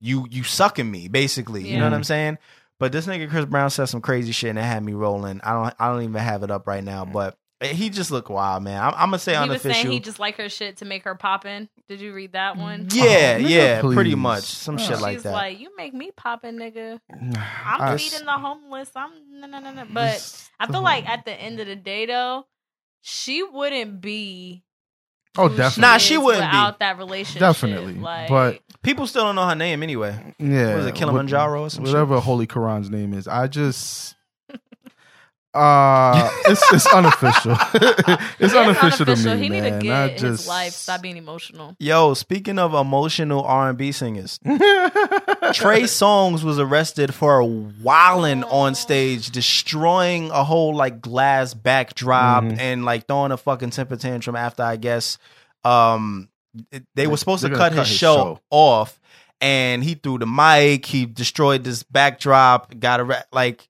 [0.00, 1.68] you you sucking me, basically.
[1.68, 2.38] You know what I'm saying?
[2.80, 5.40] But this nigga Chris Brown said some crazy shit and it had me rolling.
[5.42, 7.12] I don't I don't even have it up right now, mm.
[7.12, 8.80] but he just looked wild, man.
[8.80, 11.14] I'm, I'm gonna say he was saying he just like her shit to make her
[11.16, 11.68] pop in.
[11.88, 12.86] Did you read that one?
[12.92, 13.94] yeah, Oh, nigga, yeah, please.
[13.94, 14.78] pretty much some Oh.
[14.78, 15.32] shit like She's that.
[15.32, 17.00] like, you make me poppin', nigga.
[17.12, 18.90] I'm I- feeding the homeless.
[18.94, 19.84] I'm no, no, no, no.
[19.92, 22.46] But I feel like at the end of the day, though,
[23.00, 24.62] she wouldn't be.
[25.36, 26.46] oh, who definitely, Nah, is she wouldn't be.
[26.46, 27.40] without that relationship.
[27.40, 30.34] Definitely, like, but- People still don't know her name anyway.
[30.38, 31.92] yeah, What is it, Kilimanjaro or some shit?
[31.92, 33.26] whatever Holy Quran's name is.
[33.26, 34.14] I just.
[35.54, 37.52] Uh, it's it's unofficial.
[37.74, 40.72] it's it's unofficial, to me, He need to get I his just life.
[40.72, 41.74] Stop being emotional.
[41.78, 50.30] Yo, speaking of emotional R&B singers, Trey Songz was arrested for wilding on stage, destroying
[50.30, 52.58] a whole like glass backdrop Mhm.
[52.58, 55.18] and like throwing a fucking temper tantrum after I guess
[55.64, 56.28] um
[56.70, 58.40] it- they were supposed to They're cut gonna his, cut his show, show.
[58.50, 59.00] off
[59.40, 63.66] and he threw the mic, he destroyed this backdrop, got a like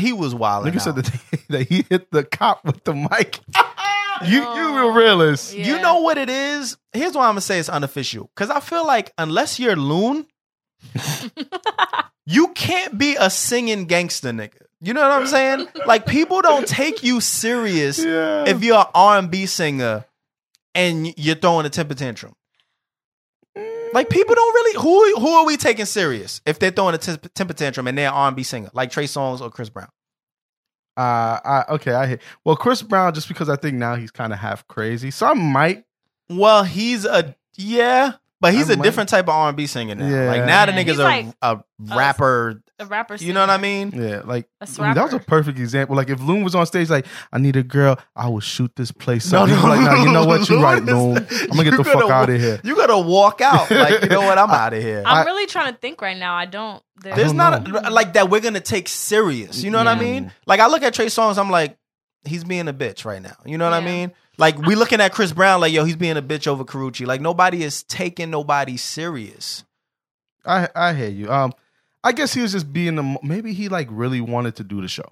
[0.00, 0.72] he was wilding.
[0.72, 3.38] Nigga said that, that he hit the cop with the mic.
[4.26, 4.88] you you Oh.
[4.88, 5.54] a realist.
[5.54, 5.66] Yeah.
[5.66, 6.76] You know what it is?
[6.92, 8.30] Here's why I'm gonna say it's unofficial.
[8.36, 10.26] Cause I feel like unless you're loon,
[12.26, 14.62] you can't be a singing gangster nigga.
[14.80, 15.68] You know what I'm saying?
[15.86, 18.44] Like people don't take you serious Yeah.
[18.46, 20.06] if you're an R&B singer
[20.74, 22.32] and you're throwing a temper tantrum.
[23.92, 27.54] Like people don't really who who are we taking serious if they're throwing a temper
[27.54, 29.88] tantrum and they're an R&B singer like Trey Songz or Chris Brown?
[30.96, 32.18] Uh, I, okay, I hear.
[32.44, 35.10] Well, Chris Brown, just because I think now he's kind of half crazy.
[35.10, 35.84] Some might.
[36.28, 40.06] Well, he's a yeah, but he's I a might- different type of R&B singer now.
[40.08, 40.26] Yeah.
[40.30, 42.62] Like now the nigga's he's a, like a rapper.
[42.80, 43.14] A rapper.
[43.16, 43.92] You know what I mean?
[43.94, 45.94] Yeah, like A I mean, that was a perfect example.
[45.94, 48.90] Like if Loon was on stage, like I need a girl, I will shoot this
[48.90, 49.48] place No, up.
[49.48, 50.48] He'd be no, like, nah, you know what?
[50.48, 51.16] You're right, is- Loon.
[51.18, 52.60] I'm gonna get You the gotta fuck out of here.
[52.64, 53.70] You gotta walk out.
[53.70, 54.38] Like you know what?
[54.38, 55.02] I'm out of here.
[55.06, 56.34] I'm I- really trying to think right now.
[56.34, 56.82] I don't.
[57.02, 59.62] There's, There's don't not a, like that we're gonna take serious.
[59.62, 60.32] You know what I mean?
[60.46, 61.76] Like I look at Trey Songz, I'm like,
[62.24, 63.36] he's being a bitch right now.
[63.44, 64.12] You know what I mean?
[64.38, 67.06] Like we looking at Chris Brown, like yo, he's being a bitch over Karrueche.
[67.06, 69.64] Like nobody is taking nobody serious.
[70.46, 71.30] I I hear you.
[71.30, 71.52] Um,
[72.02, 73.18] I guess he was just being the.
[73.22, 75.04] Maybe he like really wanted to do the show.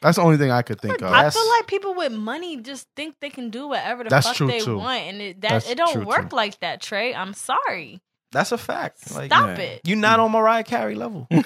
[0.00, 1.12] That's the only thing I could think of.
[1.12, 4.36] I feel like people with money just think they can do whatever the That's fuck
[4.36, 4.76] true, they too.
[4.78, 6.36] want, and it, that That's it don't true, work too.
[6.36, 6.80] like that.
[6.80, 8.00] Trey, I'm sorry.
[8.32, 9.14] That's a fact.
[9.14, 9.64] Like Stop yeah.
[9.64, 9.80] it.
[9.84, 11.28] You're not on Mariah Carey level.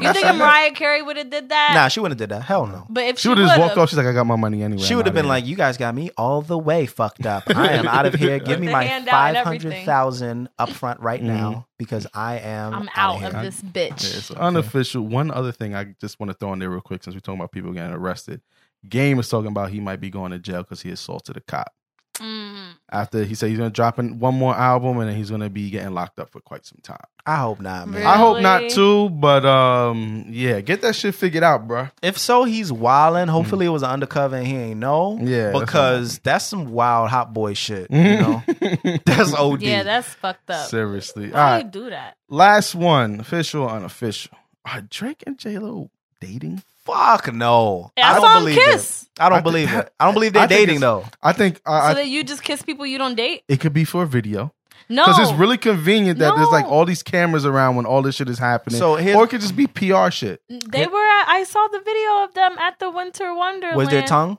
[0.00, 1.72] You think Mariah Carey would have did that?
[1.74, 2.44] nah, she wouldn't have did that.
[2.44, 2.86] Hell no.
[2.88, 3.88] But if she she, would have just walked off.
[3.88, 4.80] She's like, I got my money anyway.
[4.80, 5.28] She I'm would have outta been here.
[5.28, 7.42] like, "You guys got me all the way fucked up.
[7.48, 8.38] I am out of here.
[8.44, 9.84] Give me the my hand out five everything.
[9.84, 11.26] thousand up front right Mm-hmm.
[11.36, 12.74] now because I am.
[12.74, 13.40] I'm outta out here.
[13.40, 14.14] of this bitch.
[14.14, 15.02] Yeah, so unofficial.
[15.02, 17.40] One other thing I just want to throw in there real quick since we're talking
[17.40, 18.40] about people getting arrested.
[18.88, 21.72] Game is talking about he might be going to jail because he assaulted a cop.
[22.20, 22.72] Mm.
[22.90, 25.42] After he said he's going to drop in one more album and then he's going
[25.42, 27.04] to be getting locked up for quite some time.
[27.26, 27.94] I hope not, man.
[28.00, 28.06] Really?
[28.06, 31.88] I hope not too, but um, yeah, get that shit figured out, bro.
[32.02, 33.28] If so, he's wilding.
[33.28, 35.18] Hopefully, it was an undercover and he ain't know.
[35.20, 35.28] Mm.
[35.28, 37.90] Yeah, because that's, some wild hot boy shit.
[37.90, 38.86] You Mm-hmm.
[38.88, 39.62] know, that's OD.
[39.62, 40.68] Yeah, that's fucked up.
[40.68, 41.26] Seriously.
[41.26, 42.16] All Why right, you do that?
[42.28, 44.32] last one, official or unofficial.
[44.64, 45.90] Are Drake and J Lo
[46.20, 46.62] dating?
[46.92, 47.90] Fuck no.
[47.96, 49.02] Yeah, I I saw don't 'em believe kiss.
[49.02, 49.08] it.
[49.20, 49.92] I don't I believe think- it.
[50.00, 51.04] I don't believe they're I think dating it's- though.
[51.22, 53.42] I think uh, So I, that you just kiss people you don't date?
[53.48, 54.52] it could be for a video
[54.88, 56.70] No, because it's really convenient that there's like No.
[56.72, 58.78] all these cameras around when all this shit is happening.
[58.78, 60.40] So here's- or it could just be PR shit.
[60.48, 61.04] They were.
[61.20, 63.76] At, I saw the video of them at the Winter Wonderland.
[63.76, 64.38] Was there tongue,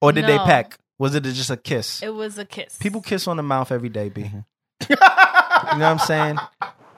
[0.00, 0.44] or did they No.
[0.44, 0.78] peck?
[0.98, 2.02] Was it just a kiss?
[2.02, 2.76] It was a kiss.
[2.78, 4.22] People kiss on the mouth every day, b.
[4.22, 4.38] Mm-hmm.
[4.90, 6.38] you know what I'm saying?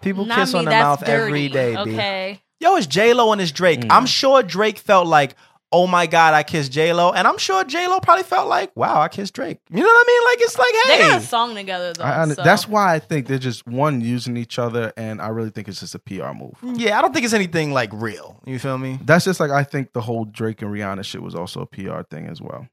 [0.00, 1.12] People Not kiss me, on the that's mouth dirty.
[1.12, 1.80] every day, b.
[1.92, 2.40] Okay.
[2.64, 3.80] Yo, it's J Lo and it's Drake.
[3.80, 3.88] Mm.
[3.90, 5.36] I'm sure Drake felt like,
[5.70, 8.74] oh my god, I kissed J Lo, and I'm sure J Lo probably felt like,
[8.74, 9.58] wow, I kissed Drake.
[9.68, 10.30] You know what I mean?
[10.32, 12.04] Like it's like, hey, They got hey, a song together though.
[12.04, 12.42] I, I, so.
[12.42, 15.80] That's why I think they're just one using each other, and I really think it's
[15.80, 16.54] just a PR move.
[16.62, 18.40] yeah, I don't think it's anything like real.
[18.46, 18.98] You feel me?
[19.04, 22.00] That's just like I think the whole Drake and Rihanna shit was also a PR
[22.10, 22.66] thing as well.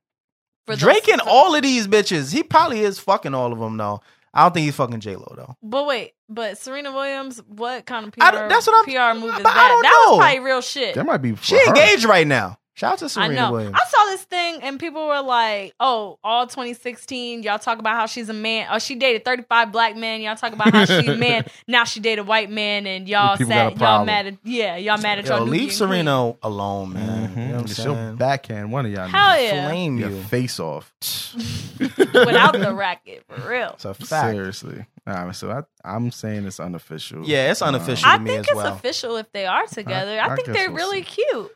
[0.68, 3.76] For those- Drake and all of these bitches, he probably is fucking all of them
[3.76, 4.00] though.
[4.34, 5.56] I don't think he's fucking J Lo though.
[5.62, 8.24] But wait, but Serena Williams, what kind of PR?
[8.24, 9.68] I that's what I'm- PR move is but I that?
[9.68, 10.12] don't That know.
[10.16, 10.96] was probably real shit.
[10.96, 11.66] That might be for She her.
[11.68, 12.58] engaged right now.
[12.82, 13.52] Shout out to I know.
[13.52, 13.76] Williams.
[13.80, 18.08] I saw this thing and people were like, "Oh, all 2016, y'all talk about how
[18.08, 18.68] she's a man.
[18.72, 20.20] Oh, she dated 35 black men.
[20.22, 21.46] Y'all talk about how she's a man.
[21.68, 24.78] Now she dated a white man, and y'all People got sat, y'all mad at, yeah,
[24.78, 25.46] y'all mad at Yo, y'all.
[25.46, 27.30] leave Serena alone, man.
[27.30, 27.36] Mhm.
[27.36, 28.16] You know what I'm She'll saying?
[28.16, 29.08] backhand one of y'all.
[29.08, 29.44] Hell niggas.
[29.44, 30.24] yeah, Flame Your you.
[30.24, 30.92] face off.
[31.80, 33.72] without the racket for real.
[33.74, 34.32] It's a fact.
[34.34, 34.86] Seriously.
[35.08, 37.24] All right, so I, I'm saying it's unofficial.
[37.26, 38.08] Yeah, it's Uh, unofficial.
[38.10, 38.74] I to me think as it's well.
[38.74, 40.20] official if they are together.
[40.20, 41.24] I, I think they're we'll really see.
[41.32, 41.52] cute.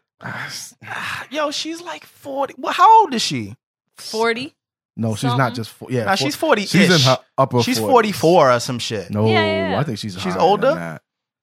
[1.30, 2.56] Yo, she's like 40.
[2.58, 3.56] Well, how old is she?
[3.98, 4.54] 40.
[4.98, 5.70] no, she's not just.
[5.72, 6.66] Four, yeah, Nah, four- she's 40.
[6.66, 7.62] She's in her upper.
[7.64, 7.90] She's 40s.
[7.90, 9.10] 44 or some shit.
[9.12, 9.80] No, Yeah, yeah, yeah.
[9.80, 10.14] I think she's.
[10.14, 10.74] She's higher than older?
[10.76, 11.02] that.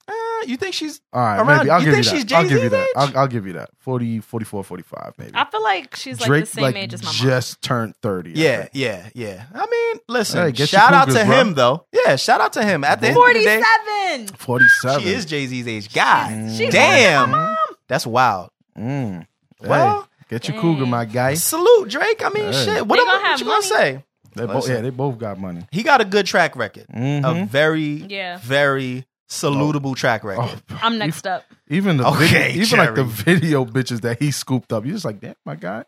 [0.08, 0.12] Uh,
[0.46, 2.28] you think she's All right, Around- maybe I'll you give you think that.
[2.28, 2.82] she's I'll give you Jay-Z's that.
[2.82, 2.88] age?
[3.14, 3.70] I'll, I'll give you that.
[3.78, 5.30] 40, 44, 45 maybe.
[5.34, 7.14] I feel like she's like the same like age as my mom.
[7.14, 8.30] just turned thirty.
[8.32, 8.70] I Yeah, think.
[8.74, 9.44] yeah, yeah.
[9.54, 10.40] I mean, listen.
[10.40, 11.22] Hey, get your shout out to bro.
[11.24, 11.86] him though.
[11.92, 12.82] Yeah, shout out to him.
[12.84, 14.26] At the end of the day, 47.
[14.36, 15.02] forty-seven.
[15.02, 15.92] she is Jay Z's age.
[15.94, 17.56] God She's damn,
[17.86, 18.50] that's wild.
[18.78, 19.26] Mm.
[19.60, 21.34] Well, hey, get your cougar, my guy.
[21.34, 22.24] salute Drake.
[22.24, 22.64] I mean, Hey.
[22.64, 22.86] shit.
[22.86, 24.04] What, They am- gonna what have you gonna say?
[24.34, 25.66] They both, yeah, they both got money.
[25.70, 26.86] He got a good track record.
[26.94, 27.42] Mhm.
[27.42, 28.38] A very, Yeah.
[28.42, 30.62] very salutable track record.
[30.70, 31.44] Oh, I'm next up.
[31.68, 34.84] even the Okay, video, even like the video bitches that he scooped up.
[34.86, 35.84] You're just like, damn, my guy,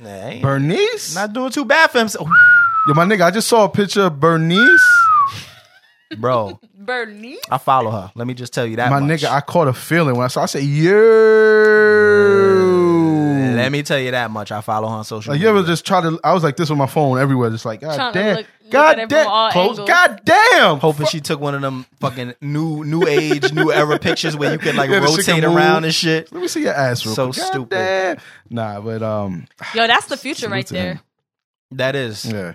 [0.00, 1.14] Nah, Bernice.
[1.16, 2.28] not doing too bad for himself,
[2.86, 4.88] Yo, my nigga, I just saw a picture of Bernice.
[6.16, 6.58] Bro.
[6.78, 7.38] Bernice?
[7.50, 8.12] I follow her.
[8.14, 8.90] Let me just tell you that.
[8.90, 9.20] my much.
[9.20, 10.42] nigga, I caught a feeling when I saw.
[10.42, 10.88] I said, yo.
[13.56, 14.52] Let me tell you that much.
[14.52, 15.32] I follow her on social.
[15.32, 15.52] Like media.
[15.52, 16.18] you ever just try to?
[16.22, 18.70] I was like this with my phone everywhere, just like God Trying damn, look- look
[18.72, 19.88] God at it from all damn, close.
[19.88, 20.78] God damn.
[20.78, 24.58] Hoping she took one of them fucking new new age, new era pictures where you
[24.58, 25.84] can like Yeah, rotate around move.
[25.84, 26.30] and shit.
[26.32, 27.36] Let me see your ass real So quick.
[27.38, 27.68] God stupid.
[27.70, 28.18] damn.
[28.50, 30.94] Nah, but um, Yo, that's the future right there.
[30.94, 31.00] him.
[31.72, 32.24] That is.
[32.24, 32.54] yeah.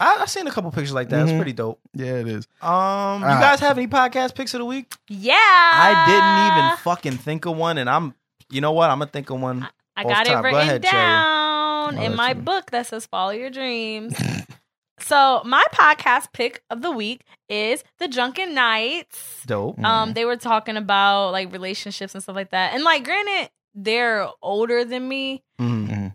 [0.00, 1.22] I, I seen a couple pictures like that.
[1.22, 1.36] It's Mhm.
[1.38, 1.80] pretty dope.
[1.94, 2.46] Yeah, it is.
[2.60, 3.38] Um, you Ah.
[3.40, 4.92] guys have any podcast picks of the week?
[5.08, 5.34] Yeah.
[5.34, 8.14] I didn't even fucking think of one, and I'm.
[8.50, 8.90] You know what?
[8.90, 9.68] I'm gonna think of one.
[9.96, 10.42] I off got it top.
[10.42, 14.14] Go written ahead, down in my you book that says "Follow Your Dreams."
[15.00, 19.42] so my podcast pick of the week is the Drunken Knights.
[19.46, 19.82] Dope.
[19.84, 24.28] Um, they were talking about like relationships and stuff like that, and like, granted, they're
[24.42, 25.42] older than me,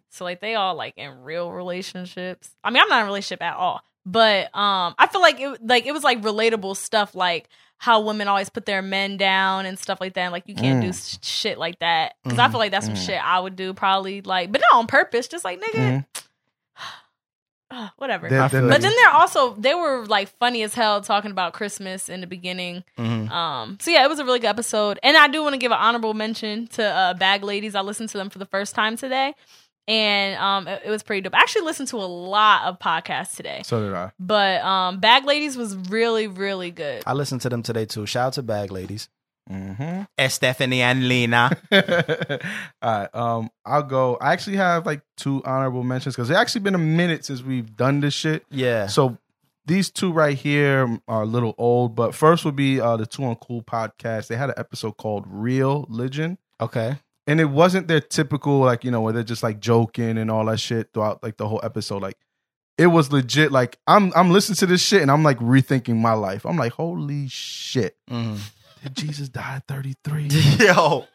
[0.09, 2.49] So like they all like in real relationships.
[2.63, 5.65] I mean, I'm not in a relationship at all, but um, I feel like it
[5.65, 9.79] like it was like relatable stuff, like how women always put their men down and
[9.79, 10.21] stuff like that.
[10.21, 10.91] And, like you can't do Mm.
[10.91, 12.51] s- shit like that because I Mhm.
[12.51, 13.05] feel like that's some Mm.
[13.05, 16.05] shit I would do probably like, but not on purpose, just like nigga,
[17.71, 18.27] uh, whatever.
[18.29, 21.01] They're- I they're feel but like- then they're also they were like funny as hell
[21.01, 22.83] talking about Christmas in the beginning.
[22.99, 23.31] Mhm.
[23.31, 25.71] Um, so yeah, it was a really good episode, and I do want to give
[25.71, 27.73] an honorable mention to uh, Bag Ladies.
[27.75, 29.33] I listened to them for the first time today,
[29.91, 31.35] and um, it, it was pretty dope.
[31.35, 34.11] I actually listened to a lot of podcasts today, So did I.
[34.19, 37.03] but um, Bag Ladies was really, really good.
[37.05, 38.05] I listened to them today too.
[38.05, 39.09] Shout out to Bag Ladies,
[39.51, 40.27] Mm-hmm.
[40.29, 41.49] Stephanie and Lena.
[41.71, 43.09] All right.
[43.13, 44.17] Um, I'll go.
[44.21, 47.75] I actually have like two honorable mentions because it's actually been a minute since we've
[47.75, 48.45] done this shit.
[48.49, 48.87] Yeah.
[48.87, 49.17] So
[49.65, 53.23] these two right here are a little old, but first would be uh the Two
[53.25, 54.27] on Cool podcast.
[54.27, 56.37] They had an episode called Real Religion.
[56.61, 56.97] Okay.
[57.27, 60.45] And it wasn't their typical, like, you know, where they're just like joking and all
[60.45, 62.01] that shit throughout like the whole episode.
[62.01, 62.17] Like
[62.77, 63.51] it was legit.
[63.51, 66.45] Like I'm I'm listening to this shit and I'm like rethinking my life.
[66.45, 67.95] I'm like, holy shit.
[68.09, 68.39] Mhm.
[68.83, 70.23] Did Jesus die at 33?
[70.59, 71.05] Yo.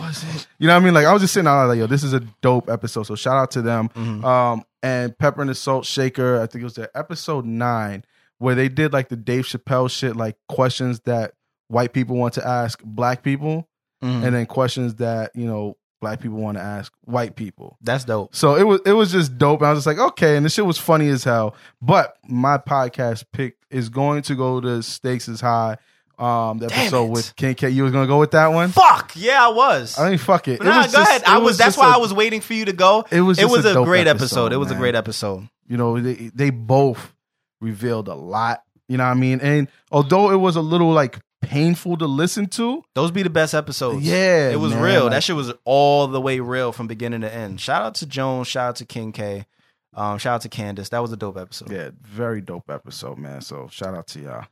[0.00, 0.48] was it?
[0.58, 0.94] You know what I mean?
[0.94, 3.04] Like I was just sitting out like, yo, this is a dope episode.
[3.04, 3.88] So shout out to them.
[3.90, 4.24] Mhm.
[4.24, 8.04] Um, and Pepper and the Salt Shaker, I think it was their episode nine,
[8.38, 11.34] where they did like the Dave Chappelle shit, like questions that
[11.68, 13.68] white people want to ask black people,
[14.02, 14.24] Mhm.
[14.24, 17.78] and then questions that you know black people want to ask white people.
[17.80, 18.34] That's dope.
[18.34, 19.60] So it was it was just dope.
[19.60, 21.54] And I was just like, okay, and the shit was funny as hell.
[21.80, 25.78] But my podcast pick is going to go to Stakes is High.
[26.18, 27.10] Um, the Damn episode it.
[27.10, 27.68] with King K.
[27.68, 28.70] You was gonna go with that one?
[28.70, 29.98] Fuck yeah, I was.
[29.98, 30.58] I mean, fuck it.
[30.58, 31.22] But It nah, was go just- ahead.
[31.26, 31.58] I was.
[31.58, 33.04] That's why a- I was waiting for you to go.
[33.10, 33.38] It was.
[33.38, 34.52] It was a, dope great episode.
[34.54, 35.46] It was a great episode.
[35.68, 37.12] You know, they they both
[37.60, 38.62] revealed a lot.
[38.88, 39.40] You know what I mean?
[39.40, 43.54] And although it was a little like painful to listen to, Those be the best
[43.54, 44.02] episodes.
[44.06, 45.02] Yeah, it was man, real.
[45.04, 47.60] like- that shit was all the way real from beginning to end.
[47.60, 48.48] Shout out to Jones.
[48.48, 49.46] Shout out to King K.
[49.94, 50.90] Um, shout out to Candace.
[50.90, 51.70] That was a dope episode.
[51.70, 53.40] yeah, very dope episode, man.
[53.40, 54.44] So shout out to y'all.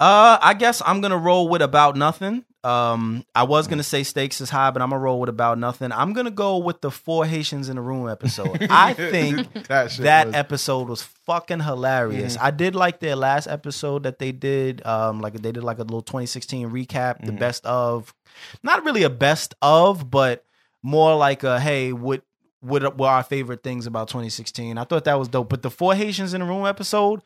[0.00, 2.44] Uh, I guess I'm gonna roll with about nothing.
[2.64, 5.92] Um, I was gonna say stakes is high, but I'm gonna roll with about nothing.
[5.92, 8.66] I'm gonna go with the four Haitians in the room episode.
[8.70, 12.36] I think that that was- episode was fucking hilarious.
[12.40, 14.84] I did like their last episode that they did.
[14.84, 18.12] Um, like they did like a little 2016 recap, the best of,
[18.62, 20.44] not really a best of, but
[20.82, 22.22] more like a hey, what
[22.60, 24.78] what were our favorite things about 2016?
[24.78, 25.48] I thought that was dope.
[25.48, 27.22] But the four Haitians in the room episode,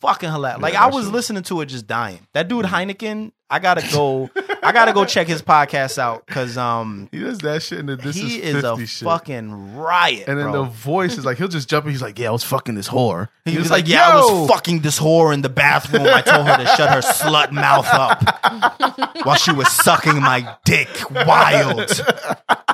[0.00, 0.62] fucking hilarious.
[0.62, 2.26] Like Yeah, I was listening to it just dying.
[2.32, 4.30] That dude Heineken, I gotta go.
[4.62, 7.96] I gotta go check his podcast out because um he does that shit, and the
[7.96, 9.04] this he is, is a shit.
[9.04, 10.24] fucking riot.
[10.26, 10.64] And then bro.
[10.64, 11.92] the voice is like he'll just jump in.
[11.92, 14.80] He's like, "Yeah, I was fucking this whore." He was like, "Yeah, I was fucking
[14.80, 16.06] this whore in the bathroom.
[16.06, 20.88] I told her to shut her slut mouth up while she was sucking my dick
[21.10, 21.90] wild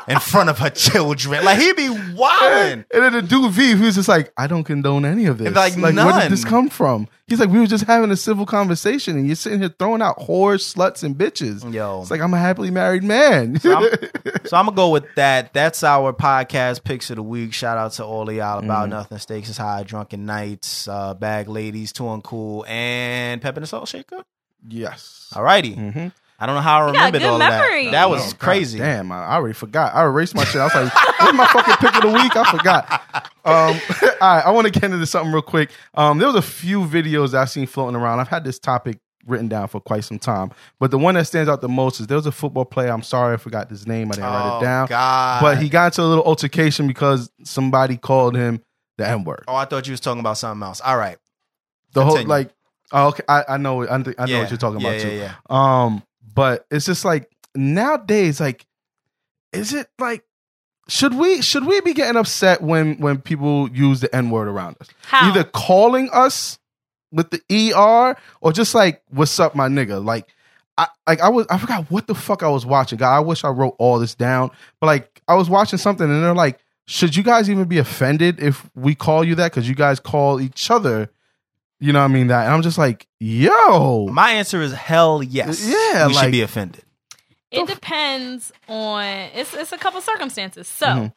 [0.06, 1.44] in front of her children.
[1.44, 2.84] Like he'd be wilding.
[2.92, 5.54] And then the dude V, he was just like, I don't condone any of this.
[5.54, 6.20] Like, where none.
[6.20, 7.08] did this come from?
[7.28, 10.18] He's like, we were just having a civil conversation, and you're sitting here throwing out
[10.18, 11.72] whores, sluts, and bitches.
[11.72, 12.00] Yo.
[12.00, 13.60] it's like I'm a happily married man.
[13.60, 13.90] So I'm,
[14.46, 15.52] so I'm gonna go with that.
[15.52, 17.52] That's our podcast picks of the week.
[17.52, 18.90] Shout out to all of y'all about Mm-hmm.
[18.90, 19.18] nothing.
[19.18, 24.22] Stakes is high, drunken knights, uh, bag ladies, too uncool, and pepper and salt shaker.
[24.66, 25.30] yes.
[25.34, 25.76] Alrighty.
[25.76, 26.12] Mhm.
[26.38, 27.86] I don't know how I You remembered all memory.
[27.86, 27.92] of that.
[27.92, 28.78] That Oh, was God crazy.
[28.78, 29.94] Damn, I, I already forgot.
[29.94, 30.60] I erased my shit.
[30.60, 32.36] I was like, what's my fucking pick of the week?
[32.36, 33.02] I forgot.
[33.44, 35.70] Um, all right, I want to get into something real quick.
[35.94, 38.20] Um, there was a few videos that I've seen floating around.
[38.20, 41.50] I've had this topic written down for quite some time, but the one that stands
[41.50, 42.90] out the most is there was a football player.
[42.92, 44.10] I'm sorry, I forgot his name.
[44.12, 44.86] I didn't write Oh, it down.
[44.88, 45.40] God.
[45.42, 48.62] But he got into a little altercation because somebody called him
[48.96, 49.44] the N word.
[49.48, 50.80] Oh, I thought you was talking about something else.
[50.80, 51.18] All right.
[51.94, 52.50] The whole like,
[52.92, 54.38] oh, okay, I, I know, I, I know Yeah.
[54.38, 55.10] what you're talking Yeah, about too.
[55.10, 56.02] yeah, Um,
[56.38, 58.64] but it's just like nowadays, like,
[59.52, 60.22] is it like
[60.86, 64.76] should we should we be getting upset when when people use the N word around
[64.80, 64.88] us?
[65.02, 65.28] How?
[65.28, 66.60] Either calling us
[67.10, 67.42] with the
[67.74, 70.04] ER or just like, what's up, my nigga?
[70.04, 70.28] Like
[70.76, 72.98] I like I was I forgot what the fuck I was watching.
[72.98, 74.52] God, I wish I wrote all this down.
[74.78, 78.40] But like I was watching something and they're like, should you guys even be offended
[78.40, 79.50] if we call you that?
[79.50, 81.10] Because you guys call each other,
[81.80, 82.26] you know what I mean?
[82.28, 84.06] That and I'm just like, yo.
[84.08, 85.66] My answer is hell yes.
[85.66, 86.82] Yeah, we should be offended.
[87.50, 90.68] It depends on it's it's a couple circumstances.
[90.68, 91.12] So Mhm.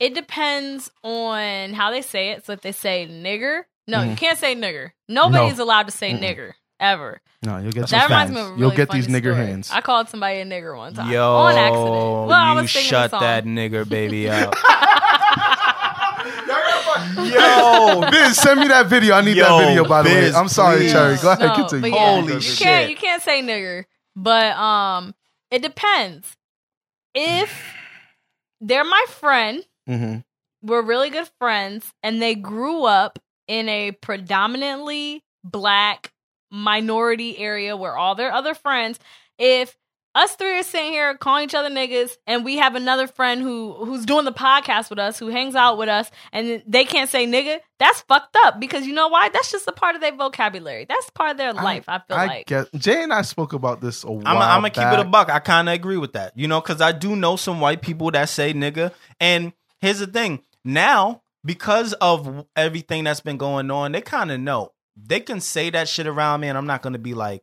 [0.00, 2.46] it depends on how they say it.
[2.46, 4.10] So if they say nigger, No, Mm-hmm.
[4.10, 4.92] you can't say nigger.
[5.08, 7.20] Nobody's allowed to say nigger ever.
[7.42, 8.34] No, you'll get That reminds facts.
[8.34, 9.46] me of a really You'll get funny these nigger story.
[9.46, 9.70] hands.
[9.72, 11.84] I called somebody a nigger one time Yo, on accident.
[11.84, 13.22] Well, I you was singing shut the song.
[13.26, 14.54] that nigger baby out.
[17.16, 19.14] Yo, Biz, send me that video.
[19.14, 20.38] I need Yo, that video, by the Biz, way.
[20.38, 20.92] I'm sorry, please.
[20.92, 21.16] Cherry.
[21.20, 21.94] Go ahead, No, continue.
[21.94, 22.58] yeah, Holy you shit.
[22.66, 23.84] can't you can't say nigger,
[24.16, 25.14] but um,
[25.50, 26.36] it depends.
[27.14, 27.74] If
[28.60, 30.16] they're my friend, hmm
[30.64, 33.18] we're really good friends, and they grew up
[33.48, 36.12] in a predominantly black
[36.52, 39.00] minority area where all their other friends,
[39.38, 39.76] if
[40.14, 43.72] us three are sitting here calling each other niggas, and we have another friend who
[43.72, 47.26] who's doing the podcast with us, who hangs out with us, and they can't say
[47.26, 49.28] nigga, that's fucked up because you know why?
[49.30, 50.84] That's just a part of their vocabulary.
[50.88, 51.84] That's part of their life.
[51.88, 52.46] I, feel I like.
[52.46, 55.30] get Jay and I spoke about this a while I'm gonna keep it a buck.
[55.30, 58.10] I kind of agree with that, you know, because I do know some white people
[58.10, 58.92] that say nigga.
[59.18, 64.40] And here's the thing: now, because of everything that's been going on, they kind of
[64.40, 67.42] know they can say that shit around me, and I'm not gonna be like,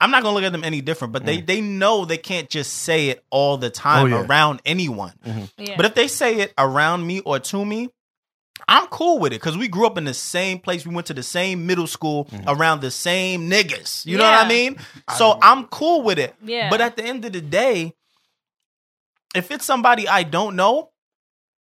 [0.00, 1.12] I'm not gonna look at them any different.
[1.12, 4.12] But they they know they can't just say it all the time Mm.
[4.12, 4.26] Oh, yeah.
[4.26, 5.12] around anyone.
[5.58, 5.76] yeah.
[5.76, 7.88] But if they say it around me or to me,
[8.68, 10.84] I'm cool with it because we grew up in the same place.
[10.86, 12.48] We went to the same middle school Mm-hmm.
[12.48, 14.04] around the same niggas.
[14.06, 14.76] You know what I mean?
[15.16, 16.34] So I'm cool with it.
[16.44, 16.70] Yeah.
[16.70, 17.94] But at the end of the day,
[19.34, 20.90] if it's somebody I don't know,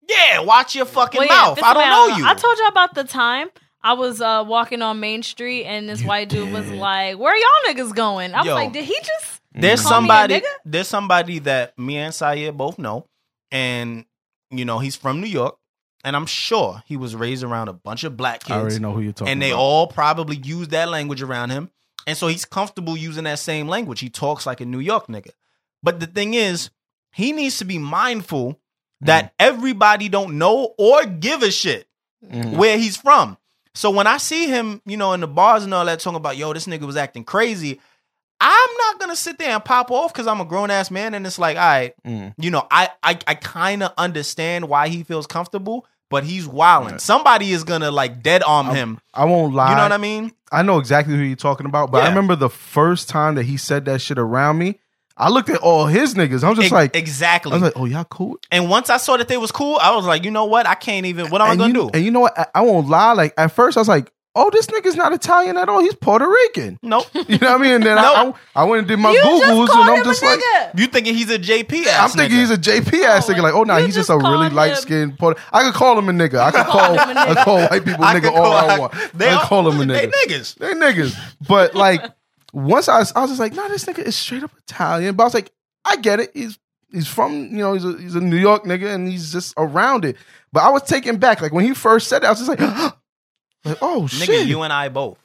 [0.08, 1.64] yeah, watch your fucking Well, yeah, mouth.
[1.64, 2.26] I don't know you.
[2.26, 3.50] I told y'all about the time
[3.86, 7.74] I was uh, walking on Main Street and this white dude was like, "Where y'all
[7.74, 8.56] niggas going?" I was Yo.
[8.56, 10.52] like, "Did he just?" there's Call me a somebody nigga?
[10.66, 13.06] there's somebody that me and Syer both know,
[13.52, 14.06] and
[14.52, 15.58] you know he's from New York,
[16.04, 18.52] and I'm sure he was raised around a bunch of black kids.
[18.52, 19.60] I already know who you're talking and they about.
[19.62, 21.70] all probably use that language around him.
[22.08, 24.00] And so he's comfortable using that same language.
[24.00, 25.32] He talks like a New York nigga.
[25.82, 26.70] But the thing is,
[27.12, 28.60] he needs to be mindful
[29.02, 31.88] that everybody don't know or give a shit
[32.24, 32.58] Mhm.
[32.58, 33.38] where he's from.
[33.76, 36.38] So when I see him, you know, in the bars and all that talking about,
[36.38, 37.80] yo, this nigga was acting crazy,
[38.42, 41.26] I'm not gonna sit there and pop off because I'm a grown ass man and
[41.26, 42.34] it's like, all right, Mm.
[42.38, 47.00] you know, I I, I kind of understand why he feels comfortable, but he's wilding.
[47.00, 49.00] Somebody is gonna like dead arm him.
[49.14, 49.70] I won't lie.
[49.70, 50.32] You know what I mean?
[50.52, 53.58] I know exactly who you're talking about, but I remember the first time that he
[53.58, 54.80] said that shit around me.
[55.18, 56.44] I looked at all his niggas.
[56.44, 57.52] I was just Ex- like, exactly.
[57.52, 58.38] I was like, oh y'all cool.
[58.52, 60.68] and once I saw that they was cool, I was like, you know what?
[60.68, 61.30] I can't even.
[61.30, 61.90] What am I gonna you, do?
[61.94, 62.38] And you know what?
[62.38, 63.14] I, I won't lie.
[63.14, 65.80] Like at first, I was like, oh, this nigga's not Italian at all.
[65.80, 66.78] He's Puerto Rican.
[66.82, 67.08] Nope.
[67.30, 67.72] You know what I mean?
[67.72, 68.36] And then Nope.
[68.56, 70.40] I, I, I went and did my You just googles, and I'm just like.
[70.76, 71.86] You thinking he's a JP?
[71.86, 73.42] Ass I'm thinking he's a JP ass No, nigga.
[73.44, 75.40] Like, oh no, you he's just just a really light skinned Puerto.
[75.54, 76.40] I could call him a nigga.
[76.40, 77.08] I could call call.
[77.08, 78.94] him a I call white people I nigga could all call- I want.
[79.14, 79.88] they I could call him a nigga.
[80.02, 80.40] they nigga.
[80.40, 80.56] niggas.
[80.56, 81.18] They niggas.
[81.48, 82.04] But like,
[82.56, 85.16] once I was, I was just like, nah, this nigga is straight up Italian.
[85.16, 85.52] But I was like,
[85.84, 86.32] I get it.
[86.34, 86.58] He's
[86.92, 90.06] he's from you know he's a, he's a New York nigga and he's just around
[90.06, 90.16] it.
[90.54, 91.42] But I was taken back.
[91.42, 92.60] Like when he first said it, I was just like,
[93.66, 94.48] like oh Nigga, shit.
[94.48, 95.18] you and I both.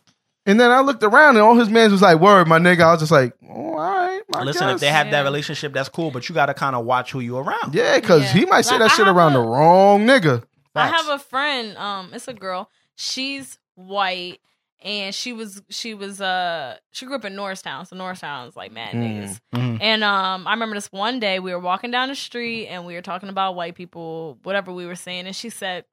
[0.46, 2.80] and then I looked around and all his mans was like, word, my nigga.
[2.82, 4.20] I was just like, oh, all right.
[4.34, 6.10] I Listen, if they have that relationship, that's cool.
[6.10, 7.74] But you got to kind of watch who you around.
[7.74, 8.32] Yeah, because Yeah.
[8.40, 10.42] he might say Like, that I shit around a- the wrong nigga.
[10.74, 11.76] I have a friend.
[11.76, 12.70] Um, it's a girl.
[12.96, 14.38] She's white,
[14.82, 17.86] and she was she was uh she grew up in Norristown.
[17.86, 19.02] So Norristown is like mad Mm.
[19.22, 19.40] niggas.
[19.54, 19.78] Mhm.
[19.80, 22.94] And um, I remember this one day we were walking down the street and we
[22.94, 25.84] were talking about white people, whatever we were saying, and she said,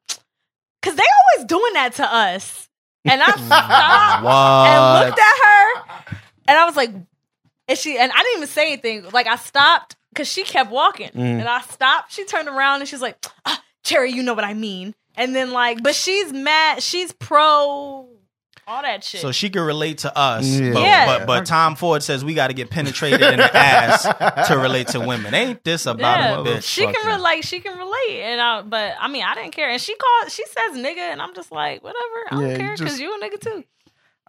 [0.81, 1.03] "Cause they
[1.35, 2.69] always doing that to us."
[3.05, 6.91] And I stopped and looked at her, and I was like,
[7.69, 9.05] and she and I didn't even say anything.
[9.11, 11.39] Like I stopped because she kept walking, Mm.
[11.39, 12.11] and I stopped.
[12.11, 15.51] She turned around and she's like, ah, "Cherry, you know what I mean." And then
[15.51, 16.84] like, but she's mad.
[16.84, 18.07] She's pro
[18.68, 19.22] all that shit.
[19.22, 20.73] So she can relate to us, Yeah.
[20.73, 21.06] but, Yeah.
[21.06, 24.03] but but Tom Ford says we got to get penetrated in the ass
[24.49, 25.34] to relate to women.
[25.34, 26.64] Ain't this about yeah, a bitch?
[26.64, 27.45] she can relate.
[27.45, 29.69] She can relate, and I, but I mean, I didn't care.
[29.69, 30.31] And she called.
[30.31, 32.03] She says nigga, and I'm just like, whatever.
[32.30, 33.64] I don't Yeah, care because just- you a nigga too.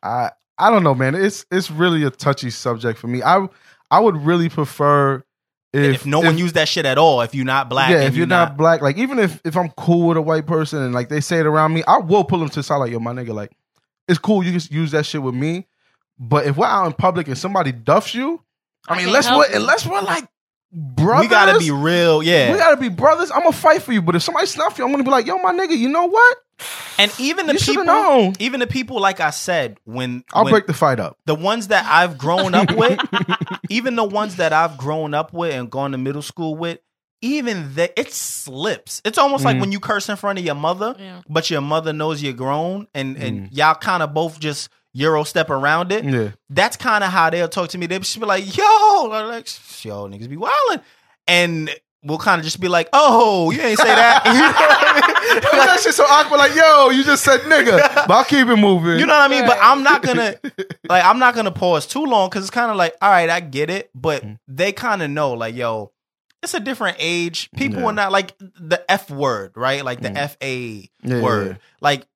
[0.02, 1.14] I I don't know, man.
[1.14, 3.22] It's it's really a touchy subject for me.
[3.22, 3.48] I
[3.90, 5.24] I would really prefer
[5.72, 8.16] if, if, no one used that shit at all, if you're not black, yeah, if
[8.16, 11.10] you're not, black, like even if if I'm cool with a white person and like
[11.10, 13.12] they say it around me, I will pull them to the side like, yo, my
[13.12, 13.52] nigga, like
[14.08, 14.42] it's cool.
[14.42, 15.66] You can use that shit with me,
[16.18, 18.42] but if we're out in public and somebody duffs you,
[18.88, 20.26] I, I mean, can't unless we're unless we're like
[20.72, 22.52] brothers, we gotta be real, yeah.
[22.52, 23.30] we gotta be brothers.
[23.30, 25.38] I'm gonna fight for you, but if somebody snuff you, I'm gonna be like, yo,
[25.38, 26.38] my nigga, you know what?
[26.98, 28.32] and even the You people, known.
[28.40, 31.16] even the people, like I said, when I'll when- break the fight up.
[31.24, 32.98] the ones that I've grown up with,
[33.70, 36.80] even the ones that I've grown up with and gone to middle school with,
[37.20, 39.00] even that it slips.
[39.04, 39.60] It's almost like Mhm.
[39.60, 41.20] when you curse in front of your mother, Yeah.
[41.28, 45.50] but your mother knows you're grown, and and y'all kind of both just euro step
[45.50, 46.04] around it.
[46.04, 46.28] Yeah.
[46.50, 47.86] That's kind of how they'll talk to me.
[47.86, 48.64] They'll just be like, "Yo,"
[49.12, 49.48] I'm like,
[49.84, 50.80] "Yo, niggas be wildin',"
[51.26, 51.70] and
[52.04, 55.34] we'll kind of just be like, "Oh, you ain't say that." You know I mean?
[55.34, 56.38] like, that shit's so awkward.
[56.38, 58.98] Like, yo, you just said nigga, but I'll keep it moving.
[58.98, 59.46] You know what I mean?
[59.46, 60.36] But I'm not gonna
[60.88, 63.40] like I'm not gonna pause too long because it's kind of like, all right, I
[63.40, 64.38] get it, but Mm.
[64.48, 65.92] they kind of know, like, yo,
[66.42, 67.50] it's a different age.
[67.56, 67.86] People Yeah.
[67.88, 69.84] are not like the F word, right?
[69.84, 70.16] Like the Mm.
[70.16, 71.48] F A Yeah, word.
[71.48, 71.56] yeah.
[71.80, 72.06] Like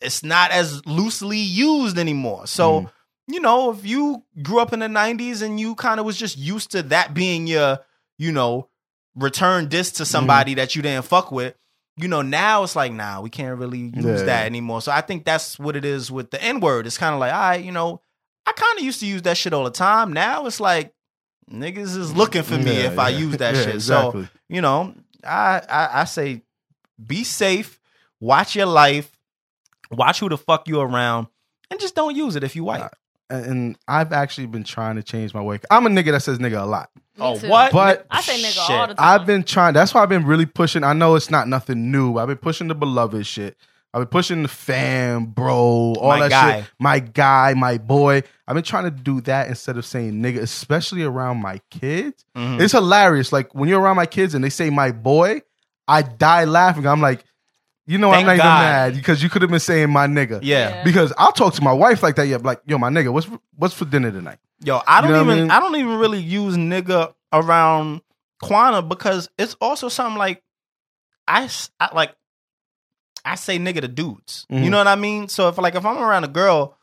[0.00, 2.46] it's not as loosely used anymore.
[2.46, 2.90] So Mm.
[3.28, 6.36] you know, if you grew up in the '90s and you kind of was just
[6.36, 7.78] used to that being your,
[8.18, 8.68] you know,
[9.14, 11.54] return diss to somebody that you didn't fuck with.
[11.96, 14.80] You know, now it's like, nah, we can't really use that anymore.
[14.82, 16.86] So I think that's what it is with the N word.
[16.86, 18.00] It's kind of like, all right, you know,
[18.46, 20.12] I kind of used to use that shit all the time.
[20.12, 20.92] Now it's like,
[21.50, 23.74] niggas is looking for me Yeah, if I use that Yeah, shit.
[23.76, 24.24] exactly.
[24.24, 24.94] So, you know,
[25.24, 26.42] I, I I say
[27.04, 27.80] be safe,
[28.20, 29.10] watch your life,
[29.90, 31.26] watch who the fuck you around,
[31.70, 32.88] and just don't use it if you white.
[33.30, 35.58] and I've actually been trying to change my way.
[35.70, 36.90] I'm a nigga that says nigga a lot.
[36.94, 37.48] Me oh, too.
[37.48, 37.72] what?
[37.72, 38.70] But- I say nigga Shit.
[38.76, 39.20] all the time.
[39.20, 39.74] I've been trying.
[39.74, 40.82] That's why I've been really pushing.
[40.84, 42.16] I know it's not nothing new.
[42.18, 43.56] I've been pushing the beloved shit.
[43.94, 46.60] I've been pushing the fam, bro, all My that guy.
[46.62, 46.70] shit.
[46.78, 48.22] My guy, my boy.
[48.48, 52.24] I've been trying to do that instead of saying nigga, especially around my kids.
[52.36, 52.60] Mhm.
[52.60, 53.32] It's hilarious.
[53.32, 55.42] Like when you're around my kids and they say my boy,
[55.86, 56.86] I die laughing.
[56.86, 57.24] I'm like,
[57.86, 58.56] you know, Thank I'm not God.
[58.60, 60.40] even mad because you could have been saying my nigga.
[60.42, 60.68] yeah.
[60.76, 60.84] Yeah.
[60.84, 62.28] Because I'll talk to my wife like that.
[62.28, 64.38] Yeah, like, yo, my nigga, what's what's for dinner tonight?
[64.64, 65.50] Yo, I don't You know what I even mean?
[65.50, 68.00] I don't even really use nigga around
[68.42, 70.42] Quana because it's also something like
[71.28, 71.50] I
[71.92, 72.14] like
[73.24, 74.46] I say nigga to dudes.
[74.50, 74.70] You Mhm.
[74.70, 75.28] know what I mean?
[75.28, 76.76] So if like if I'm around a girl,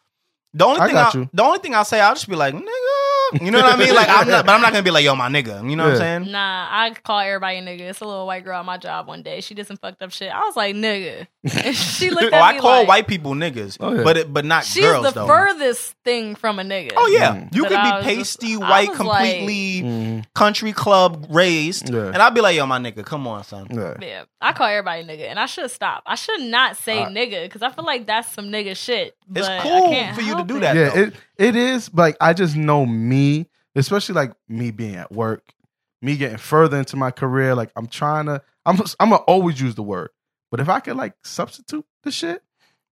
[0.53, 2.88] the only I thing I, the only thing I'll say I'll just be like nigga.
[3.41, 3.93] You know what I mean?
[3.95, 5.67] Like I'm not, but I'm not gonna be like yo my nigga.
[5.69, 6.31] You know what I'm saying?
[6.31, 7.81] Nah, I call everybody a nigga.
[7.89, 9.41] It's a little white girl at my job one day.
[9.41, 10.31] She did some fucked up shit.
[10.33, 11.27] I was like, nigga.
[11.65, 14.03] And she looked Oh, at I call like, white people niggas, Oh, yeah.
[14.03, 15.27] but it, but not She's girls the though.
[15.27, 16.91] furthest thing from a nigga.
[16.97, 17.55] Oh yeah, Mm.
[17.55, 22.07] you could be was just- pasty white, was like- completely Mm, country club raised, Yeah.
[22.07, 23.93] and I'd be like, "Yo, my nigga, come on, son." yeah.
[24.01, 26.03] Yeah, I call everybody nigga, and I should stop.
[26.05, 29.15] I should not say Uh, nigga because I feel like that's some nigga shit.
[29.35, 30.59] It's cool for you to help do it.
[30.61, 30.75] that.
[30.75, 31.01] yeah, though.
[31.01, 31.89] it it is.
[31.89, 35.53] But like, I just know me, especially like me being at work,
[36.01, 37.55] me getting further into my career.
[37.55, 40.09] Like I'm trying to, I'm I'm gonna always use the word.
[40.51, 42.41] But if I could like substitute the shit,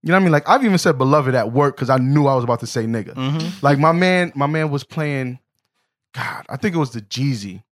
[0.03, 0.31] you know what I mean?
[0.31, 2.85] Like I've even said beloved at work because I knew I was about to say
[2.85, 3.13] nigga.
[3.15, 3.63] Mhm.
[3.63, 5.39] Like my man, my man was playing.
[6.13, 7.63] God, I think it was the Jeezy.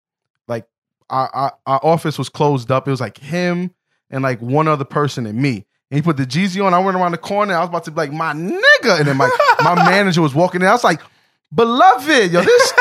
[0.47, 0.67] Like
[1.09, 2.87] our, our our office was closed up.
[2.87, 3.71] It was like him
[4.09, 5.65] and like one other person and me.
[5.95, 6.73] And he put the Jeezy on.
[6.73, 7.53] I went around the corner.
[7.53, 9.29] I was about to be like my nigga, and then my
[9.63, 10.67] my manager was walking in.
[10.67, 10.99] I was like,
[11.53, 12.73] beloved, yo, this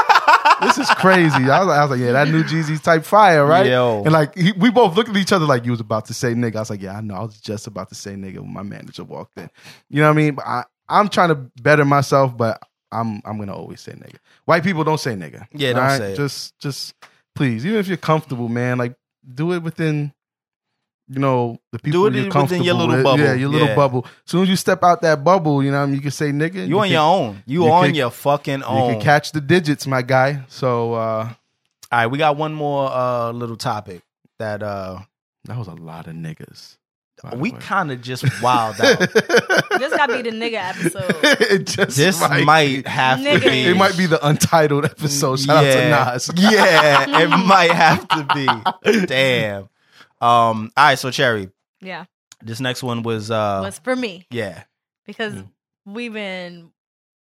[0.62, 1.48] this is crazy.
[1.48, 3.66] I was, like, I was like, yeah, that new Jeezy type fire, right?
[3.66, 4.02] Yo.
[4.02, 6.34] And like he, we both looked at each other like you was about to say
[6.34, 6.56] nigga.
[6.56, 7.14] I was like, yeah, I know.
[7.14, 9.48] I was just about to say nigga when my manager walked in.
[9.88, 10.34] You know what I mean?
[10.34, 12.60] But I I'm trying to better myself, but
[12.90, 14.16] I'm I'm gonna always say nigga.
[14.44, 15.46] White people don't say nigga.
[15.52, 16.00] Yeah, don't alright?
[16.00, 16.16] say it.
[16.16, 16.94] Just just
[17.36, 18.96] please, even if you're comfortable, man, like
[19.32, 20.12] do it within.
[21.08, 23.04] You know the people Do it you're within comfortable your little with.
[23.04, 23.22] bubble.
[23.22, 23.74] Yeah, your little Yeah.
[23.76, 24.06] bubble.
[24.06, 26.10] As soon as you step out that bubble, you know, what I mean, you can
[26.10, 26.66] say nigga.
[26.66, 27.42] You on can- your own.
[27.46, 28.88] You, you on can- your fucking own.
[28.88, 30.40] You can catch the digits, my guy.
[30.48, 31.28] So uh
[31.92, 34.02] All right, we got one more uh, little topic
[34.38, 35.00] that uh,
[35.44, 36.76] that was a lot of niggas.
[37.36, 38.98] we kind of just wild out.
[39.78, 41.14] This gotta be the nigga episode.
[41.50, 43.64] it just this might, might have to be.
[43.66, 45.40] It might be the untitled episode.
[45.40, 46.04] Shout yeah.
[46.06, 46.52] out to Nas.
[46.52, 48.26] yeah, it might have to
[48.92, 49.06] be.
[49.06, 49.68] Damn.
[50.24, 50.72] Um.
[50.76, 50.98] All right.
[50.98, 52.04] So Cherry, Yeah,
[52.42, 53.60] this next one was uh.
[53.62, 54.64] was for me yeah.
[55.06, 55.48] because Mm.
[55.86, 56.70] we've been.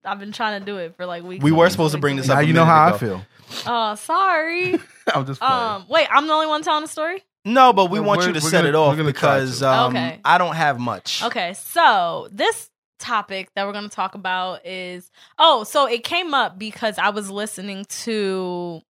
[0.05, 1.43] I've been trying to do it for like weeks.
[1.43, 2.97] We were supposed to bring this and up Now a you know minute how I
[2.97, 3.15] feel.
[3.17, 3.63] weeks.
[3.67, 4.73] Oh, sorry.
[5.13, 5.53] I'm just playing.
[5.53, 7.23] um, wait, I'm the only one telling the story.
[7.45, 9.63] No, but we No, want you to set gonna- it off we're gonna try because
[9.63, 10.19] um, Okay.
[10.25, 11.23] I don't have much.
[11.23, 12.69] Okay, so this
[12.99, 17.09] topic that we're going to talk about is oh, so it came up because I
[17.09, 18.81] was listening to.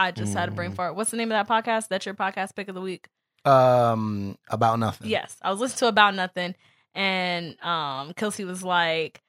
[0.00, 0.76] I just had a brain Mm.
[0.76, 0.94] fart.
[0.96, 1.88] What's the name of that podcast?
[1.88, 3.08] That's your podcast pick of the week.
[3.44, 4.36] Um.
[4.48, 5.08] About nothing.
[5.08, 6.54] Yes, I was listening to about nothing,
[6.94, 9.22] and um, Kelsey was like,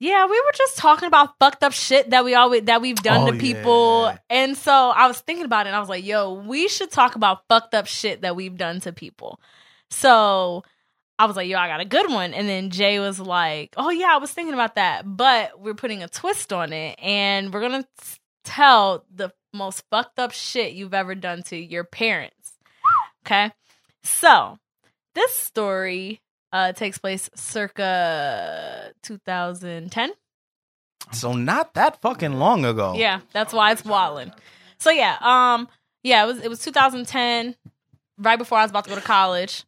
[0.00, 3.28] "Yeah, we were just talking about fucked up shit that we always that we've done
[3.28, 4.18] Oh, to people." yeah.
[4.30, 7.14] And so I was thinking about it, and I was like, "Yo, we should talk
[7.14, 9.38] about fucked up shit that we've done to people."
[9.90, 10.64] So
[11.18, 13.90] I was like, "Yo, I got a good one," and then Jay was like, "Oh
[13.90, 17.60] yeah, I was thinking about that, but we're putting a twist on it, and we're
[17.60, 22.52] gonna t- tell the most fucked up shit you've ever done to your parents."
[23.26, 23.52] Okay.
[24.02, 24.58] So
[25.14, 26.20] this story
[26.52, 30.12] uh takes place circa 2010.
[31.12, 32.94] So not that fucking long ago.
[32.96, 34.32] Yeah, that's why it's wildin'.
[34.78, 35.68] So yeah, um,
[36.02, 37.54] yeah, it was it was 2010,
[38.18, 39.64] right before I was about to go to college,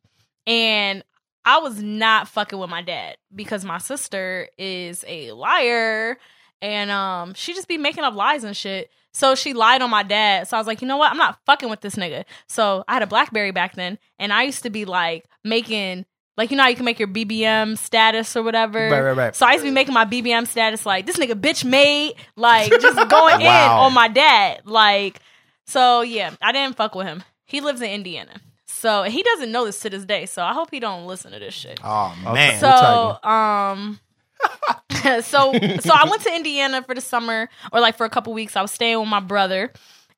[0.46, 1.04] and
[1.44, 6.18] I was not fucking with my dad because my sister is a liar
[6.64, 8.90] and um, she just be making up lies and shit.
[9.12, 10.48] So she lied on my dad.
[10.48, 11.10] So I was like, you know what?
[11.10, 12.24] I'm not fucking with this nigga.
[12.48, 16.06] So I had a BlackBerry back then, and I used to be like making.
[16.36, 18.90] Like you know how you can make your BBM status or whatever.
[18.90, 19.36] Right, right, right.
[19.36, 22.72] So I used to be making my BBM status like this nigga bitch made, like
[22.72, 24.62] just going in on my dad.
[24.64, 25.20] Like
[25.64, 27.22] so yeah, I didn't fuck with him.
[27.44, 28.40] He lives in Indiana.
[28.66, 30.26] So he doesn't know this to this day.
[30.26, 31.78] So I hope he don't listen to this shit.
[31.84, 32.58] Oh man.
[32.58, 34.00] so um
[35.22, 38.56] so so I went to Indiana for the summer or like for a couple weeks.
[38.56, 39.72] I was staying with my brother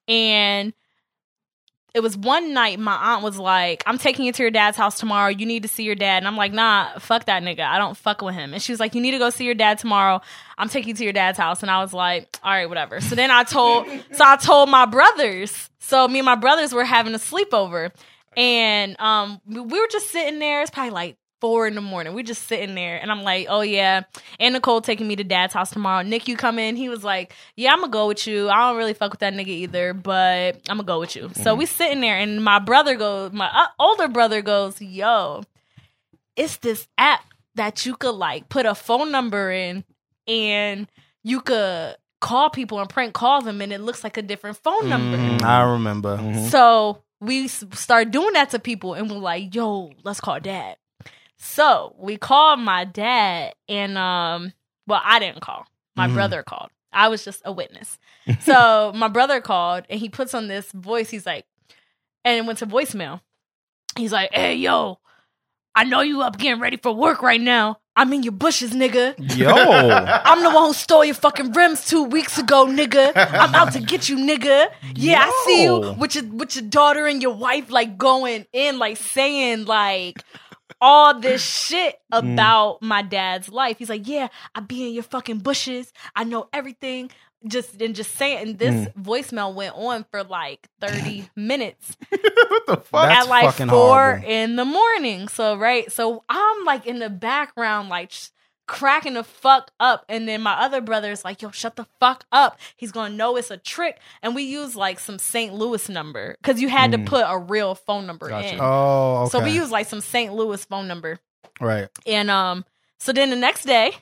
[0.09, 0.73] and
[1.97, 4.99] it was one night my aunt was like, I'm taking you to your dad's house
[4.99, 5.31] tomorrow.
[5.31, 6.19] You need to see your dad.
[6.19, 7.61] And I'm like, nah, fuck that nigga.
[7.61, 8.53] I don't fuck with him.
[8.53, 10.21] And she was like, You need to go see your dad tomorrow.
[10.59, 11.63] I'm taking you to your dad's house.
[11.63, 13.01] And I was like, All right, whatever.
[13.01, 15.71] So then I told so I told my brothers.
[15.79, 17.91] So me and my brothers were having a sleepover.
[18.37, 20.61] And um we we were just sitting there.
[20.61, 22.15] It's probably like four in the morning.
[22.15, 24.03] We're just sitting there, and I'm like, "Oh yeah."
[24.41, 26.03] And Nicole taking me to Dad's house tomorrow.
[26.03, 26.77] Nick, you come in.
[26.77, 28.49] He was like, "Yeah, I'm gonna go with you.
[28.49, 31.55] I don't really fuck with that nigga either, but I'm gonna go with you." So
[31.55, 35.43] we sitting there, and my brother goes, my uh, older brother goes, "Yo,
[36.37, 39.85] it's this app that you could like put a phone number in,
[40.27, 40.87] and
[41.23, 44.89] you could." Call people and prank call them, and it looks like a different phone
[44.89, 45.19] number.
[45.19, 46.19] Mm, I remember.
[46.49, 50.77] So we start doing that to people, and we're like, "Yo, let's call dad."
[51.39, 54.53] So we called my dad, and um,
[54.87, 55.67] well, I didn't call.
[55.95, 56.71] My brother called.
[56.93, 57.99] I was just a witness.
[58.41, 61.11] so my brother called, and he puts on this voice.
[61.11, 61.47] He's like,
[62.25, 63.21] and it went to voicemail.
[63.97, 64.99] He's like, "Hey, yo,
[65.75, 67.79] I know you up getting ready for work right now.
[67.95, 69.49] I'm in your bushes, nigga." Yo.
[70.25, 73.13] I'm the one who stole your fucking rims two weeks ago, nigga.
[73.15, 74.69] I'm out to get you, nigga.
[74.95, 78.79] Yeah, I see you with your with your daughter and your wife like going in,
[78.79, 80.23] like saying like
[80.81, 82.33] all this shit mm.
[82.33, 83.79] about my dad's life.
[83.79, 85.93] He's like, Yeah, I be in your fucking bushes.
[86.15, 87.11] I know everything.
[87.47, 89.03] Just and just saying and this mm.
[89.03, 91.97] voicemail went on for like 30 minutes
[92.67, 93.09] what the fuck?
[93.09, 94.29] That's at like four horrible.
[94.29, 95.29] in the morning.
[95.29, 98.29] So right, so I'm like in the background, like sh-
[98.67, 102.59] cracking the fuck up, and then my other brother's like, "Yo, shut the fuck up."
[102.77, 105.55] He's gonna know it's a trick, and we use like some St.
[105.55, 108.55] Louis number because you had to put a real phone number Gotcha.
[108.55, 108.59] in.
[108.61, 109.31] Oh, okay.
[109.31, 110.33] So we use like some St.
[110.35, 111.19] Louis phone number.
[111.61, 111.89] right.
[112.07, 112.65] And um,
[112.99, 113.93] so then the next day,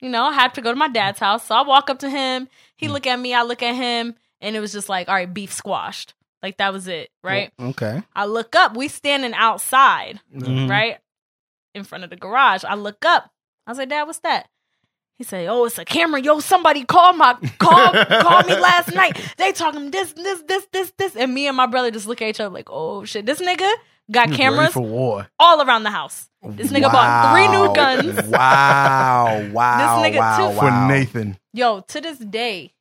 [0.00, 1.46] you know, I had to go to my dad's house.
[1.46, 2.48] So I walk up to him.
[2.76, 3.34] He look at me.
[3.34, 6.14] I look at him, and it was just like, all right, beef squashed.
[6.42, 7.52] Like that was it, right?
[7.58, 8.02] Okay.
[8.14, 8.76] I look up.
[8.76, 10.68] We standing outside, Mhm.
[10.68, 10.98] right
[11.74, 12.64] in front of the garage.
[12.64, 13.30] I look up.
[13.66, 14.48] I was like, Dad, what's that?
[15.16, 16.20] He said, "Oh, it's a camera.
[16.20, 19.16] Yo, somebody called my call called me last night.
[19.36, 22.28] They talking this, this, this, this, this." And me and my brother just look at
[22.28, 23.72] each other like, "Oh shit, this nigga
[24.10, 25.28] got cameras for war.
[25.38, 26.28] all around the house.
[26.42, 28.28] This nigga bought three new guns.
[28.28, 29.48] Wow.
[29.52, 30.02] Wow.
[30.02, 30.88] This nigga wow, too- For.
[30.88, 31.38] Nathan.
[31.52, 32.72] Yo, to this day,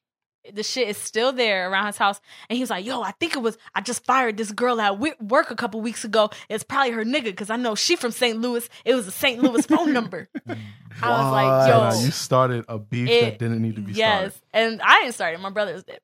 [0.51, 2.19] the shit is still there around his house.
[2.49, 4.89] And he was like, yo, I think it was, I just fired this girl at
[4.89, 6.29] wi- work a couple weeks ago.
[6.49, 8.37] It's probably her nigga because I know she from St.
[8.39, 8.67] Louis.
[8.85, 9.41] It was a St.
[9.41, 10.27] Louis phone number.
[10.47, 11.99] I was like, Wow, yo.
[12.01, 14.39] you started a beef it- that didn't need to be yes.
[14.53, 15.39] And I didn't start it.
[15.39, 15.99] My brothers did.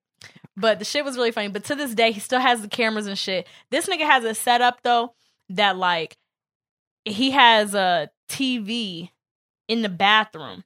[0.55, 1.47] But the shit was really funny.
[1.49, 3.47] But to this day, he still has the cameras and shit.
[3.71, 5.13] This nigga has a setup though
[5.49, 6.17] that like
[7.05, 9.09] he has a TV
[9.67, 10.63] in the bathroom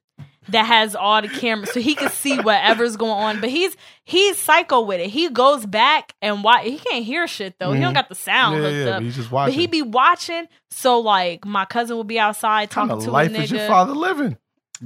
[0.48, 3.40] that has all the cameras so he can see whatever's going on.
[3.40, 5.10] But he's he's psycho with it.
[5.10, 7.72] He goes back and why he can't hear shit though.
[7.72, 7.94] He don't mm-hmm.
[7.94, 8.96] got the sound Yeah, hooked yeah, up.
[8.96, 9.54] but he's just But watching.
[9.58, 10.46] he be watching.
[10.70, 13.42] So like my cousin will be outside What kind talking of to life a nigga.
[13.44, 14.36] is your father living?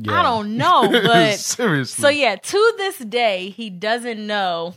[0.09, 2.03] I don't know, but seriously.
[2.03, 4.75] so yeah, to this day, he doesn't know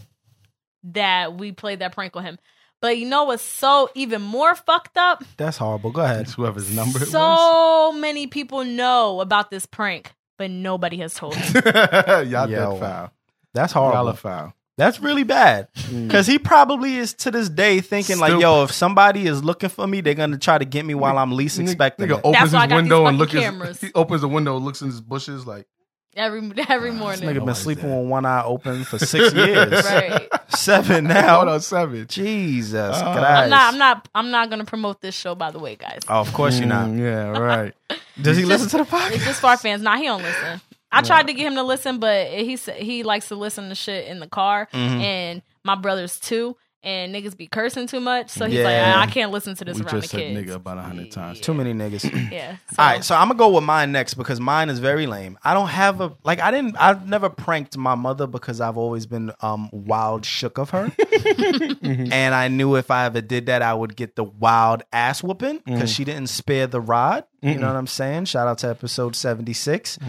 [0.86, 2.40] that we played that prank on him.
[2.82, 5.24] But you know what's so even more fucked up?
[5.38, 5.92] That's horrible.
[5.92, 6.28] Go ahead.
[6.30, 7.12] Whoever's number it was.
[7.12, 10.12] So many people know about this prank,
[10.42, 11.44] but nobody has told me.
[11.54, 12.48] Y'all Yo.
[12.48, 13.12] dead foul.
[13.54, 14.10] That's Y'all horrible.
[14.10, 14.54] are foul.
[14.78, 15.68] That's really bad.
[15.76, 16.08] Mm.
[16.08, 19.70] Because he probably is to this day thinking like, Still- yo, if somebody is looking
[19.70, 22.22] for me, they're gonna try to get me while I'm least expecting Nigga it.
[22.26, 23.32] opens why I his got these window and fucking looks.
[23.46, 23.82] cameras.
[23.82, 25.68] He opens the window, looks in his bushes like
[26.16, 27.22] every every This morning.
[27.30, 28.00] nigga been sleeping dead.
[28.02, 29.72] with one eye open for six years.
[29.86, 30.28] Right.
[30.50, 31.48] Seven Hold now.
[31.50, 32.06] on, seven.
[32.08, 33.26] Jesus Uh, Christ.
[33.28, 36.00] I'm not I'm not I'm not gonna promote this show by the way, guys.
[36.08, 36.88] Oh, of course you're not.
[36.88, 37.74] Mm, yeah, right.
[38.22, 39.26] Does he listen to the It's podcast?
[39.26, 39.82] just for our fans.
[39.82, 40.62] Nah, he don't listen.
[40.92, 43.76] I tried to get him to listen, but he said he likes to listen to
[43.76, 45.00] shit in the car, Mm-hmm.
[45.02, 46.58] and my brothers too.
[46.84, 48.64] And niggas be cursing too much, so he's Yeah.
[48.64, 50.50] like, I, I can't listen to this we around just the said kids.
[50.50, 51.40] nigga about a hundred times.
[51.40, 52.02] Too many niggas.
[52.32, 52.56] Yeah.
[52.72, 55.38] So, All right, so I'm gonna go with mine next because mine is very lame.
[55.44, 56.40] I don't have a like.
[56.40, 56.76] I didn't.
[56.80, 62.34] I've never pranked my mother because I've always been um wild shook of her, and
[62.34, 65.92] I knew if I ever did that, I would get the wild ass whooping because
[65.92, 67.26] she didn't spare the rod.
[67.44, 68.26] You know what I'm saying?
[68.26, 70.00] Shout out to episode 76.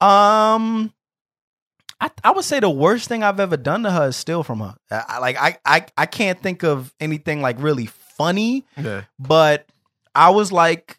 [0.00, 0.92] Um,
[2.02, 4.58] I, I would say the worst thing I've ever done to her is steal from
[4.60, 4.74] her.
[4.90, 9.02] I, like I, I I can't think of anything like really funny, Yeah.
[9.20, 9.66] but
[10.14, 10.98] I was like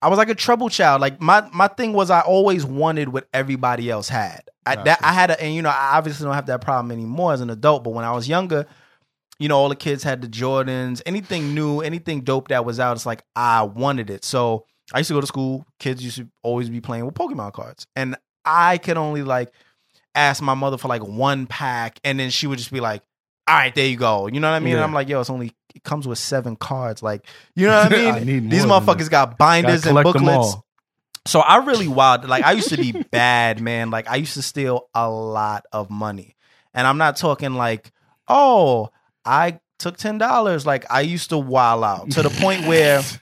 [0.00, 1.00] I was like a trouble child.
[1.00, 4.42] Like my my thing was I always wanted what everybody else had.
[4.64, 7.32] I that I had a, and you know I obviously don't have that problem anymore
[7.32, 8.64] as an adult, but when I was younger,
[9.40, 12.96] you know all the kids had the Jordans, anything new, anything dope that was out,
[12.96, 14.24] it's like I wanted it.
[14.24, 15.66] So I used to go to school.
[15.80, 19.52] Kids used to always be playing with Pokemon cards, and I could only like
[20.14, 23.02] ask my mother for like one pack, and then she would just be like,
[23.48, 24.74] "All right, there you go." You know what I mean?
[24.74, 27.92] And I'm like, "Yo, it's only it comes with seven cards." Like, you know what
[27.92, 28.44] I mean?
[28.46, 30.56] I These motherfuckers got binders and booklets.
[31.26, 32.28] So I really wild.
[32.28, 33.90] Like I used to be bad, man.
[33.90, 36.36] Like I used to steal a lot of money,
[36.74, 37.92] and I'm not talking like,
[38.28, 38.90] oh,
[39.24, 40.66] I took ten dollars.
[40.66, 43.02] Like I used to wild out to the point where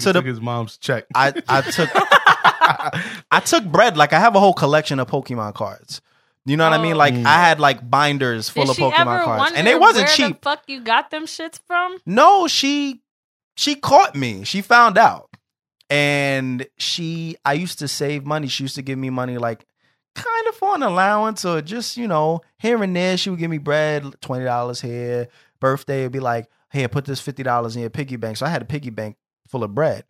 [0.00, 1.06] To the- his mom's check.
[1.14, 1.88] I I took
[3.30, 3.96] I took bread.
[3.96, 6.00] Like I have a whole collection of Pokemon cards.
[6.44, 6.96] You know what I mean?
[6.96, 7.26] Like Mm.
[7.26, 10.40] I had like binders full Did of Pokemon ever cards, and they wasn't where cheap.
[10.40, 11.98] the fuck you got them shits from?
[12.06, 13.02] No, she
[13.56, 14.44] she caught me.
[14.44, 15.28] She found out.
[15.90, 18.46] And she I used to save money.
[18.46, 19.66] She used to give me money like
[20.14, 23.16] kind of for an allowance or just, you know, here and there.
[23.16, 25.28] She would give me bread, twenty dollars here.
[25.60, 28.36] Birthday would be like, here, put this fifty dollars in your piggy bank.
[28.36, 29.16] So I had a piggy bank
[29.48, 30.04] full of bread.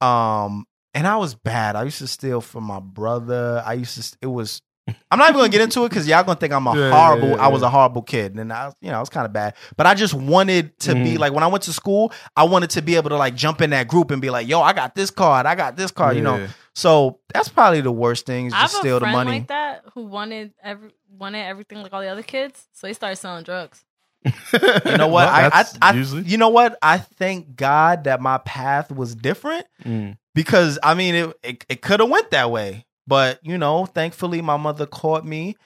[0.00, 1.76] Um, and I was bad.
[1.76, 3.62] I used to steal from my brother.
[3.66, 4.62] I used to it was
[5.10, 6.90] I'm not even gonna get into it because y'all gonna think I'm a Yeah, yeah,
[6.90, 7.28] horrible.
[7.30, 9.54] yeah, I was a horrible kid, and I, you know, I was kind of bad.
[9.76, 11.18] But I just wanted to be Mhm.
[11.18, 13.70] like when I went to school, I wanted to be able to like jump in
[13.70, 16.22] that group and be like, "Yo, I got this card, I got this card," you
[16.22, 16.46] know.
[16.74, 19.30] So that's probably the worst thing is I have just a steal the friend money.
[19.30, 23.16] like that who wanted every wanted everything like all the other kids, so he started
[23.16, 23.84] selling drugs.
[24.24, 25.26] You know what?
[25.26, 26.22] Well, I, I, I, usually.
[26.22, 26.76] you know what?
[26.82, 30.16] I thank God that my path was different Mm.
[30.34, 32.84] because I mean it it, it could have went that way.
[33.06, 35.56] But you know, thankfully my mother caught me,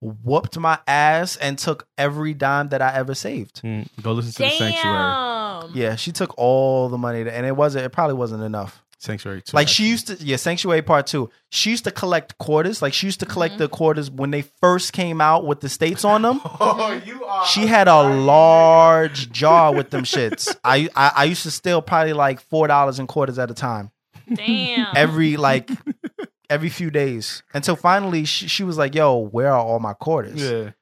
[0.00, 3.62] whooped my ass, and took every dime that I ever saved.
[3.62, 3.88] Mm.
[4.02, 5.72] Go listen to the sanctuary.
[5.74, 7.84] Yeah, she took all the money, and it wasn't.
[7.84, 8.82] It probably wasn't enough.
[8.98, 9.56] Sanctuary too.
[9.56, 11.30] Like she used to, yeah, Sanctuary Part Two.
[11.48, 12.82] She used to collect quarters.
[12.82, 16.04] Like she used to collect the quarters when they first came out with the states
[16.04, 16.40] on them.
[16.60, 17.46] Oh, you are.
[17.46, 20.54] She had a large jar with them shits.
[20.62, 23.90] I, I I used to steal probably like four dollars in quarters at a time
[24.34, 24.88] Damn.
[24.94, 25.70] every like
[26.50, 30.42] every few days until finally she, she was like, "Yo, where are all my quarters?"
[30.42, 30.72] Yeah.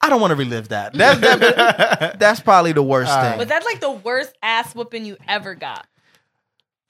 [0.00, 0.92] I don't want to relive that.
[0.92, 3.30] That, that- that's probably the worst All right.
[3.30, 3.38] thing.
[3.38, 5.86] Was that like the worst ass whooping you ever got?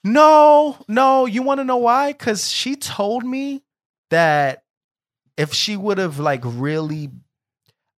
[0.03, 1.25] No, no.
[1.25, 2.11] You want to know why?
[2.11, 3.63] Because she told me
[4.11, 4.63] that
[5.37, 7.09] if she would have like really,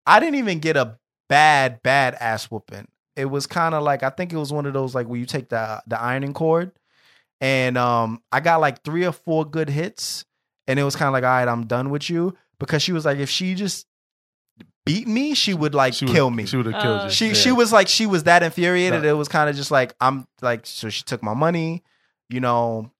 [0.06, 0.98] I didn't even get a
[1.30, 2.88] bad, bad ass whooping.
[3.16, 5.26] It was kind of like I think it was one of those like where you
[5.26, 6.74] take the the ironing cord,
[7.42, 10.26] and um, I got like three or four good hits,
[10.68, 13.06] and it was kind of like all right, I'm done with you because she was
[13.06, 13.86] like if she just
[14.86, 16.46] beat me, she would like She would- kill me.
[16.46, 17.10] She would have killed Uh, you.
[17.12, 17.34] She Yeah.
[17.34, 19.04] she was like she was that infuriated.
[19.04, 19.10] No.
[19.10, 21.84] It was kind of just like I'm like so she took my money,
[22.30, 22.92] you know.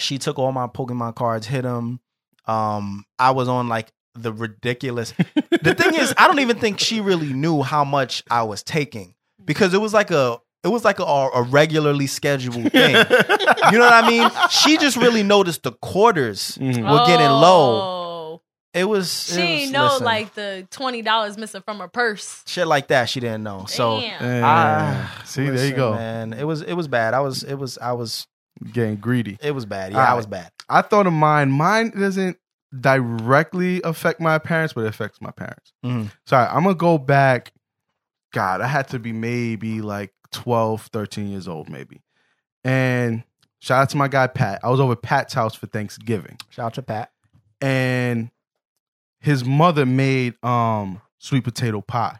[0.00, 2.00] She took all my Pokemon cards, hit them.
[2.46, 5.12] Um, I was on like the ridiculous.
[5.62, 9.14] the thing is, I don't even think she really knew how much I was taking
[9.44, 12.94] because it was like a it was like a, a regularly scheduled thing.
[13.72, 14.28] you know what I mean?
[14.50, 16.82] She just really noticed the quarters Mhm.
[16.90, 17.80] were getting low.
[17.80, 18.40] Oh.
[18.72, 21.86] It was She it ain't was- know listen, like the twenty dollars missing from her
[21.88, 22.42] purse.
[22.46, 23.08] shit like that.
[23.08, 23.66] She didn't know.
[23.68, 24.00] So.
[24.00, 24.22] Damn.
[24.22, 24.42] Yeah.
[24.44, 25.94] Ah, See, there you go.
[25.94, 26.32] man.
[26.32, 27.14] It was it was bad.
[27.14, 28.26] I was it was I was
[28.72, 29.36] Getting greedy.
[29.42, 29.92] it was bad.
[29.92, 30.50] Yeah, All I was bad.
[30.68, 31.50] I thought of mine.
[31.50, 32.36] Mine doesn't
[32.80, 35.72] directly affect my parents, but it affects my parents.
[35.84, 36.10] Mhm.
[36.26, 37.52] Sorry, I'm gonna go back.
[38.32, 42.02] God, I had to be maybe like 12, 13 years old, maybe.
[42.62, 43.22] And
[43.60, 44.60] shout out to my guy Pat.
[44.62, 47.10] I was over at Pat's house for Thanksgiving, Shout out to Pat.
[47.60, 48.30] and
[49.20, 52.18] his mother made um sweet potato pie.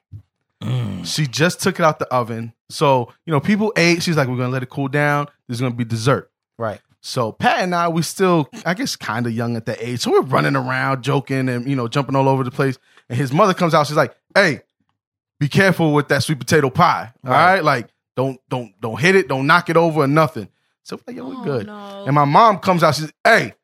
[1.05, 2.55] She just took it out the oven.
[2.70, 4.03] So, you know, people ate.
[4.03, 5.27] She's like, we're gonna let it cool down.
[5.47, 6.31] There's gonna be dessert.
[6.59, 6.81] Right.
[7.03, 10.01] So Pat and I, we still, I guess, kind of young at that age.
[10.01, 12.78] So we're running around, joking, and you know, jumping all over the place.
[13.11, 13.86] And his mother comes out.
[13.86, 14.62] She's like, "Hey,
[15.39, 17.12] be careful with that sweet potato pie.
[17.23, 17.55] All Right.
[17.57, 20.49] right, like don't don't don't hit it, don't knock it over or nothing."
[20.82, 22.05] So we're like, "Yo, we Oh, good." no.
[22.07, 22.95] And my mom comes out.
[22.95, 23.55] She's, "Hey,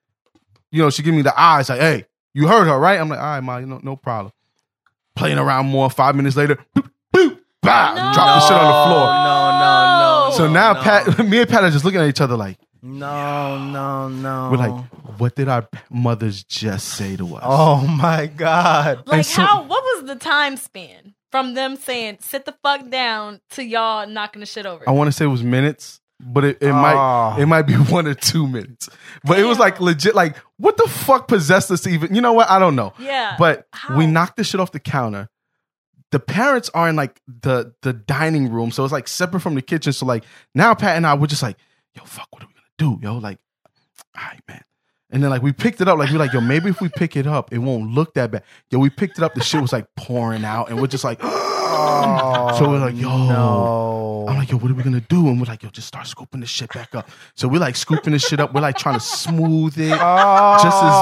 [0.71, 3.19] you know," she give me the eyes like, "Hey, you heard her, right?" I'm like,
[3.19, 4.33] "All right, ma, you know, no problem."
[5.17, 5.91] Playing around more.
[5.91, 8.13] Five minutes later, boop, boop, bah, No.
[8.15, 9.07] drop the shit on the floor.
[9.07, 10.37] No, no, no.
[10.37, 10.81] So now no.
[10.83, 12.59] Pat, me and Pat are just looking at each other like.
[12.83, 14.49] No, no, no.
[14.51, 14.85] We're like,
[15.19, 17.43] what did our mothers just say to us?
[17.45, 19.03] oh my god.
[19.07, 19.63] like so- how?
[19.65, 24.41] What was the time span from them saying "sit the fuck down" to y'all knocking
[24.41, 24.89] the shit over?
[24.89, 26.01] I want to say it was minutes.
[26.21, 27.37] but it, it might ah.
[27.39, 28.89] it might be one or two minutes.
[29.25, 30.15] But it was like legit.
[30.15, 32.15] Like what the fuck possessed us to even?
[32.15, 32.51] You know what?
[32.51, 32.93] I don't know.
[32.99, 33.37] Yeah.
[33.39, 33.97] But How?
[33.97, 35.29] we knocked the shit off the counter.
[36.13, 39.63] The parents are in like the the dining room, so it's like separate from the
[39.63, 39.93] kitchen.
[39.93, 40.25] So like
[40.55, 41.57] now Pat and I we're just like,
[41.95, 43.01] yo, fuck, what are we gonna do?
[43.03, 43.39] Yo, like,
[44.17, 44.63] all right, man.
[45.13, 47.17] And then like we picked it up, like we're like, yo, maybe if we pick
[47.17, 48.45] it up, it won't look that bad.
[48.71, 51.21] Yo, we picked it up, the shit was like pouring out, and we're just like,
[51.73, 52.59] Oh.
[52.59, 54.27] so we're like, yo, no.
[54.29, 55.29] I'm like, yo, what are we gonna do?
[55.29, 57.09] And we're like, yo, just start scooping this shit back up.
[57.35, 58.53] So we're like scooping this shit up.
[58.53, 59.89] We're like trying to smooth it.
[59.89, 60.93] Just as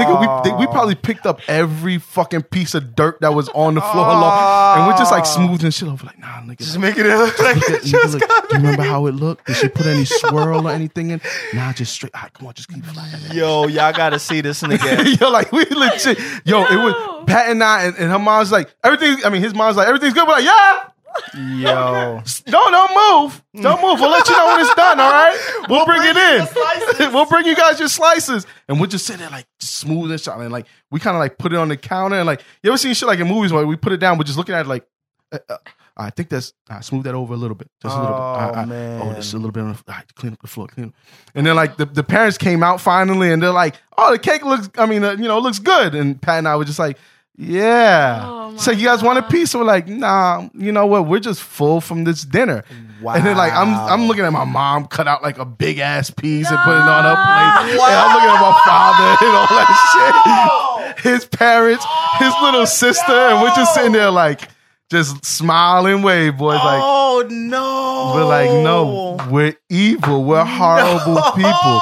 [0.00, 3.74] nigga, we they, we probably picked up every fucking piece of dirt that was on
[3.74, 6.04] the floor, along, and we're just like smoothing shit over.
[6.06, 8.56] Like, nah, nigga, Just making it look like it at- nigga, just look, got do
[8.56, 9.46] you remember how it looked?
[9.46, 11.20] Did she put any swirl or anything in?
[11.54, 12.14] Nah, just straight.
[12.14, 13.12] All right, come on, just keep flying.
[13.32, 15.20] Yo, y'all gotta see this nigga.
[15.20, 16.18] yo, like we legit.
[16.44, 19.24] Yo, it was Pat and I, and, and her mom's like everything.
[19.24, 20.28] I mean, his mom's like everything's good.
[20.28, 20.88] We're like, yeah.
[21.34, 22.22] Yo.
[22.46, 23.42] No, don't move.
[23.60, 24.00] Don't move.
[24.00, 25.00] We'll let you know when it's done.
[25.00, 25.52] All right.
[25.68, 27.12] We'll, bring, it in.
[27.12, 30.32] we'll bring you guys your slices, and we'll just sit there like smooth and shit.
[30.32, 32.78] And like we kind of like put it on the counter, and like you ever
[32.78, 34.68] seen shit like in movies where we put it down, we're just looking at it
[34.68, 34.86] like.
[35.32, 35.56] Uh, uh,
[35.98, 38.20] I think that's uh, smooth that over a little bit, just a little bit.
[38.20, 39.00] Oh, Uh, uh, man.
[39.02, 39.62] Oh, is a little bit.
[39.62, 40.88] On the, right, clean up the floor, clean.
[40.88, 40.94] Up.
[41.34, 44.44] And then like the, the parents came out finally, and they're like, "Oh, the cake
[44.44, 44.68] looks.
[44.76, 46.98] I mean, uh, you know, it looks good." And Pat and I were just like,
[47.36, 49.50] "Yeah." Oh, so you guys want a piece?
[49.50, 51.06] So we're like, "Nah, you know what?
[51.06, 52.64] We're just full from this dinner."
[53.02, 53.14] Wow.
[53.14, 56.10] And then like I'm I'm looking at my mom cut out like a big ass
[56.10, 57.72] piece and put it on her plate.
[57.72, 61.04] And I'm looking at my father and all that shit.
[61.12, 61.84] His parents,
[62.18, 64.48] his oh, little sister, and we're just sitting there like
[64.90, 68.12] just smiling, wave boys like Oh no.
[68.14, 71.80] we're like no, we're evil, we're horrible people.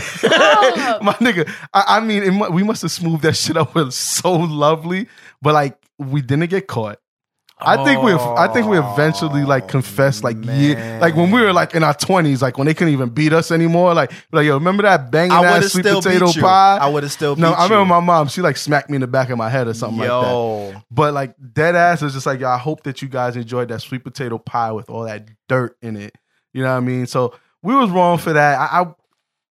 [0.00, 0.32] Stop.
[0.34, 0.98] Oh.
[1.02, 4.32] my nigga, I, I mean, mu- we must have smoothed that shit up with so
[4.32, 5.08] lovely,
[5.40, 6.98] but like we didn't get caught.
[7.64, 11.52] I think we, I think we eventually like confessed, like yeah, like when we were
[11.52, 13.94] like in our twenties, like when they couldn't even beat us anymore.
[13.94, 16.42] Like, like yo, remember that banging I ass sweet still potato beat you.
[16.42, 16.78] pie?
[16.80, 17.84] I would have still beat no, I remember you.
[17.86, 18.26] my mom.
[18.28, 20.82] She like smacked me in the back of my head or something like that.
[20.90, 23.80] But like dead ass is just like, yo, I hope that you guys enjoyed that
[23.80, 26.16] sweet potato pie with all that dirt in it.
[26.52, 27.06] You know what I mean?
[27.06, 28.58] So we was wrong for that.
[28.58, 28.94] I, I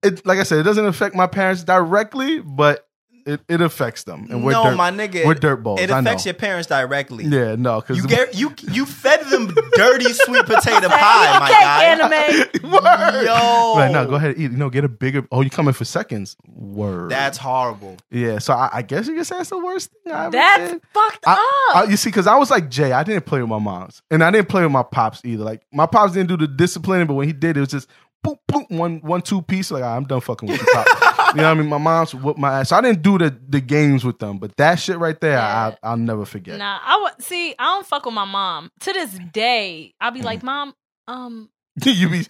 [0.02, 2.84] it like I said, it doesn't affect my parents directly, but
[3.26, 4.26] it, it affects them.
[4.30, 5.26] And we're no, dirt, my nigga.
[5.26, 5.80] we're dirt balls.
[5.80, 6.08] It I know.
[6.10, 7.24] affects your parents directly.
[7.26, 11.60] Yeah, no, because You get you you fed them dirty sweet potato pie, my okay,
[11.60, 11.84] guy.
[11.84, 11.92] Eh?
[11.92, 12.72] anime.
[12.72, 13.24] Word.
[13.26, 13.72] Yo.
[13.76, 14.50] Like, no, go ahead and eat.
[14.52, 15.26] You know, get a bigger.
[15.30, 16.38] Oh, you coming for seconds?
[16.46, 17.10] Word.
[17.10, 17.98] That's horrible.
[18.10, 18.38] yeah.
[18.38, 20.82] So I, I guess you can say that's the worst thing I ever That's did.
[20.94, 21.32] fucked I,
[21.72, 21.76] up.
[21.76, 24.24] I- you see, because I was like Jay, I didn't play with my moms, and
[24.24, 25.44] I didn't play with my pops either.
[25.44, 27.88] Like my pops didn't do the disciplining, but when he did, it was just
[28.24, 29.70] boop boop one one two piece.
[29.70, 30.86] Like I'm done fucking with you, pop.
[31.34, 31.68] you know what I mean?
[31.68, 32.70] My mom's whooped my ass.
[32.70, 35.72] So I didn't do the the games with them, but that shit right there, Yeah.
[35.82, 36.58] I, I'll never forget.
[36.58, 37.54] Nah, I would see.
[37.58, 39.94] I don't fuck with my mom to this day.
[40.00, 40.74] I'll be like, mom,
[41.06, 41.50] um,
[41.84, 42.26] you be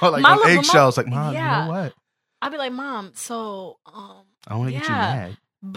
[0.00, 1.34] all like My on little- eggshells, like mom.
[1.34, 1.62] Yeah.
[1.62, 1.92] You know what?
[2.42, 5.36] I'll be like, mom, so, um, I want to get you mad.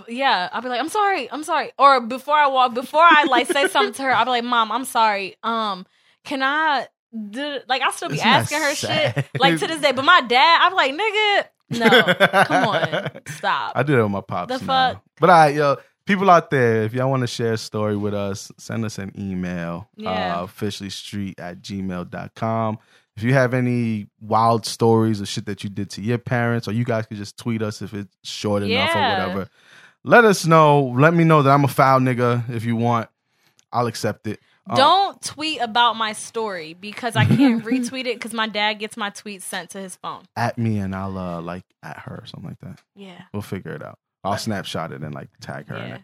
[0.09, 1.71] yeah, I'll be like, I'm sorry, I'm sorry.
[1.79, 4.69] Or before I walk, before I like say something to her, I'll be like, mom,
[4.71, 5.37] I'm sorry.
[5.41, 5.85] Um,
[6.25, 6.87] can I?
[7.11, 9.15] Do, like I'll still be Isn't asking her sad?
[9.15, 9.91] shit like to this day.
[9.91, 13.71] But my dad, I'm like, nigga, no, come on, stop.
[13.75, 14.59] I did it with my pops.
[14.59, 14.93] The now.
[14.93, 15.03] fuck?
[15.19, 18.51] But I, yo, people out there, if y'all want to share a story with us,
[18.57, 19.89] send us an email.
[19.95, 20.41] Yeah.
[20.41, 22.79] Uh, officiallystreet at gmail.com.
[23.17, 26.71] If you have any wild stories or shit that you did to your parents, or
[26.71, 29.49] you guys could just tweet us if it's short enough or whatever.
[30.05, 30.85] Let us know.
[30.97, 33.09] Let me know that I'm a foul nigga if you want.
[33.73, 34.39] I'll accept it.
[34.69, 38.95] Uh, Don't tweet about my story because I can't retweet it because my dad gets
[38.97, 40.23] my tweets sent to his phone.
[40.35, 42.81] at me and I'll uh, like at her or something like that.
[42.95, 43.21] Yeah.
[43.33, 43.97] We'll figure it out.
[44.23, 45.95] I'll snapshot it and like tag her in Yeah.
[45.95, 46.01] it.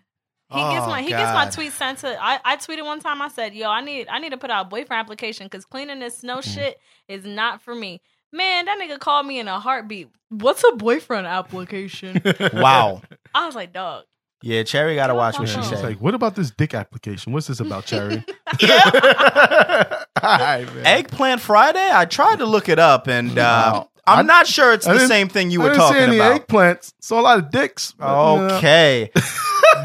[0.52, 1.54] He gets Oh, my he gets my God.
[1.54, 4.30] tweets sent to I, I tweeted one time I said, Yo, I need I need
[4.30, 6.54] to put out a boyfriend application because cleaning this snow Mm.
[6.54, 8.00] shit is not for me.
[8.32, 10.10] Man, that nigga called me in a heartbeat.
[10.30, 12.22] What's a boyfriend application?
[12.54, 13.02] Wow.
[13.34, 14.04] I was like, dog.
[14.46, 15.64] Yeah, Cherry gotta watch what she phone.
[15.64, 15.84] It's said.
[15.84, 17.34] like, what about this dick application?
[17.34, 18.24] What's this about, Cherry?
[18.60, 18.84] yeah.
[20.22, 20.86] All right, man.
[20.86, 21.90] Eggplant Friday?
[21.92, 23.90] I tried to look it up and uh, Wow.
[24.06, 26.02] I'm I- not sure it's I the same thing you I were didn't see talking
[26.10, 26.48] any about.
[26.48, 26.94] eggplants.
[27.02, 27.92] Saw a lot of dicks.
[27.94, 28.06] but,
[28.36, 28.56] you know.
[28.58, 29.10] Okay.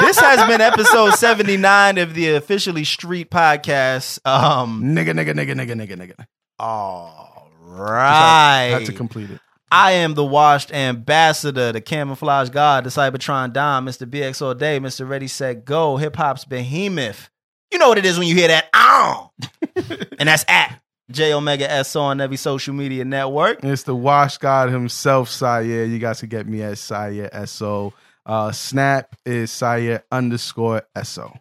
[0.00, 4.18] this has been episode 79 of the Officially Street podcast.
[4.26, 6.26] Um Nigga, nigga, nigga, nigga, nigga, nigga.
[6.58, 8.72] all Just.
[8.72, 9.40] Had to complete it.
[9.70, 14.08] I am the washed ambassador, the camouflage god, the Cybertron Don, Mr.
[14.08, 15.08] BX all day, Mr.
[15.08, 17.30] Ready Set Go, hip hop's behemoth.
[17.72, 18.68] You know what it is when you hear that?
[18.74, 19.30] Ow!
[20.18, 20.80] and that's at
[21.12, 23.62] Jayomega S on every social media network.
[23.62, 25.88] It's the wash god himself, Syer.
[25.88, 27.92] You guys can get me at Syer SO.
[28.26, 31.32] Uh, Snap is Syer underscore SO.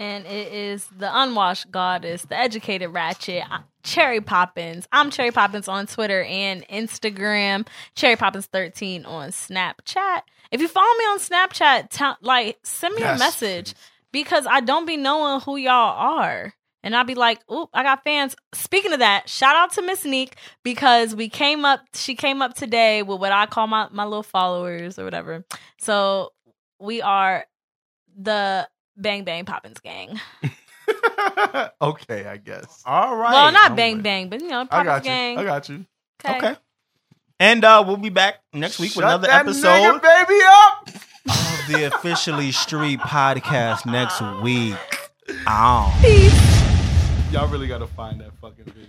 [0.00, 4.88] And it is the unwashed goddess, the educated ratchet, uh, Cherry Poppins.
[4.90, 7.66] I'm Cherry Poppins on Twitter and Instagram.
[7.94, 10.22] Cherry Poppins 13 on Snapchat.
[10.50, 13.74] If you follow me on Snapchat, tell like send me Yes, a message
[14.10, 16.54] because I don't be knowing who y'all are.
[16.82, 18.34] And I'll be like, oop, I got fans.
[18.54, 22.54] Speaking of that, shout out to Miss Neek because we came up, she came up
[22.54, 25.44] today with what I call my, my little followers or whatever.
[25.78, 26.32] So
[26.80, 27.44] we are
[28.18, 30.20] the Bang Bang Poppins gang.
[31.80, 32.82] okay, I guess.
[32.84, 33.32] All right.
[33.32, 35.10] well, not I'm Bang with- Bang, but you know, I Poppins got you.
[35.10, 35.38] gang.
[35.38, 35.86] I got you.
[36.26, 36.56] Okay.
[37.38, 40.88] And uh, we'll be back next week with Shut another that episode nigga baby up.
[40.88, 44.76] of the Officially Street podcast next week.
[45.48, 45.98] Ow.
[46.02, 47.32] Peace.
[47.32, 48.84] Y'all really gotta find that fucking video.